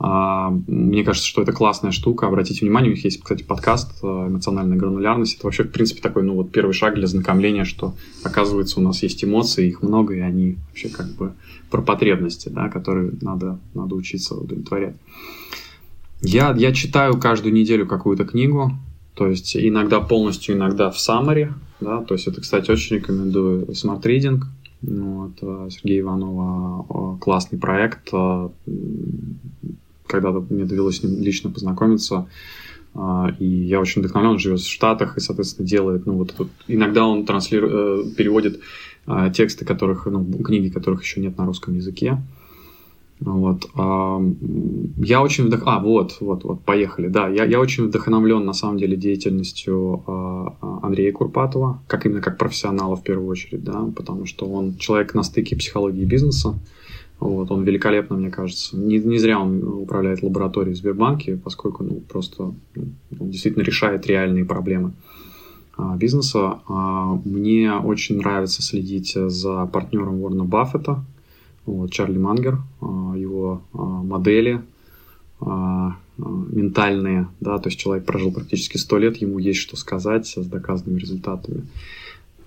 Мне 0.00 1.02
кажется, 1.02 1.28
что 1.28 1.42
это 1.42 1.52
классная 1.52 1.90
штука. 1.90 2.28
Обратите 2.28 2.64
внимание, 2.64 2.92
у 2.92 2.94
них 2.94 3.04
есть, 3.04 3.20
кстати, 3.20 3.42
подкаст 3.42 4.02
«Эмоциональная 4.02 4.78
гранулярность». 4.78 5.34
Это 5.36 5.46
вообще, 5.46 5.64
в 5.64 5.72
принципе, 5.72 6.00
такой, 6.00 6.22
ну, 6.22 6.34
вот 6.34 6.52
первый 6.52 6.72
шаг 6.72 6.94
для 6.94 7.08
знакомления, 7.08 7.64
что, 7.64 7.94
оказывается, 8.22 8.78
у 8.78 8.82
нас 8.82 9.02
есть 9.02 9.24
эмоции, 9.24 9.66
их 9.66 9.82
много, 9.82 10.14
и 10.14 10.20
они 10.20 10.56
вообще 10.68 10.88
как 10.88 11.08
бы 11.16 11.32
про 11.68 11.82
потребности, 11.82 12.48
да, 12.48 12.68
которые 12.68 13.12
надо, 13.20 13.58
надо 13.74 13.96
учиться 13.96 14.36
удовлетворять. 14.36 14.94
Я, 16.20 16.54
я 16.56 16.72
читаю 16.72 17.18
каждую 17.18 17.52
неделю 17.52 17.86
какую-то 17.86 18.24
книгу, 18.24 18.72
то 19.14 19.28
есть 19.28 19.56
иногда 19.56 20.00
полностью, 20.00 20.56
иногда 20.56 20.90
в 20.90 20.96
summary, 20.96 21.52
да, 21.80 22.02
то 22.02 22.14
есть 22.14 22.26
это, 22.26 22.40
кстати, 22.40 22.70
очень 22.70 22.96
рекомендую. 22.96 23.66
Smart 23.68 24.02
Reading, 24.02 24.40
вот, 24.82 25.32
э, 25.42 25.68
Сергея 25.70 26.00
Иванова 26.00 27.18
классный 27.18 27.58
проект, 27.58 28.08
э, 28.12 28.48
когда-то 30.06 30.44
мне 30.50 30.64
довелось 30.64 30.98
с 30.98 31.02
ним 31.04 31.20
лично 31.22 31.50
познакомиться, 31.50 32.26
э, 32.94 33.26
и 33.38 33.46
я 33.46 33.80
очень 33.80 34.02
вдохновлен, 34.02 34.32
он 34.32 34.38
живет 34.40 34.60
в 34.60 34.68
Штатах 34.68 35.16
и, 35.16 35.20
соответственно, 35.20 35.68
делает, 35.68 36.04
ну, 36.06 36.14
вот, 36.14 36.34
вот 36.36 36.48
иногда 36.66 37.06
он 37.06 37.26
транслирует, 37.26 38.16
переводит 38.16 38.60
тексты, 39.32 39.64
которых, 39.64 40.04
ну, 40.04 40.22
книги, 40.42 40.68
которых 40.68 41.02
еще 41.02 41.20
нет 41.20 41.38
на 41.38 41.46
русском 41.46 41.74
языке, 41.74 42.18
вот. 43.20 43.68
Я 44.96 45.22
очень 45.22 45.46
вдох... 45.46 45.62
А, 45.66 45.80
вот, 45.80 46.18
вот, 46.20 46.44
вот, 46.44 46.60
поехали. 46.62 47.08
Да, 47.08 47.28
я, 47.28 47.44
я 47.44 47.58
очень 47.58 47.84
вдохновлен, 47.84 48.44
на 48.44 48.52
самом 48.52 48.78
деле, 48.78 48.96
деятельностью 48.96 50.04
а, 50.06 50.56
а, 50.60 50.80
Андрея 50.82 51.12
Курпатова, 51.12 51.82
как 51.88 52.06
именно 52.06 52.20
как 52.20 52.38
профессионала 52.38 52.94
в 52.94 53.02
первую 53.02 53.28
очередь, 53.28 53.64
да, 53.64 53.90
потому 53.96 54.26
что 54.26 54.46
он 54.46 54.76
человек 54.76 55.14
на 55.14 55.22
стыке 55.22 55.56
психологии 55.56 56.02
и 56.02 56.06
бизнеса. 56.06 56.58
Вот, 57.18 57.50
он 57.50 57.64
великолепно, 57.64 58.16
мне 58.16 58.30
кажется. 58.30 58.76
Не, 58.76 58.98
не 58.98 59.18
зря 59.18 59.40
он 59.40 59.64
управляет 59.64 60.22
лабораторией 60.22 60.74
в 60.74 60.78
Сбербанке, 60.78 61.36
поскольку 61.36 61.82
ну, 61.82 62.00
просто 62.00 62.54
ну, 62.76 62.84
он 63.18 63.30
действительно 63.30 63.64
решает 63.64 64.06
реальные 64.06 64.44
проблемы 64.44 64.92
а, 65.76 65.96
бизнеса. 65.96 66.60
Мне 67.24 67.72
очень 67.72 68.18
нравится 68.18 68.62
следить 68.62 69.14
за 69.14 69.66
партнером 69.66 70.22
Уоррена 70.22 70.44
Баффета, 70.44 71.04
Чарли 71.90 72.18
Мангер, 72.18 72.58
а, 72.80 73.14
его 73.16 73.62
а, 73.72 73.78
модели 73.78 74.62
ментальные, 76.18 77.28
да, 77.38 77.58
то 77.58 77.68
есть 77.68 77.78
человек 77.78 78.04
прожил 78.04 78.32
практически 78.32 78.76
100 78.76 78.98
лет, 78.98 79.16
ему 79.18 79.38
есть 79.38 79.60
что 79.60 79.76
сказать 79.76 80.26
с 80.26 80.44
доказанными 80.44 80.98
результатами. 80.98 81.64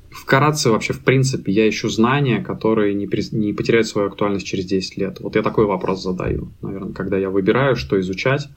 Вкратце, 0.10 0.70
вообще, 0.70 0.92
в 0.92 1.00
принципе, 1.00 1.54
я 1.54 1.68
ищу 1.70 1.88
знания, 1.88 2.44
которые 2.44 2.94
не, 2.94 3.08
при, 3.08 3.24
не 3.34 3.54
потеряют 3.54 3.88
свою 3.88 4.10
актуальность 4.10 4.46
через 4.46 4.66
10 4.66 4.98
лет. 4.98 5.22
Вот 5.22 5.38
я 5.38 5.42
такой 5.42 5.66
вопрос 5.66 6.04
задаю, 6.04 6.50
наверное, 6.62 6.92
когда 6.92 7.18
я 7.18 7.30
выбираю, 7.30 7.78
что 7.78 7.98
изучать. 8.02 8.50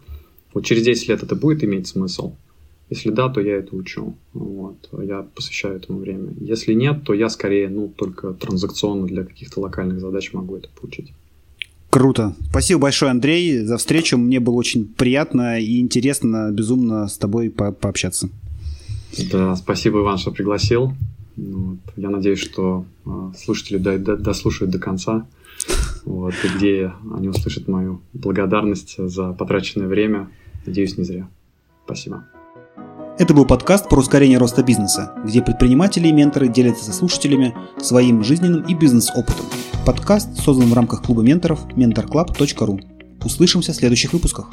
Вот 0.53 0.65
через 0.65 0.83
10 0.83 1.09
лет 1.09 1.23
это 1.23 1.37
будет 1.37 1.63
иметь 1.63 1.87
смысл? 1.87 2.35
Если 2.95 3.11
да, 3.11 3.29
то 3.29 3.41
я 3.41 3.57
это 3.57 3.75
учу. 3.75 4.15
Вот. 4.35 4.77
Я 5.03 5.27
посвящаю 5.35 5.75
этому 5.75 5.99
время. 5.99 6.33
Если 6.41 6.75
нет, 6.75 7.03
то 7.03 7.13
я 7.13 7.29
скорее, 7.29 7.69
ну, 7.69 7.89
только 7.89 8.33
транзакционно 8.35 9.09
для 9.09 9.25
каких-то 9.25 9.61
локальных 9.61 9.99
задач 9.99 10.33
могу 10.33 10.57
это 10.57 10.69
получить. 10.81 11.13
Круто. 11.91 12.37
Спасибо 12.51 12.83
большое, 12.83 13.11
Андрей, 13.11 13.65
за 13.65 13.79
встречу. 13.79 14.17
Мне 14.17 14.39
было 14.39 14.55
очень 14.55 14.87
приятно 14.87 15.59
и 15.59 15.81
интересно 15.81 16.53
безумно 16.53 17.09
с 17.09 17.19
тобой 17.19 17.51
по 17.51 17.73
пообщаться. 17.73 18.29
Да, 19.33 19.57
спасибо, 19.57 19.99
Иван, 19.99 20.19
что 20.19 20.31
пригласил. 20.31 20.93
Вот. 21.37 21.79
Я 21.97 22.11
надеюсь, 22.11 22.39
что 22.39 22.85
э, 23.05 23.33
слушатели 23.37 23.79
дослушают 23.79 24.71
до 24.71 24.79
конца. 24.79 25.27
Вот, 26.05 26.35
и 26.45 26.59
где 26.59 26.93
они 27.13 27.29
услышат 27.29 27.67
мою 27.67 28.03
благодарность 28.13 28.97
за 28.99 29.33
потраченное 29.33 29.89
время. 29.89 30.31
Надеюсь, 30.65 30.97
не 30.97 31.03
зря. 31.03 31.27
Спасибо. 31.87 32.25
Это 33.17 33.33
был 33.33 33.47
подкаст 33.47 33.89
про 33.89 34.01
ускорение 34.01 34.39
роста 34.39 34.65
бизнеса, 34.65 35.13
где 35.25 35.41
предприниматели 35.41 36.09
и 36.09 36.13
менторы 36.13 36.49
делятся 36.49 36.87
со 36.87 36.93
слушателями 36.93 37.55
своим 37.81 38.25
жизненным 38.25 38.63
и 38.63 38.75
бизнес-опытом. 38.75 39.47
Подкаст 39.87 40.37
создан 40.43 40.69
в 40.69 40.75
рамках 40.75 41.05
клуба 41.05 41.23
менторов 41.23 41.65
mentorclub.ru. 41.77 42.81
Услышимся 43.25 43.73
в 43.73 43.77
следующих 43.77 44.15
выпусках. 44.15 44.51